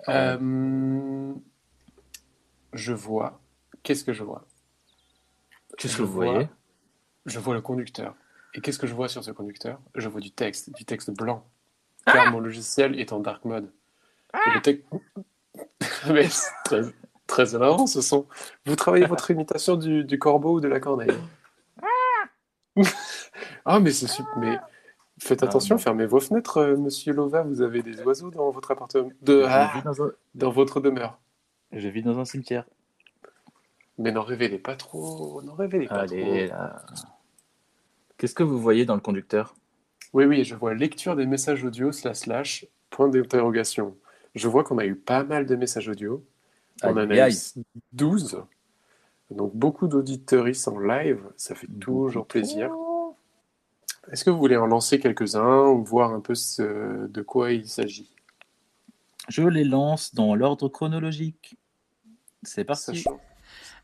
[0.08, 1.34] Euh, Euh,
[2.72, 3.40] je vois.
[3.82, 4.44] Qu'est-ce que je vois?
[5.78, 6.48] Qu'est-ce je que vous vois- voyez?
[7.26, 8.14] Je vois le conducteur.
[8.54, 9.80] Et qu'est-ce que je vois sur ce conducteur?
[9.94, 11.44] Je vois du texte, du texte blanc.
[12.06, 13.72] Ah Car mon logiciel est en dark mode.
[14.46, 14.84] Et le texte.
[16.12, 16.82] Mais c'est très,
[17.26, 18.26] très énervant ce son.
[18.66, 21.16] Vous travaillez votre imitation du, du corbeau ou de la corneille?
[23.64, 24.36] ah, mais c'est super.
[24.38, 24.58] Mais
[25.18, 27.42] faites Ah, attention, fermez vos fenêtres, euh, monsieur Lova.
[27.42, 29.10] Vous avez des oiseaux dans votre appartement.
[29.22, 29.44] De...
[29.46, 30.12] Ah, dans un...
[30.34, 31.18] dans votre demeure.
[31.72, 32.64] je vis dans un cimetière.
[33.98, 35.40] Mais n'en révélez pas trop.
[35.42, 36.56] N'en révélez pas Allez, trop.
[36.56, 36.84] là.
[38.18, 39.54] Qu'est-ce que vous voyez dans le conducteur?
[40.12, 43.96] Oui, oui, je vois lecture des messages audio slash slash point d'interrogation.
[44.34, 46.24] Je vois qu'on a eu pas mal de messages audio.
[46.82, 47.34] On en a aïe.
[47.56, 48.42] eu 12.
[49.30, 52.70] Donc beaucoup d'auditeuristes en live, ça fait toujours plaisir.
[54.12, 57.68] Est-ce que vous voulez en lancer quelques-uns ou voir un peu ce- de quoi il
[57.68, 58.14] s'agit?
[59.28, 61.56] Je les lance dans l'ordre chronologique.
[62.42, 62.84] C'est parti.
[63.02, 63.18] Sachant-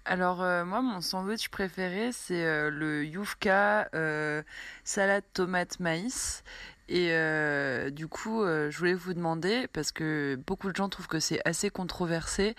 [0.04, 4.42] Alors euh, moi mon sandwich préféré c'est euh, le Yufka euh,
[4.84, 6.42] salade tomate maïs
[6.90, 11.08] et euh, du coup euh, je voulais vous demander parce que beaucoup de gens trouvent
[11.08, 12.54] que c'est assez controversé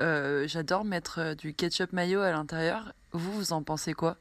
[0.00, 4.16] euh, j'adore mettre du ketchup mayo à l'intérieur vous vous en pensez quoi?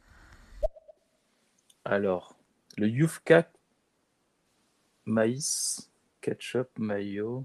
[1.86, 2.36] Alors,
[2.78, 3.50] le Yufka
[5.06, 5.90] maïs,
[6.22, 7.44] ketchup, mayo.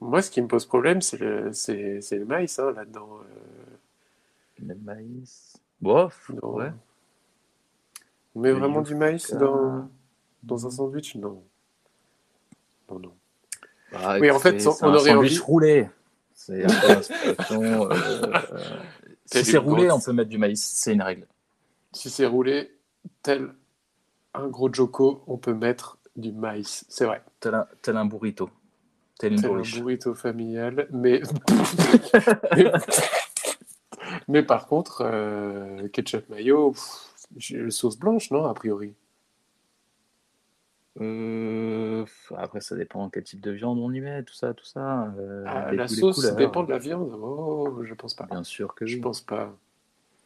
[0.00, 3.20] Moi, ce qui me pose problème, c'est le, c'est, c'est le maïs hein, là-dedans.
[3.22, 5.56] euh, Le maïs.
[5.80, 6.72] Bof, ouais.
[8.34, 9.88] On met vraiment du maïs dans,
[10.42, 11.42] dans un sandwich Non.
[12.90, 13.12] Non, non.
[13.92, 15.88] Bah, Oui, en fait, on un aurait sandwich envie- roulé.
[16.34, 17.00] C'est euh,
[17.50, 17.90] euh,
[19.26, 20.62] si c'est roulé, on peut mettre du maïs.
[20.62, 21.26] C'est une règle.
[21.92, 22.72] Si c'est roulé,
[23.22, 23.52] tel
[24.34, 26.84] un gros joko, on peut mettre du maïs.
[26.88, 27.22] C'est vrai.
[27.40, 28.50] Tel un, tel un burrito.
[29.18, 30.86] Tel un burrito familial.
[30.92, 31.20] Mais,
[32.56, 32.72] mais,
[34.28, 38.94] mais par contre, euh, ketchup mayo, pff, sauce blanche, non, a priori?
[41.00, 42.04] Euh,
[42.36, 45.12] après, ça dépend quel type de viande on y met, tout ça, tout ça.
[45.18, 46.36] euh, Ah, la sauce couleurs.
[46.36, 47.16] dépend de la viande.
[47.22, 48.26] Oh, je pense pas.
[48.26, 49.00] Bien sûr que Je oui.
[49.00, 49.52] pense pas.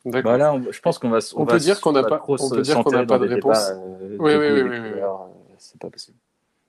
[0.05, 1.19] Bah là, on- je pense qu'on va.
[1.37, 3.69] On va peut dire qu'on n'a pas- on peut dire qu'on n'a pas de réponse.
[3.69, 5.01] débats, euh, Oui, oui, oui, oui,
[5.59, 6.17] C'est pas possible.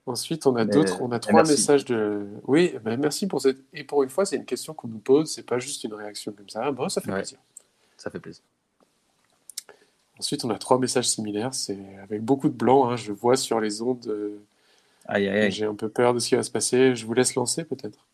[0.06, 2.28] Ensuite, on a d'autres, on a trois messages de.
[2.46, 3.58] Oui, ben merci pour cette.
[3.74, 6.32] Et pour une fois, c'est une question qu'on nous pose, c'est pas juste une réaction
[6.34, 6.72] comme ça.
[6.72, 7.20] Bon, ça fait Ouais.
[7.20, 7.40] plaisir.
[7.98, 8.44] Ça fait plaisir.
[10.24, 12.88] Ensuite, on a trois messages similaires, c'est avec beaucoup de blanc.
[12.90, 14.08] hein, je vois sur les ondes.
[14.08, 14.42] euh,
[15.06, 15.52] Aïe, aïe, aïe.
[15.52, 16.96] J'ai un peu peur de ce qui va se passer.
[16.96, 18.08] Je vous laisse lancer peut-être.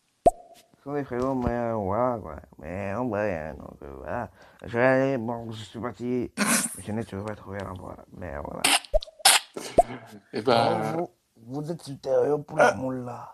[0.82, 2.34] sont des frérots, mais euh, voilà, quoi.
[2.58, 4.28] Mais en vrai, hein, donc euh, voilà.
[4.64, 6.32] Je vais aller, bon, je suis parti.
[6.84, 8.62] Je n'ai toujours pas trouvé l'endroit, mais voilà.
[10.32, 11.10] Eh ben, vous,
[11.46, 13.32] vous êtes supérieur pour la moula.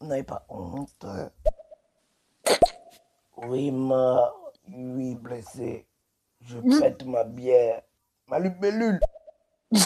[0.00, 1.06] Vous n'avez pas honte.
[3.36, 5.86] Oui, mort, oui, blessé.
[6.40, 7.82] Je pète ma bière,
[8.32, 8.98] ma libellule.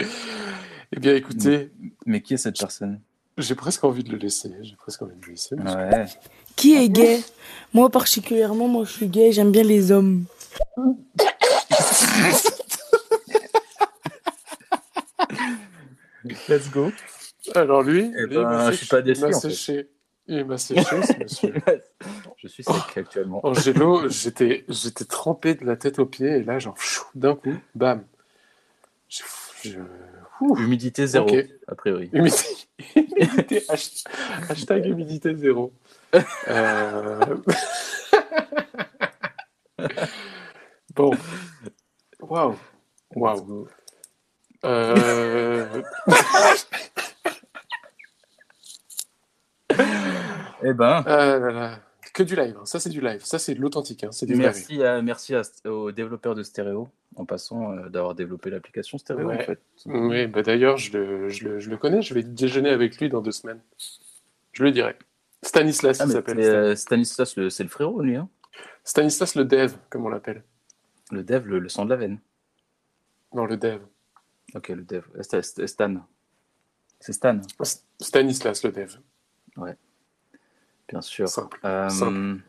[0.00, 1.72] eh bien, écoutez,
[2.06, 3.00] Mais qui est cette personne?
[3.38, 4.50] j'ai presque envie de le laisser.
[4.62, 5.56] J'ai presque envie de le laisser.
[5.56, 6.06] Ouais.
[6.54, 7.20] Qui est gay?
[7.74, 10.24] Moi particulièrement, moi je suis gay, j'aime bien les hommes.
[16.48, 16.90] Let's go.
[17.54, 19.50] Alors lui, Eh ben, il m'a je suis pas séché- déçu, Il m'a en fait.
[19.50, 19.90] séché.
[20.28, 21.54] Il m'a séché, ce monsieur.
[22.46, 23.44] Je suis sec actuellement.
[23.44, 26.76] Angelo, j'étais, j'étais trempé de la tête aux pieds et là, genre,
[27.16, 28.04] d'un coup, bam.
[29.08, 29.22] Je,
[29.64, 29.78] je-
[30.62, 31.44] Humidité zéro, Ok.
[31.66, 32.08] a priori.
[32.12, 34.04] humidité, humidité, hash-
[34.48, 35.72] hashtag humidité zéro.
[36.48, 37.36] Euh,
[40.94, 41.10] bon.
[42.20, 42.54] Waouh.
[43.16, 43.68] Waouh.
[44.64, 45.82] Euh,
[50.62, 51.80] Eh ben, ah là là.
[52.16, 52.64] Que du live, hein.
[52.64, 54.08] ça c'est du live, ça c'est de l'authentique, hein.
[54.28, 59.28] merci, à, merci à- aux développeurs de Stéréo, en passant euh, d'avoir développé l'application Stéréo,
[59.28, 59.42] Ouais.
[59.42, 59.60] en fait.
[59.84, 63.10] Oui, bah d'ailleurs, je le, je, le, je le connais, je vais déjeuner avec lui
[63.10, 63.60] dans deux semaines.
[64.52, 64.96] Je le dirai.
[65.42, 66.40] Stanislas, Ah, il s'appelle.
[66.40, 68.30] euh, Stanislas, c'est le frérot, lui, hein
[68.82, 70.42] Stanislas le dev, comme on l'appelle.
[71.10, 72.18] Le dev, le, le sang de la veine.
[73.34, 73.80] Non, le dev.
[74.54, 75.04] Ok, le dev.
[75.16, 75.96] Euh, Sta- Sta- Stan.
[76.98, 77.38] C'est Stan,
[78.00, 78.96] Stanislas le dev.
[80.88, 81.28] Bien sûr.
[81.28, 81.58] Simple.
[81.64, 82.40] Euh, Simple.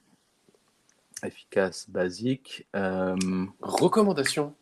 [1.23, 2.67] efficace, basique.
[2.75, 3.15] Euh,
[3.61, 4.55] Recommandation.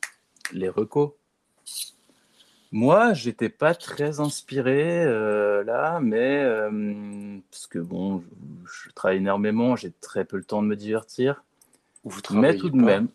[0.52, 1.12] les recos.
[2.72, 8.22] Moi, j'étais pas très inspiré euh, là, mais euh, parce que bon,
[8.66, 11.44] je, je travaille énormément, j'ai très peu le temps de me divertir.
[12.04, 12.84] Vous Mais tout de pas.
[12.86, 13.08] même,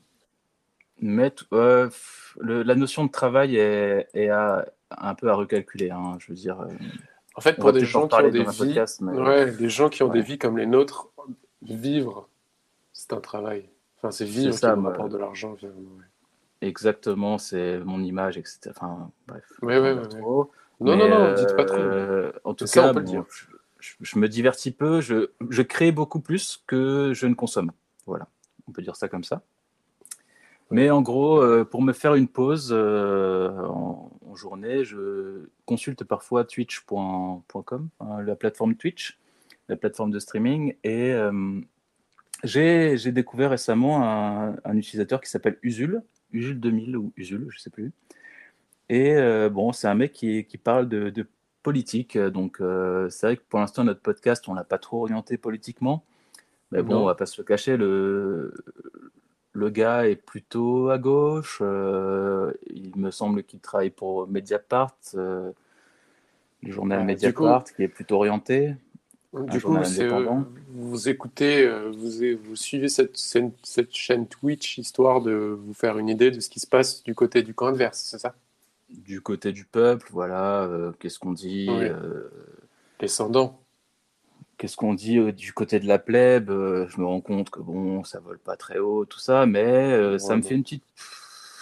[1.00, 1.30] mais
[2.38, 5.90] le- la notion de travail est, est à- un peu à recalculer.
[5.90, 6.60] hein, je veux dire,
[7.40, 10.02] En fait, pour des gens qui ont des vies, podcast, mais- ouais, des gens qui
[10.02, 11.08] ont des vies comme les nôtres,
[11.62, 12.28] vivre,
[12.92, 13.70] c'est un travail.
[13.96, 14.90] Enfin, c'est vivre ça, qui moi.
[14.90, 15.56] rapporte de l'argent.
[15.62, 15.68] ouais.
[16.60, 18.60] exactement, c'est mon image, etc.
[18.70, 19.44] Enfin, bref.
[19.62, 20.50] Ouais, ouais, ouais, trop.
[20.80, 21.76] Non, Mais, non, non, dites pas trop.
[21.78, 23.24] euh, en tout Ça, cas, on peut le dire.
[23.30, 23.44] je,
[23.80, 25.00] je- je me divertis peu.
[25.00, 27.72] Je, je crée beaucoup plus que je ne consomme.
[28.06, 28.28] Voilà,
[28.68, 29.40] on peut dire ça comme ça.
[30.70, 36.04] Mais en gros, euh, pour me faire une pause euh, en, en journée, je consulte
[36.04, 39.18] parfois twitch.com, hein, la plateforme Twitch,
[39.68, 40.74] la plateforme de streaming.
[40.84, 41.60] Et euh,
[42.44, 46.02] j'ai découvert récemment un, un utilisateur qui s'appelle Usul,
[46.32, 47.92] Usul 2000 ou Usul, je sais plus.
[48.88, 49.14] Et
[49.50, 51.24] bon, c'est un mec qui, qui parle de, de
[51.62, 52.18] politique.
[52.18, 52.56] Donc,
[53.08, 56.04] c'est vrai que pour l'instant, notre podcast, on l'a pas trop orienté politiquement.
[56.72, 57.02] Mais bon, Non.
[57.02, 58.52] on va pas se le cacher, le,
[59.52, 61.58] le gars est plutôt à gauche.
[61.60, 65.50] euh, il me semble qu'il travaille pour Mediapart, euh,
[66.62, 68.74] le journal Mediapart, qui est plutôt orienté.
[69.32, 72.10] Du coup, euh, vous écoutez, vous,
[72.42, 76.48] vous suivez cette, cette, cette chaîne Twitch histoire de vous faire une idée de ce
[76.48, 78.34] qui se passe du côté du camp adverse, c'est ça?
[78.88, 81.86] Du côté du peuple, voilà, euh, qu'est-ce qu'on dit Oui.
[82.98, 83.59] Descendant.
[84.60, 87.60] Qu'est-ce qu'on dit euh, du côté de la plèbe euh, Je me rends compte que
[87.60, 90.48] bon, ça vole pas très haut, tout ça, mais euh, ça me bon.
[90.48, 90.84] fait une petite,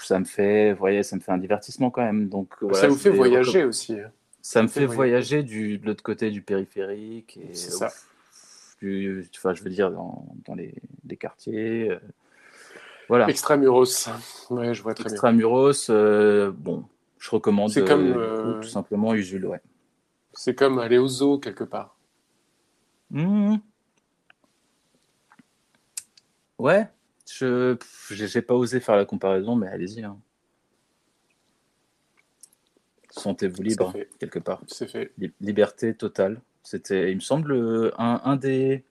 [0.03, 2.29] ça me fait, vous voyez, ça me fait un divertissement quand même.
[2.29, 3.93] Donc voilà, ça vous je fait voyager aussi.
[4.01, 4.11] hein.
[4.43, 5.37] Ça me fait fait voyager.
[5.37, 7.87] voyager du de l'autre côté du périphérique et C'est ça.
[7.87, 10.75] ouf, du- enfin, je veux dire dans, dans les,
[11.07, 11.97] les quartiers.
[13.09, 13.29] voilà.
[13.31, 14.09] Extramuros.
[14.51, 15.13] Ouais, je vois très bien.
[15.13, 16.83] Extramuros, bon,
[17.21, 19.61] je recommande C'est comme, tout simplement Usul, ouais.
[20.33, 21.95] C'est comme aller au zoo quelque part.
[23.11, 23.57] Mmh.
[26.59, 26.89] Ouais,
[27.31, 30.03] je pff, j'ai j'ai pas osé faire la comparaison, mais allez-y.
[30.03, 30.19] hein.
[33.11, 34.09] Sentez-vous libre, fait.
[34.19, 34.61] quelque part.
[34.67, 35.13] C'est fait.
[35.19, 36.41] Li- liberté totale.
[36.63, 38.85] C'était, il me semble, euh, un, un des.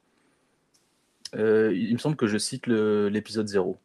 [1.36, 3.78] euh, il me semble que je cite le- l'épisode 0.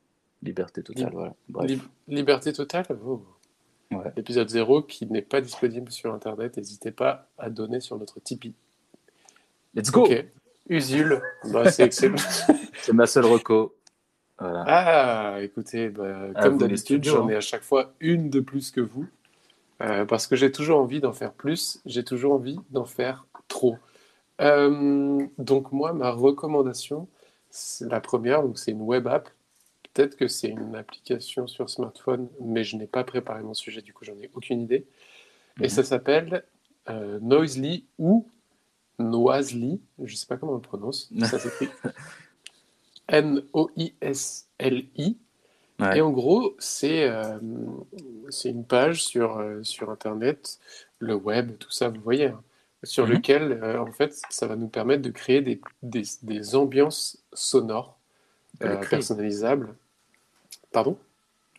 [0.42, 1.34] Liberté totale, voilà.
[1.48, 1.70] Bref.
[1.70, 3.24] Lib- Liberté totale oh.
[3.92, 4.10] Ouais.
[4.16, 8.54] L'épisode 0 qui n'est pas disponible sur Internet, n'hésitez pas à donner sur notre Tipeee.
[9.74, 10.24] Let's go Ok.
[10.68, 11.20] Usul,
[11.50, 12.16] bah, c'est excellent.
[12.82, 13.74] C'est ma seule reco.
[14.38, 14.64] Voilà.
[14.66, 18.80] Ah, écoutez, bah, Ah, comme d'habitude, j'en ai à chaque fois une de plus que
[18.80, 19.06] vous.
[19.82, 23.76] Euh, parce que j'ai toujours envie d'en faire plus, j'ai toujours envie d'en faire trop.
[24.40, 27.08] Euh, donc moi, ma recommandation,
[27.50, 29.28] c'est la première, donc c'est une web app.
[29.92, 33.92] Peut-être que c'est une application sur smartphone, mais je n'ai pas préparé mon sujet, du
[33.92, 34.86] coup j'en ai aucune idée.
[35.60, 35.68] Et Mhm.
[35.68, 36.44] ça s'appelle
[36.88, 38.26] euh, Noisely ou
[38.98, 41.68] Noisely, je ne sais pas comment on le prononce, ça s'écrit
[43.82, 45.16] N-O-I-S-L-I.
[45.80, 45.98] Ouais.
[45.98, 47.38] Et en gros, c'est euh,
[48.44, 50.58] une page sur, euh, sur Internet,
[50.98, 52.42] le web, tout ça, vous voyez, hein,
[52.84, 53.12] sur Mhm.
[53.12, 57.98] lequel, euh, en fait, ça va nous permettre de créer des, des, des ambiances sonores
[58.90, 59.74] personnalisables.
[60.70, 60.96] Pardon?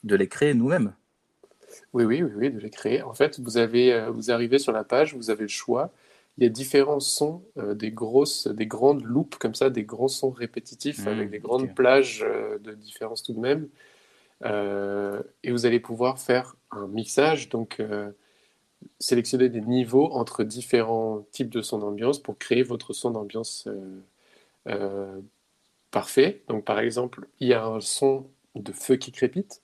[0.04, 0.94] De les créer nous-mêmes.
[1.92, 3.02] Oui, oui, oui, oui, de les créer.
[3.02, 5.92] En fait, vous avez, vous arrivez sur la page, vous avez le choix.
[6.38, 10.08] Il y a différents sons, euh, des grosses, des grandes loupes comme ça, des grands
[10.08, 13.70] sons répétitifs Mmh, avec des grandes plages euh, de différence tout de même.
[14.44, 17.82] Euh, et vous allez pouvoir faire un mixage, donc
[19.00, 23.68] sélectionner des niveaux entre différents types de sons d'ambiance pour créer votre son d'ambiance
[25.92, 26.44] parfait.
[26.50, 29.62] Donc, par exemple, il y a un son de feu qui crépite.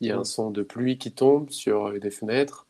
[0.00, 0.24] Il y a un Mm.
[0.24, 2.66] son de pluie qui tombe sur des fenêtres.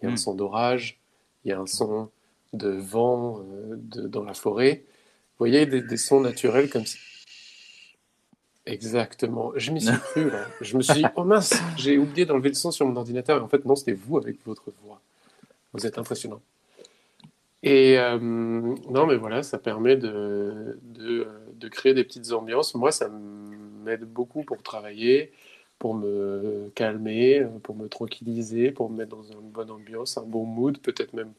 [0.00, 0.16] Il y a un Mm.
[0.16, 1.00] son d'orage.
[1.44, 2.10] Il y a un son
[2.56, 4.84] de vent euh, de- dans la forêt.
[4.86, 6.98] Vous voyez des, des sons naturels comme ça?
[8.64, 9.52] Exactement.
[9.54, 10.44] Je m'y suis cru là.
[10.60, 13.38] Je me suis dit, oh mince, j'ai oublié d'enlever le son sur mon ordinateur.
[13.38, 15.00] Et en fait, non, c'était vous avec votre voix.
[15.72, 16.40] Vous êtes impressionnant.
[17.62, 22.74] Et euh, non, mais voilà, ça permet de, de, de créer des petites ambiances.
[22.74, 25.32] Moi, ça m'aide beaucoup pour travailler,
[25.78, 30.44] pour me calmer, pour me tranquilliser, pour me mettre dans une bonne ambiance, un bon
[30.44, 31.32] mood, peut-être même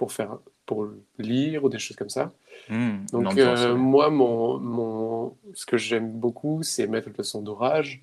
[0.00, 2.32] pour faire, pour lire ou des choses comme ça.
[2.70, 2.74] Mmh,
[3.12, 8.02] Donc euh, moi, mon, mon, ce que j'aime beaucoup, c'est mettre le son d'orage,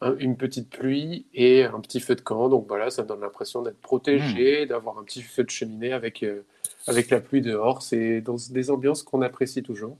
[0.00, 2.48] un- une petite pluie et un petit feu de camp.
[2.48, 6.24] Donc voilà, ça me donne l'impression d'être protégé, d'avoir un petit feu de cheminée avec,
[6.24, 6.42] euh,
[6.88, 7.82] avec la pluie dehors.
[7.82, 9.96] C'est dans des ambiances qu'on apprécie toujours.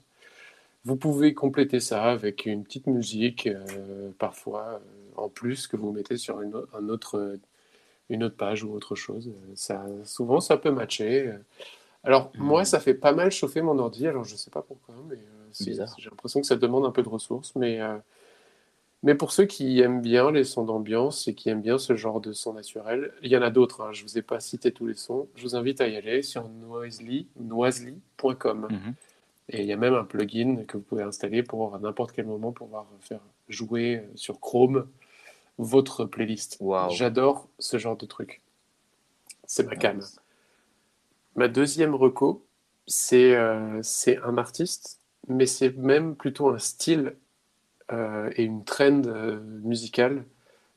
[0.83, 4.81] Vous pouvez compléter ça avec une petite musique, euh, parfois
[5.15, 7.37] en plus, que vous mettez sur une, un autre,
[8.09, 9.27] une autre page ou autre chose.
[9.29, 11.27] Euh, Ça, souvent, ça peut matcher.
[11.27, 11.37] Euh,
[12.05, 12.43] Alors, Mhm.
[12.45, 14.07] moi, ça fait pas mal chauffer mon ordi.
[14.07, 15.19] Alors, je sais pas pourquoi, mais euh,
[15.97, 17.53] j'ai l'impression que ça demande un peu de ressources.
[17.57, 17.97] Mais, euh,
[19.03, 22.21] mais pour ceux qui aiment bien les sons d'ambiance et qui aiment bien ce genre
[22.21, 23.81] de son naturel, il y en a d'autres.
[23.81, 25.27] hein, je vous ai pas cité tous les sons.
[25.35, 28.67] Je vous invite à y aller sur noisely, noisely.com.
[28.69, 28.93] Mhm.
[29.49, 32.27] Et il y a même un plugin que vous pouvez installer pour à n'importe quel
[32.27, 34.87] moment pouvoir faire jouer sur Chrome
[35.59, 36.57] votre playlist.
[36.89, 38.41] J'adore ce genre de truc.
[39.45, 39.99] C'est ma cam.
[41.35, 42.45] Ma deuxième reco,
[42.87, 47.15] c'est euh, c'est un artiste, mais c'est même plutôt un style
[47.91, 50.25] euh, et une trend euh, musicale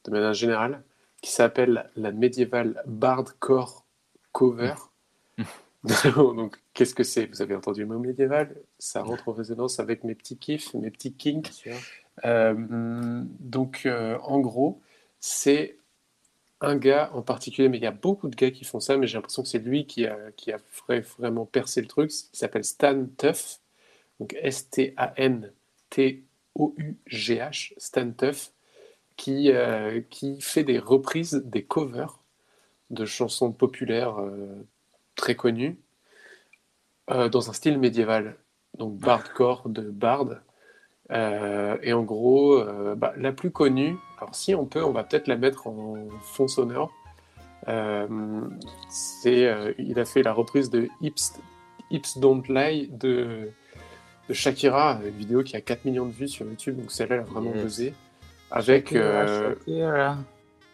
[0.04, 0.82] de manière générale
[1.22, 3.86] qui s'appelle la médiévale bardcore
[4.32, 4.74] cover.
[6.16, 7.26] Donc, qu'est-ce que c'est?
[7.26, 8.56] Vous avez entendu le mot médiéval?
[8.78, 11.68] Ça rentre en résonance avec mes petits kiffs, mes petits kinks.
[12.24, 12.54] Euh,
[13.40, 14.80] donc, euh, en gros,
[15.20, 15.76] c'est
[16.60, 19.06] un gars en particulier, mais il y a beaucoup de gars qui font ça, mais
[19.06, 22.12] j'ai l'impression que c'est lui qui a, qui a vra- vraiment percé le truc.
[22.34, 23.60] Il s'appelle Stan Tuff,
[24.20, 25.54] donc S-T-A-N-T-O-U-G-H,
[27.78, 28.52] Stan Tuff,
[29.16, 32.20] qui, euh, qui fait des reprises, des covers
[32.90, 34.66] de chansons populaires euh,
[35.16, 35.78] très connues
[37.10, 38.36] euh, dans un style médiéval,
[38.78, 40.40] donc bardcore de bard.
[41.12, 45.04] Euh, et en gros, euh, bah, la plus connue, alors si on peut, on va
[45.04, 46.90] peut-être la mettre en fond sonore.
[47.68, 48.06] Euh,
[48.88, 51.34] c'est, il a fait la reprise de Hips,
[51.90, 53.50] Hips Don't Lie de,
[54.28, 57.20] de Shakira, une vidéo qui a 4 millions de vues sur YouTube, donc celle-là elle
[57.20, 57.62] a vraiment Yes.
[57.62, 57.94] buzzé.
[58.50, 58.92] Avec,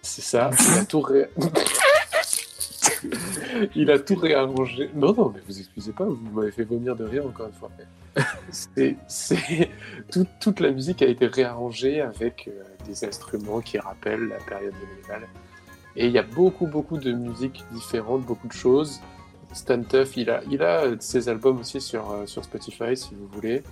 [0.02, 1.28] c'est ça, il a tout ré-
[3.75, 4.91] il a tout réarrangé.
[4.95, 7.71] Non, non, mais vous excusez pas, vous m'avez fait vomir de rire encore une fois.
[8.51, 9.71] C'est, c'est...
[10.11, 14.73] tout- toute la musique a été réarrangée avec euh, des instruments qui rappellent la période
[14.75, 15.29] médiévale.
[15.95, 19.01] Et il y a beaucoup, beaucoup de musiques différentes, beaucoup de choses.
[19.53, 23.29] Stan Tuff, il a, il a ses albums aussi sur, euh, sur Spotify, si vous
[23.29, 23.63] voulez.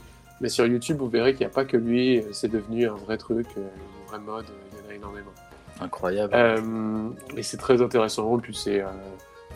[0.41, 2.95] Mais sur YouTube, vous verrez qu'il n'y a pas que lui, euh, c'est devenu un
[2.95, 5.33] vrai truc, euh, une vraie mode, euh, il y en a énormément.
[5.81, 6.33] Incroyable.
[6.37, 8.31] Euh, et c'est très intéressant.
[8.33, 8.81] En plus, c'est.
[8.81, 8.87] euh,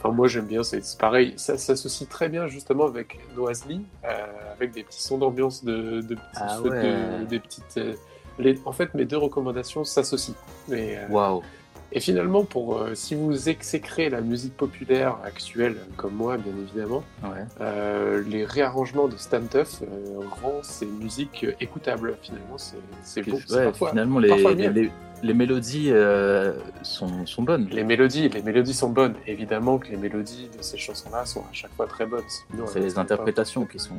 [0.02, 0.62] Enfin, moi, j'aime bien.
[0.62, 1.34] C'est pareil.
[1.36, 4.08] Ça s'associe très bien justement avec Noisely, euh,
[4.54, 7.76] avec des petits sons d'ambiance de, de Ah de- des petites.
[7.76, 7.94] euh,
[8.38, 10.34] les- En fait, mes deux recommandations s'associent.
[10.70, 11.42] Euh, Waouh.
[11.92, 17.02] Et finalement, pour euh, si vous exécrez la musique populaire actuelle, comme moi, bien évidemment,
[17.22, 17.44] Ouais.
[17.60, 22.16] euh, les réarrangements de Stan Tuff euh, rend ces musiques écoutables.
[22.22, 22.56] Finalement,
[23.02, 23.38] c'est beau.
[23.50, 24.92] Ouais, parfois- finalement, les, les, les-
[25.22, 27.68] les mélodies euh, sont, sont bonnes.
[27.70, 29.14] Les mélodies, les mélodies sont bonnes.
[29.26, 32.24] Évidemment que les mélodies de ces chansons-là sont à chaque fois très bonnes.
[32.66, 33.96] C'est les pas- interprétations qui sont.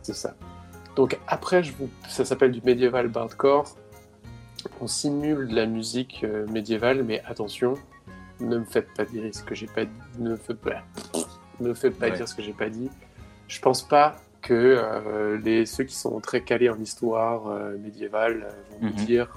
[0.00, 0.34] C'est ça.
[0.94, 1.90] Donc après, je vous...
[2.08, 3.76] ça s'appelle du médiéval bardcore.
[4.80, 7.74] On simule de la musique euh, médiévale, mais attention,
[8.40, 9.90] ne me faites pas dire ce que j'ai pas dit.
[10.18, 10.82] Ne me faites pas,
[11.60, 12.16] ne me faites pas Ouais.
[12.16, 12.90] dire ce que j'ai pas dit.
[13.48, 18.46] Je pense pas que euh, les ceux qui sont très calés en histoire euh, médiévale
[18.70, 18.92] vont Mhm.
[18.92, 19.28] vous dire.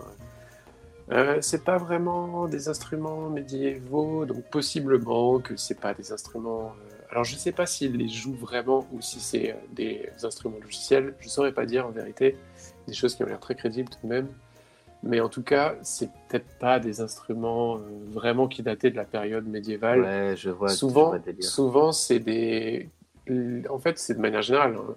[1.41, 6.73] c'est pas vraiment des instruments médiévaux, donc possiblement que c'est pas des instruments.
[7.09, 11.15] Alors je sais pas s'ils les jouent vraiment ou si c'est des instruments logiciels.
[11.19, 12.37] Je saurais pas dire en vérité.
[12.87, 14.27] Des choses qui ont l'air très crédibles tout de même.
[15.01, 17.79] Mais en tout cas, c'est peut-être pas des instruments euh,
[18.11, 20.01] vraiment qui dataient de la période médiévale.
[20.01, 20.69] Ouais, je vois.
[20.69, 22.89] souvent, souvent c'est des.
[23.69, 24.75] En fait, c'est de manière générale.
[24.77, 24.95] hein.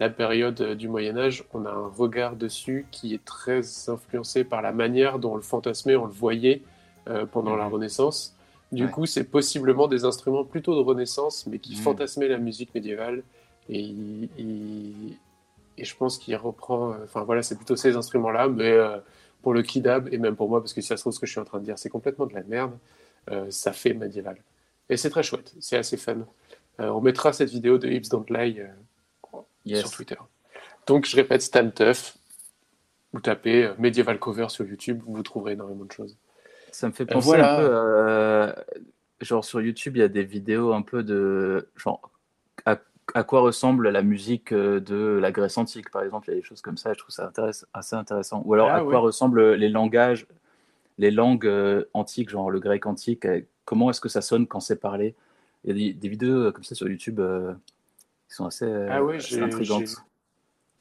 [0.00, 3.60] La période euh, du Moyen Âge, on a un regard dessus qui est très
[3.90, 6.62] influencé par la manière dont on le fantasmait, on le voyait
[7.08, 7.72] euh, pendant la Mhm.
[7.74, 8.34] Renaissance.
[8.70, 8.90] Du Ouais.
[8.90, 11.78] coup, c'est possiblement des instruments plutôt de Renaissance, mais qui Mhm.
[11.82, 13.22] fantasmaient la musique médiévale.
[13.68, 15.18] Et, il- il-
[15.76, 16.94] et je pense qu'il reprend.
[17.04, 18.96] Enfin voilà, c'est plutôt ces instruments-là, mais euh,
[19.42, 21.26] pour le kidab et même pour moi, parce que si ça se trouve ce que
[21.26, 22.72] je suis en train de dire, c'est complètement de la merde.
[23.30, 24.36] euh, ça fait médiéval.
[24.88, 26.26] Et c'est très chouette, c'est assez fun.
[26.80, 29.80] Euh, on mettra cette vidéo de Hips Don't Lie euh, Yes.
[29.80, 30.16] sur Twitter.
[30.86, 32.16] Donc je répète, Stan Tuff,
[33.12, 36.16] vous tapez Medieval Cover sur YouTube, vous trouverez énormément de choses.
[36.72, 37.58] Ça me fait penser voilà.
[37.58, 38.54] un peu.
[39.20, 41.68] genre sur YouTube, il y a des vidéos un peu de.
[41.76, 42.00] Genre,
[43.14, 46.28] à, quoi ressemble la musique euh, de la Grèce antique, par exemple.
[46.28, 47.30] Il y a des choses comme ça, je trouve ça
[47.72, 48.42] assez intéressant.
[48.44, 48.96] Ou alors, Ah à quoi ouais.
[48.96, 50.26] ressemblent les langages,
[50.98, 53.24] les langues euh, antiques, genre le grec antique.
[53.26, 55.14] euh, Comment est-ce que ça sonne quand c'est parlé?
[55.64, 57.52] Il y a des, des vidéos comme ça sur YouTube euh,
[58.28, 59.94] qui sont assez, Ah ouais, assez intrigantes.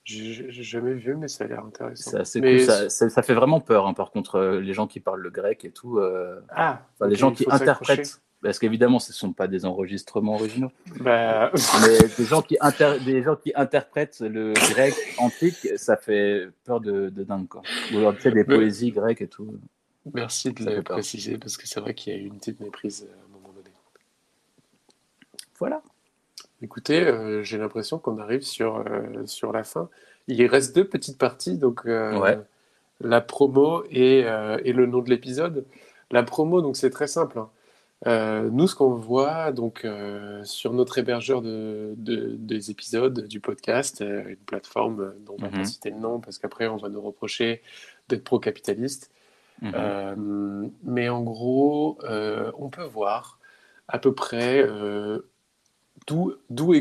[0.03, 2.11] j'ai- jamais vu, mais ça a l'air intéressant.
[2.11, 2.65] C'est assez Mais- cool.
[2.65, 5.63] Ça, ça- ça fait vraiment peur, hein, par contre, les gens qui parlent le grec
[5.65, 5.99] et tout.
[5.99, 10.33] euh, Ah, Enfin, les gens qui interprètent, parce qu'évidemment, ce ne sont pas des enregistrements
[10.35, 11.51] originaux, Bah,
[11.81, 16.79] mais des gens qui, inter- des gens qui interprètent le grec antique, ça fait peur
[16.81, 17.47] de, de dingue.
[17.47, 17.61] Quoi.
[17.93, 19.53] Ou alors, tu sais, des poésies grecques et tout.
[20.13, 23.07] merci de le préciser, parce que c'est vrai qu'il y a eu une petite méprise
[23.07, 23.69] euh, à un moment donné.
[25.59, 25.81] Voilà.
[26.63, 29.89] Écoutez, euh, j'ai l'impression qu'on arrive sur, euh, sur la fin.
[30.27, 32.39] Il reste deux petites parties, donc euh, Ouais.
[33.01, 35.65] la promo et, euh, et le nom de l'épisode.
[36.11, 37.39] La promo, donc c'est très simple.
[37.39, 37.49] hein.
[38.07, 43.39] Euh, nous, ce qu'on voit donc euh, sur notre hébergeur de, de- des épisodes du
[43.39, 45.57] podcast, euh, une plateforme dont on va Mhm.
[45.59, 47.61] pas citer le nom parce qu'après on va nous reprocher
[48.09, 49.11] d'être pro-capitaliste.
[49.61, 50.71] Mhm.
[50.83, 51.99] Mais en gros,
[52.57, 53.37] on peut voir
[53.87, 54.67] à peu près
[56.07, 56.71] d'où d'où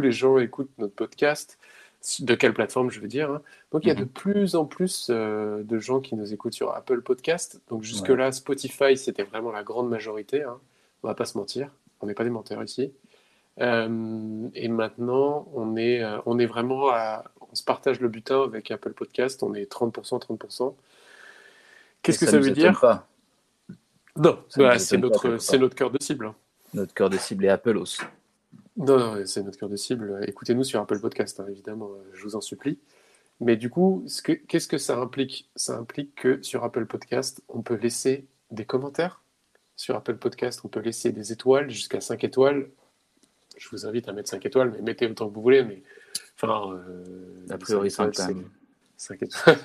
[0.00, 1.58] les gens écoutent notre podcast,
[2.20, 3.30] de quelle plateforme je veux dire.
[3.30, 3.42] hein.
[3.72, 6.72] Donc il y a de plus en plus euh, de gens qui nous écoutent sur
[6.72, 7.60] Apple Podcast.
[7.68, 10.42] Donc jusque-là, Spotify, c'était vraiment la grande majorité.
[10.42, 10.58] Hein.
[11.02, 11.70] On va pas se mentir,
[12.00, 12.92] on n'est pas des menteurs ici.
[13.60, 18.42] Euh, et maintenant, on est, euh, on est vraiment à, on se partage le butin
[18.42, 19.42] avec Apple Podcast.
[19.42, 20.74] On est 30%, 30%.
[22.02, 22.78] Qu'est-ce que ça, veut dire?
[22.80, 23.08] Pas.
[24.16, 25.20] Non, bah, c'est notre,
[25.74, 26.26] cœur de cible.
[26.26, 26.34] hein.
[26.74, 27.98] Notre cœur de cible est Appelos.
[28.78, 30.20] Non, non, c'est notre cœur de cible.
[30.26, 32.78] Écoutez-nous sur Apple Podcast, hein, évidemment, euh, je vous en supplie.
[33.40, 35.48] Mais du coup, ce que- qu'est-ce que ça implique?
[35.56, 39.22] Ça implique que sur Apple Podcast, on peut laisser des commentaires.
[39.76, 42.68] Sur Apple Podcast, on peut laisser des étoiles jusqu'à 5 étoiles.
[43.56, 45.62] Je vous invite à mettre 5 étoiles, mais mettez autant que vous voulez.
[45.64, 45.82] Mais
[46.36, 47.04] enfin, euh,
[47.50, 48.50] A priori, cinq 5 quand étoiles, même.
[48.96, 49.58] c'est 5 étoiles.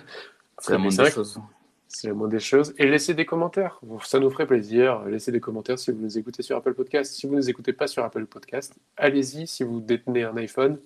[0.60, 1.40] C'est la moindre des choses.
[1.88, 2.74] C'est la moindre des choses.
[2.78, 3.80] Et laissez des commentaires.
[4.04, 5.04] Ça nous ferait plaisir.
[5.06, 7.14] Laissez des commentaires si vous nous écoutez sur Apple Podcast.
[7.14, 9.48] Si vous ne nous écoutez pas sur Apple Podcast, allez-y.
[9.48, 10.80] Si vous détenez un iPhone,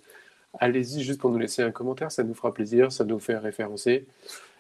[0.60, 2.12] allez-y juste pour nous laisser un commentaire.
[2.12, 2.92] Ça nous fera plaisir.
[2.92, 4.06] Ça nous fait référencer.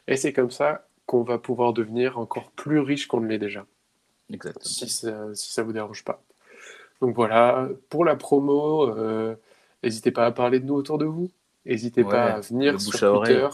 [0.07, 3.65] Et c'est comme ça qu'on va pouvoir devenir encore plus riche qu'on ne l'est déjà.
[4.31, 4.63] Exactement.
[4.65, 6.21] Si ça, si ça vous dérange pas.
[7.01, 7.69] Donc voilà.
[7.89, 9.35] Pour la promo, euh,
[9.83, 11.29] n'hésitez pas à parler de nous autour de vous.
[11.65, 13.23] N'hésitez Ouais, pas à venir sur.
[13.23, 13.47] Twitter.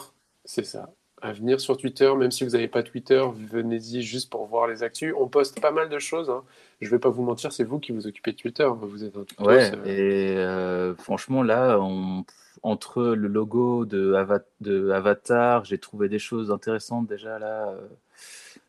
[0.46, 0.92] C'est ça.
[1.24, 4.84] À venir sur Twitter, même si vous n'avez pas Twitter, venez-y juste pour voir les
[4.84, 5.14] actus.
[5.18, 6.30] On poste pas mal de choses.
[6.30, 6.44] hein.
[6.82, 8.68] Je vais pas vous mentir, c'est vous qui vous occupez de Twitter.
[8.82, 12.26] Vous êtes un Ouais, et euh, franchement, là, on-
[12.62, 17.70] entre le logo de, Ava- de Avatar, j'ai trouvé des choses intéressantes déjà là.
[17.70, 17.88] euh,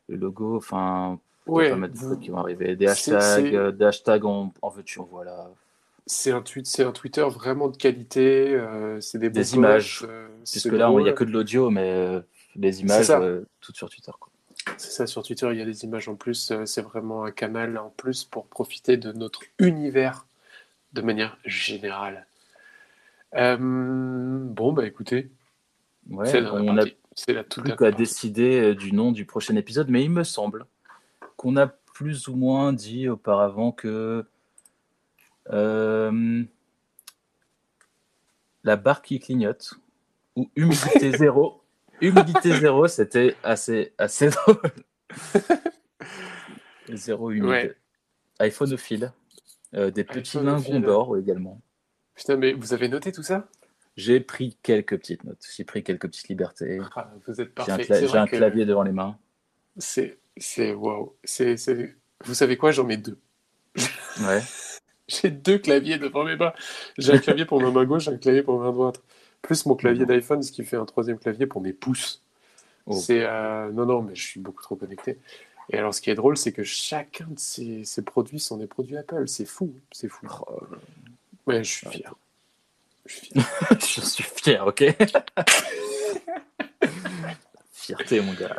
[0.08, 2.76] Le logo, enfin, ouais, pas mal de vous- trucs qui vont arriver.
[2.76, 5.48] Des hashtags, euh, des hashtags en, en veux-tu, en voilà.
[6.06, 8.54] c'est un tweet, c'est un Twitter vraiment de qualité.
[8.54, 10.04] euh, c'est des, Des images.
[10.08, 12.20] euh, c'est là, il n'y a que de l'audio, mais
[12.56, 14.12] les images, euh, toutes sur Twitter.
[14.76, 16.50] C'est ça, sur Twitter, il y a des images en plus.
[16.50, 20.26] euh, C'est vraiment un canal en plus pour profiter de notre univers
[20.92, 22.26] de manière générale.
[23.34, 25.30] Euh, bon, bah écoutez,
[26.10, 26.84] Ouais, c'est la on a
[27.28, 30.66] la toute plus qu'à décider du nom du prochain épisode, mais il me semble
[31.36, 34.24] qu'on a plus ou moins dit auparavant que
[35.50, 36.42] euh,
[38.64, 39.74] la barre qui clignote
[40.36, 41.62] ou humidité zéro.
[42.08, 44.60] Humidité zéro, c'était assez, assez drôle.
[46.92, 47.44] Zéro humide.
[47.50, 47.76] Ouais.
[48.40, 49.12] iPhoneophile.
[49.74, 51.60] Euh, des petits lingons d'or également.
[52.14, 53.48] Putain, mais vous avez noté tout ça?
[53.96, 55.44] J'ai pris quelques petites notes.
[55.56, 56.80] J'ai pris quelques petites libertés.
[56.94, 57.82] Ah, Vous êtes J'ai un, parfait.
[57.84, 59.16] cla- j'ai un que clavier devant les mains.
[59.76, 61.14] C'est, c'est, waouh.
[62.24, 62.70] Vous savez quoi?
[62.70, 63.18] J'en mets deux.
[64.20, 64.40] Ouais.
[65.06, 66.54] J'ai deux claviers devant mes mains.
[66.96, 69.02] J'ai un clavier pour ma main gauche, un clavier pour ma main droite.
[69.44, 72.22] Plus mon clavier d'iPhone, ce qui fait un troisième clavier pour mes pouces.
[72.86, 72.94] Oh.
[72.98, 75.18] C'est euh, non, non, mais je suis beaucoup trop connecté.
[75.70, 78.66] Et alors, ce qui est drôle, c'est que chacun de ces, ces produits sont des
[78.66, 79.28] produits Apple.
[79.28, 80.26] C'est fou, c'est fou.
[80.48, 80.60] Oh,
[81.46, 82.14] Ouais, je suis fier.
[83.04, 83.44] Je suis fier.
[83.80, 84.82] Je suis fier, ok
[87.72, 88.56] Fierté, mon gars.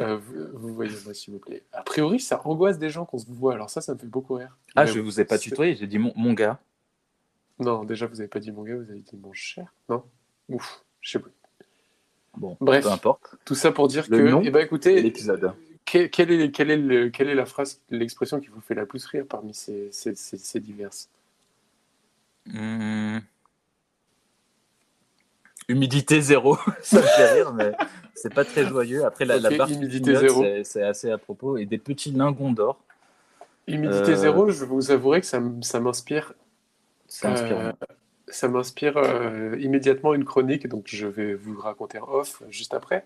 [0.00, 1.62] Euh, vous, vous voyez moi, s'il vous plaît.
[1.72, 3.54] A priori, ça angoisse des gens qu'on se voit.
[3.54, 4.56] Alors ça, ça me fait beaucoup rire.
[4.74, 6.58] Ah, Mais je vous ai pas tutoyé, j'ai dit mon, mon gars.
[7.60, 9.72] Non, déjà, vous avez pas dit mon gars, vous avez dit mon cher.
[9.88, 10.04] Non?
[10.48, 11.28] Ouf, je sais pas.
[12.36, 12.84] Bon, Bref.
[12.84, 13.34] peu importe.
[13.44, 15.52] Tout ça pour dire Le que, nom eh ben, écoutez, L'épisode.
[15.84, 19.04] quelle est, quelle, est le- quelle est la phrase, l'expression qui vous fait la plus
[19.06, 21.08] rire parmi ces, ces, ces- ces diverses?
[22.46, 23.18] Hmm.
[25.68, 27.72] Humidité zéro, ça me fait rire, mais
[28.14, 29.04] c'est pas très joyeux.
[29.04, 30.42] Après, la, barre humidité zéro.
[30.64, 31.56] c'est- assez à propos.
[31.58, 32.78] Et des petits lingons d'or,
[33.66, 35.40] Humidité Euh, zéro, je vous avouerai que ça
[35.80, 36.32] m'inspire
[37.24, 37.72] Euh,
[38.28, 43.04] ça m'inspire euh, immédiatement une chronique, donc je vais vous raconter en off juste après.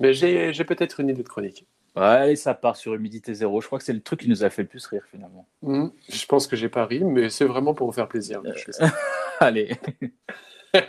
[0.00, 1.66] Mais j'ai peut-être une idée de chronique.
[1.96, 3.60] Ouais, ça part sur humidité zéro.
[3.60, 5.46] Je crois que c'est le truc qui nous a fait le plus rire, finalement.
[5.62, 8.42] Hmm, je pense que j'ai pas ri, mais c'est vraiment pour vous faire plaisir.
[8.42, 8.92] que je fais ça.
[9.40, 9.70] Allez.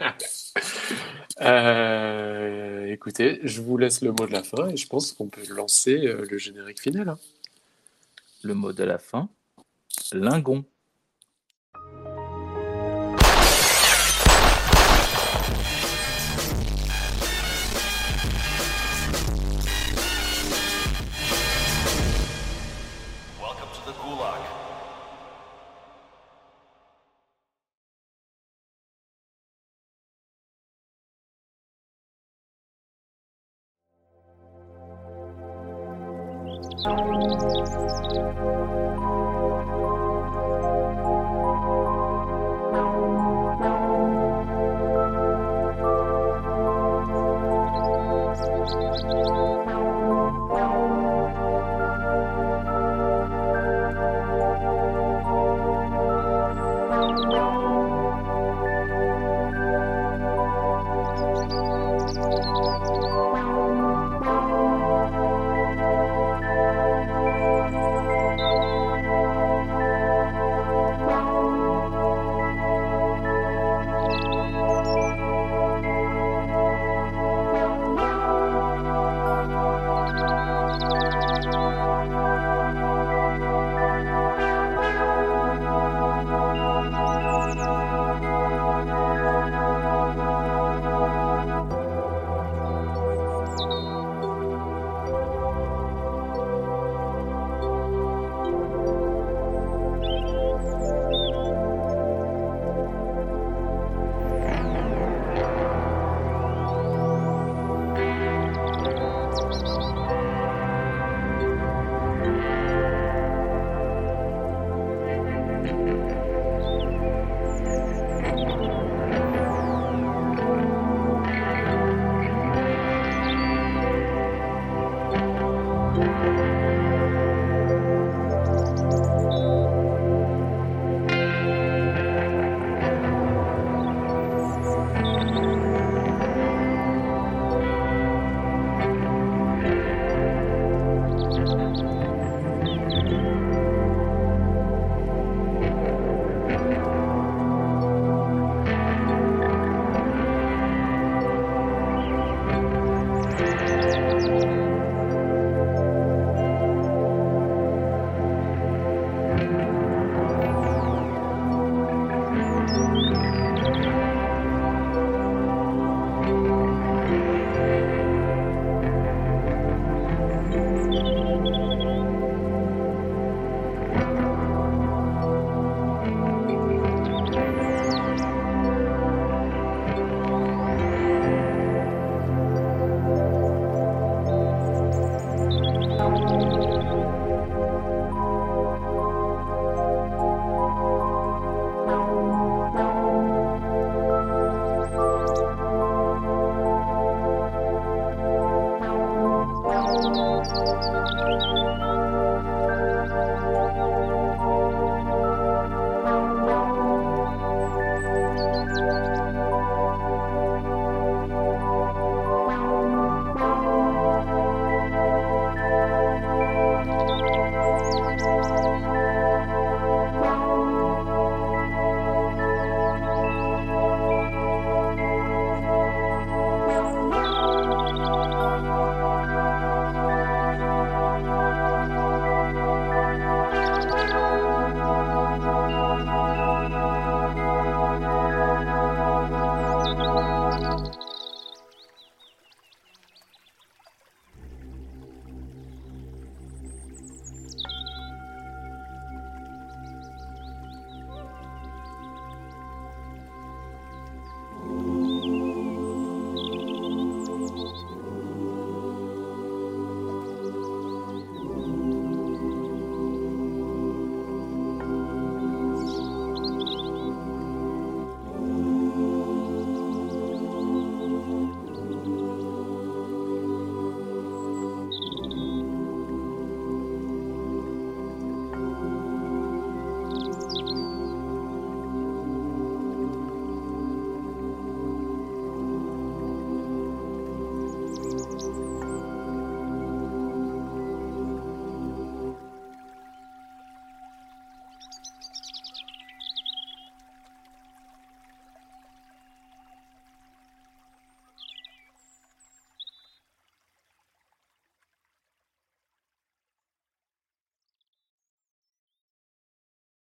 [1.41, 5.41] Euh, écoutez, je vous laisse le mot de la fin et je pense qu'on peut
[5.49, 7.09] lancer euh, le générique final.
[7.09, 7.19] hein.
[8.41, 9.27] Le mot de la fin,
[10.13, 10.63] lingon.